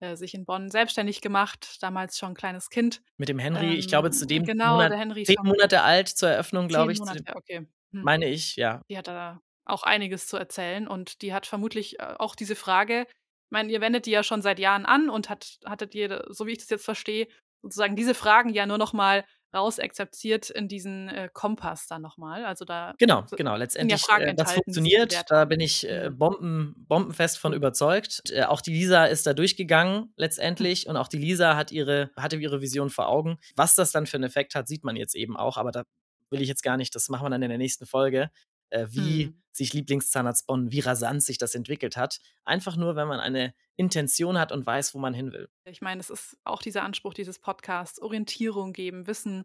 äh, 0.00 0.16
sich 0.16 0.34
in 0.34 0.46
Bonn 0.46 0.70
selbstständig 0.70 1.20
gemacht, 1.20 1.76
damals 1.82 2.18
schon 2.18 2.34
kleines 2.34 2.70
Kind. 2.70 3.02
Mit 3.18 3.28
dem 3.28 3.38
Henry, 3.38 3.72
ähm, 3.72 3.78
ich 3.78 3.88
glaube, 3.88 4.10
zu 4.10 4.26
dem 4.26 4.44
genau, 4.44 4.74
Monat, 4.74 4.92
der 4.92 4.98
Henry 4.98 5.24
zehn 5.24 5.36
Monate 5.42 5.82
alt 5.82 6.08
zur 6.08 6.30
Eröffnung, 6.30 6.68
glaube 6.68 6.92
ich. 6.92 6.98
Monate, 6.98 7.22
okay. 7.34 7.66
Hm. 7.92 8.02
Meine 8.02 8.26
ich, 8.26 8.56
ja. 8.56 8.82
Die 8.88 8.96
hat 8.96 9.08
da 9.08 9.40
auch 9.66 9.82
einiges 9.82 10.26
zu 10.26 10.36
erzählen 10.36 10.88
und 10.88 11.22
die 11.22 11.34
hat 11.34 11.46
vermutlich 11.46 12.00
äh, 12.00 12.14
auch 12.18 12.34
diese 12.34 12.56
Frage, 12.56 13.02
ich 13.02 13.50
meine, 13.50 13.70
ihr 13.70 13.80
wendet 13.80 14.06
die 14.06 14.12
ja 14.12 14.22
schon 14.22 14.42
seit 14.42 14.58
Jahren 14.58 14.86
an 14.86 15.10
und 15.10 15.28
hat, 15.28 15.58
hattet 15.64 15.94
ihr, 15.94 16.24
so 16.28 16.46
wie 16.46 16.52
ich 16.52 16.58
das 16.58 16.70
jetzt 16.70 16.84
verstehe, 16.84 17.28
sozusagen 17.62 17.96
diese 17.96 18.14
Fragen 18.14 18.50
ja 18.50 18.64
nur 18.64 18.78
noch 18.78 18.92
mal 18.92 19.24
rausexerziert 19.54 20.50
in 20.50 20.68
diesen 20.68 21.08
äh, 21.08 21.28
Kompass 21.32 21.86
dann 21.86 22.02
nochmal. 22.02 22.44
Also 22.44 22.64
da 22.64 22.94
genau, 22.98 23.24
genau. 23.36 23.56
Letztendlich 23.56 24.04
äh, 24.18 24.34
das 24.34 24.52
funktioniert. 24.52 25.24
Da 25.28 25.44
bin 25.44 25.60
ich 25.60 25.88
äh, 25.88 26.10
mhm. 26.10 26.18
bomben, 26.18 26.74
bombenfest 26.88 27.38
von 27.38 27.52
überzeugt. 27.52 28.22
Äh, 28.30 28.44
auch 28.44 28.60
die 28.60 28.72
Lisa 28.72 29.06
ist 29.06 29.26
da 29.26 29.34
durchgegangen 29.34 30.12
letztendlich 30.16 30.86
und 30.86 30.96
auch 30.96 31.08
die 31.08 31.18
Lisa 31.18 31.56
hat 31.56 31.72
ihre 31.72 32.10
hatte 32.16 32.36
ihre 32.36 32.60
Vision 32.60 32.90
vor 32.90 33.08
Augen. 33.08 33.38
Was 33.56 33.74
das 33.74 33.92
dann 33.92 34.06
für 34.06 34.16
einen 34.16 34.24
Effekt 34.24 34.54
hat, 34.54 34.68
sieht 34.68 34.84
man 34.84 34.96
jetzt 34.96 35.14
eben 35.14 35.36
auch. 35.36 35.56
Aber 35.56 35.72
da 35.72 35.84
will 36.30 36.40
ich 36.40 36.48
jetzt 36.48 36.62
gar 36.62 36.76
nicht. 36.76 36.94
Das 36.94 37.08
machen 37.08 37.24
wir 37.24 37.30
dann 37.30 37.42
in 37.42 37.48
der 37.48 37.58
nächsten 37.58 37.86
Folge. 37.86 38.30
Äh, 38.70 38.86
wie 38.90 39.24
hm. 39.24 39.42
sich 39.52 39.72
Lieblingszahnarzt 39.72 40.46
Bonn, 40.46 40.70
wie 40.70 40.80
rasant 40.80 41.22
sich 41.22 41.38
das 41.38 41.54
entwickelt 41.54 41.96
hat. 41.96 42.20
Einfach 42.44 42.76
nur, 42.76 42.96
wenn 42.96 43.08
man 43.08 43.20
eine 43.20 43.54
Intention 43.76 44.38
hat 44.38 44.52
und 44.52 44.64
weiß, 44.64 44.94
wo 44.94 44.98
man 44.98 45.14
hin 45.14 45.32
will. 45.32 45.48
Ich 45.64 45.80
meine, 45.80 46.00
es 46.00 46.10
ist 46.10 46.36
auch 46.44 46.62
dieser 46.62 46.82
Anspruch 46.82 47.14
dieses 47.14 47.38
Podcasts, 47.38 48.00
Orientierung 48.00 48.72
geben, 48.72 49.06
Wissen 49.06 49.44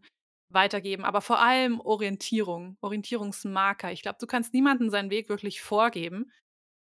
weitergeben, 0.49 1.05
aber 1.05 1.21
vor 1.21 1.39
allem 1.39 1.79
Orientierung, 1.79 2.77
Orientierungsmarker. 2.81 3.91
Ich 3.91 4.01
glaube, 4.01 4.17
du 4.19 4.27
kannst 4.27 4.53
niemandem 4.53 4.89
seinen 4.89 5.09
Weg 5.09 5.27
wirklich 5.27 5.61
vorgeben, 5.61 6.31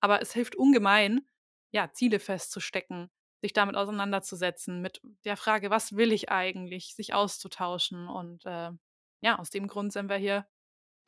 aber 0.01 0.23
es 0.23 0.33
hilft 0.33 0.57
ungemein, 0.57 1.27
ja, 1.73 1.93
Ziele 1.93 2.21
festzustecken, 2.21 3.11
sich 3.41 3.53
damit 3.53 3.77
auseinanderzusetzen, 3.77 4.81
mit 4.81 5.01
der 5.25 5.37
Frage, 5.37 5.71
was 5.71 5.97
will 5.97 6.13
ich 6.13 6.31
eigentlich, 6.31 6.95
sich 6.95 7.15
auszutauschen. 7.15 8.09
Und 8.09 8.47
äh, 8.47 8.71
ja, 9.21 9.39
aus 9.39 9.51
dem 9.51 9.67
Grund 9.67 9.93
sind 9.93 10.09
wir 10.09 10.17
hier 10.17 10.47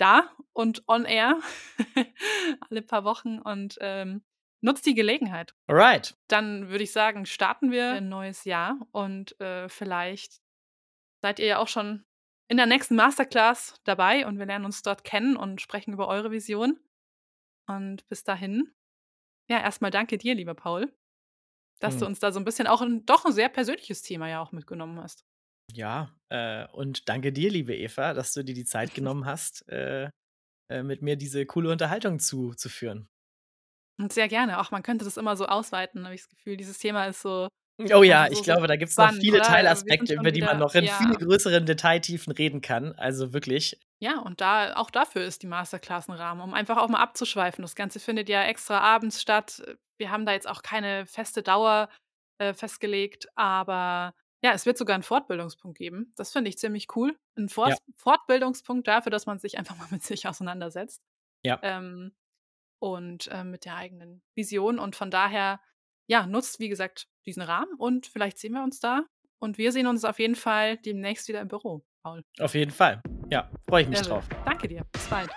da 0.00 0.30
und 0.52 0.82
on 0.88 1.04
air 1.04 1.40
alle 2.70 2.82
paar 2.82 3.04
Wochen 3.04 3.38
und 3.38 3.76
ähm, 3.80 4.22
nutzt 4.60 4.86
die 4.86 4.94
Gelegenheit. 4.94 5.54
Alright. 5.66 6.16
Dann 6.28 6.68
würde 6.68 6.84
ich 6.84 6.92
sagen, 6.92 7.26
starten 7.26 7.70
wir 7.70 7.92
ein 7.92 8.08
neues 8.08 8.44
Jahr 8.44 8.78
und 8.92 9.38
äh, 9.40 9.68
vielleicht 9.68 10.40
seid 11.22 11.38
ihr 11.38 11.46
ja 11.46 11.58
auch 11.58 11.68
schon 11.68 12.04
in 12.48 12.56
der 12.56 12.66
nächsten 12.66 12.96
Masterclass 12.96 13.80
dabei 13.84 14.26
und 14.26 14.38
wir 14.38 14.46
lernen 14.46 14.64
uns 14.64 14.82
dort 14.82 15.04
kennen 15.04 15.36
und 15.36 15.60
sprechen 15.60 15.92
über 15.92 16.08
eure 16.08 16.30
Vision. 16.30 16.80
Und 17.66 18.06
bis 18.08 18.24
dahin, 18.24 18.74
ja, 19.48 19.60
erstmal 19.60 19.92
danke 19.92 20.18
dir, 20.18 20.34
lieber 20.34 20.54
Paul, 20.54 20.92
dass 21.78 21.94
hm. 21.94 22.00
du 22.00 22.06
uns 22.06 22.18
da 22.18 22.32
so 22.32 22.40
ein 22.40 22.44
bisschen 22.44 22.66
auch 22.66 22.82
ein 22.82 23.06
doch 23.06 23.24
ein 23.24 23.32
sehr 23.32 23.48
persönliches 23.48 24.02
Thema 24.02 24.28
ja 24.28 24.42
auch 24.42 24.50
mitgenommen 24.50 25.00
hast. 25.00 25.24
Ja, 25.76 26.14
äh, 26.28 26.66
und 26.68 27.08
danke 27.08 27.32
dir, 27.32 27.50
liebe 27.50 27.76
Eva, 27.76 28.14
dass 28.14 28.32
du 28.32 28.42
dir 28.42 28.54
die 28.54 28.64
Zeit 28.64 28.94
genommen 28.94 29.26
hast, 29.26 29.68
äh, 29.68 30.10
äh, 30.70 30.82
mit 30.82 31.02
mir 31.02 31.16
diese 31.16 31.44
coole 31.46 31.70
Unterhaltung 31.70 32.20
zu, 32.20 32.54
zu 32.54 32.68
führen. 32.68 33.08
Und 33.98 34.12
sehr 34.12 34.28
gerne. 34.28 34.60
Auch 34.60 34.70
man 34.70 34.82
könnte 34.82 35.04
das 35.04 35.16
immer 35.16 35.36
so 35.36 35.46
ausweiten, 35.46 36.04
habe 36.04 36.14
ich 36.14 36.22
das 36.22 36.30
Gefühl. 36.30 36.56
Dieses 36.56 36.78
Thema 36.78 37.06
ist 37.06 37.20
so. 37.20 37.48
Oh 37.92 38.02
ja, 38.02 38.26
so, 38.26 38.32
ich 38.32 38.42
glaube, 38.42 38.66
da 38.66 38.76
gibt 38.76 38.90
es 38.90 38.96
noch 38.96 39.12
viele 39.12 39.38
oder? 39.38 39.46
Teilaspekte, 39.46 40.14
über 40.14 40.30
die 40.30 40.42
man 40.42 40.58
noch 40.58 40.74
in 40.74 40.84
ja. 40.84 40.98
viel 40.98 41.14
größeren 41.14 41.64
Detailtiefen 41.64 42.32
reden 42.32 42.60
kann. 42.60 42.92
Also 42.92 43.32
wirklich. 43.32 43.78
Ja, 44.02 44.18
und 44.20 44.40
da 44.40 44.74
auch 44.76 44.90
dafür 44.90 45.24
ist 45.24 45.42
die 45.42 45.46
Masterclass 45.46 46.08
ein 46.08 46.14
Rahmen, 46.14 46.40
um 46.42 46.54
einfach 46.54 46.76
auch 46.76 46.88
mal 46.88 47.00
abzuschweifen. 47.00 47.62
Das 47.62 47.74
Ganze 47.74 47.98
findet 48.00 48.28
ja 48.28 48.42
extra 48.44 48.80
abends 48.80 49.20
statt. 49.20 49.62
Wir 49.98 50.10
haben 50.10 50.26
da 50.26 50.32
jetzt 50.32 50.48
auch 50.48 50.62
keine 50.62 51.06
feste 51.06 51.42
Dauer 51.42 51.88
äh, 52.38 52.54
festgelegt, 52.54 53.28
aber 53.34 54.14
ja, 54.42 54.52
es 54.52 54.66
wird 54.66 54.78
sogar 54.78 54.94
einen 54.94 55.02
Fortbildungspunkt 55.02 55.76
geben. 55.76 56.12
Das 56.16 56.32
finde 56.32 56.48
ich 56.48 56.58
ziemlich 56.58 56.88
cool. 56.96 57.18
Ein 57.36 57.48
Fort 57.48 57.70
ja. 57.70 57.76
Fortbildungspunkt 57.96 58.88
dafür, 58.88 59.10
dass 59.10 59.26
man 59.26 59.38
sich 59.38 59.58
einfach 59.58 59.76
mal 59.76 59.88
mit 59.90 60.02
sich 60.02 60.26
auseinandersetzt. 60.26 61.02
Ja. 61.44 61.58
Ähm, 61.62 62.12
und 62.78 63.28
äh, 63.28 63.44
mit 63.44 63.66
der 63.66 63.76
eigenen 63.76 64.22
Vision. 64.34 64.78
Und 64.78 64.96
von 64.96 65.10
daher, 65.10 65.60
ja, 66.06 66.26
nutzt, 66.26 66.58
wie 66.58 66.68
gesagt, 66.68 67.08
diesen 67.26 67.42
Rahmen 67.42 67.74
und 67.76 68.06
vielleicht 68.06 68.38
sehen 68.38 68.52
wir 68.52 68.62
uns 68.62 68.80
da. 68.80 69.04
Und 69.38 69.58
wir 69.58 69.72
sehen 69.72 69.86
uns 69.86 70.04
auf 70.04 70.18
jeden 70.18 70.34
Fall 70.34 70.76
demnächst 70.78 71.28
wieder 71.28 71.40
im 71.40 71.48
Büro, 71.48 71.84
Paul. 72.02 72.24
Auf 72.40 72.54
jeden 72.54 72.70
Fall. 72.70 73.02
Ja, 73.30 73.50
freue 73.68 73.82
ich 73.82 73.88
mich 73.88 73.98
also, 73.98 74.10
drauf. 74.10 74.28
Danke 74.44 74.68
dir. 74.68 74.84
Bis 74.92 75.06
bald. 75.08 75.30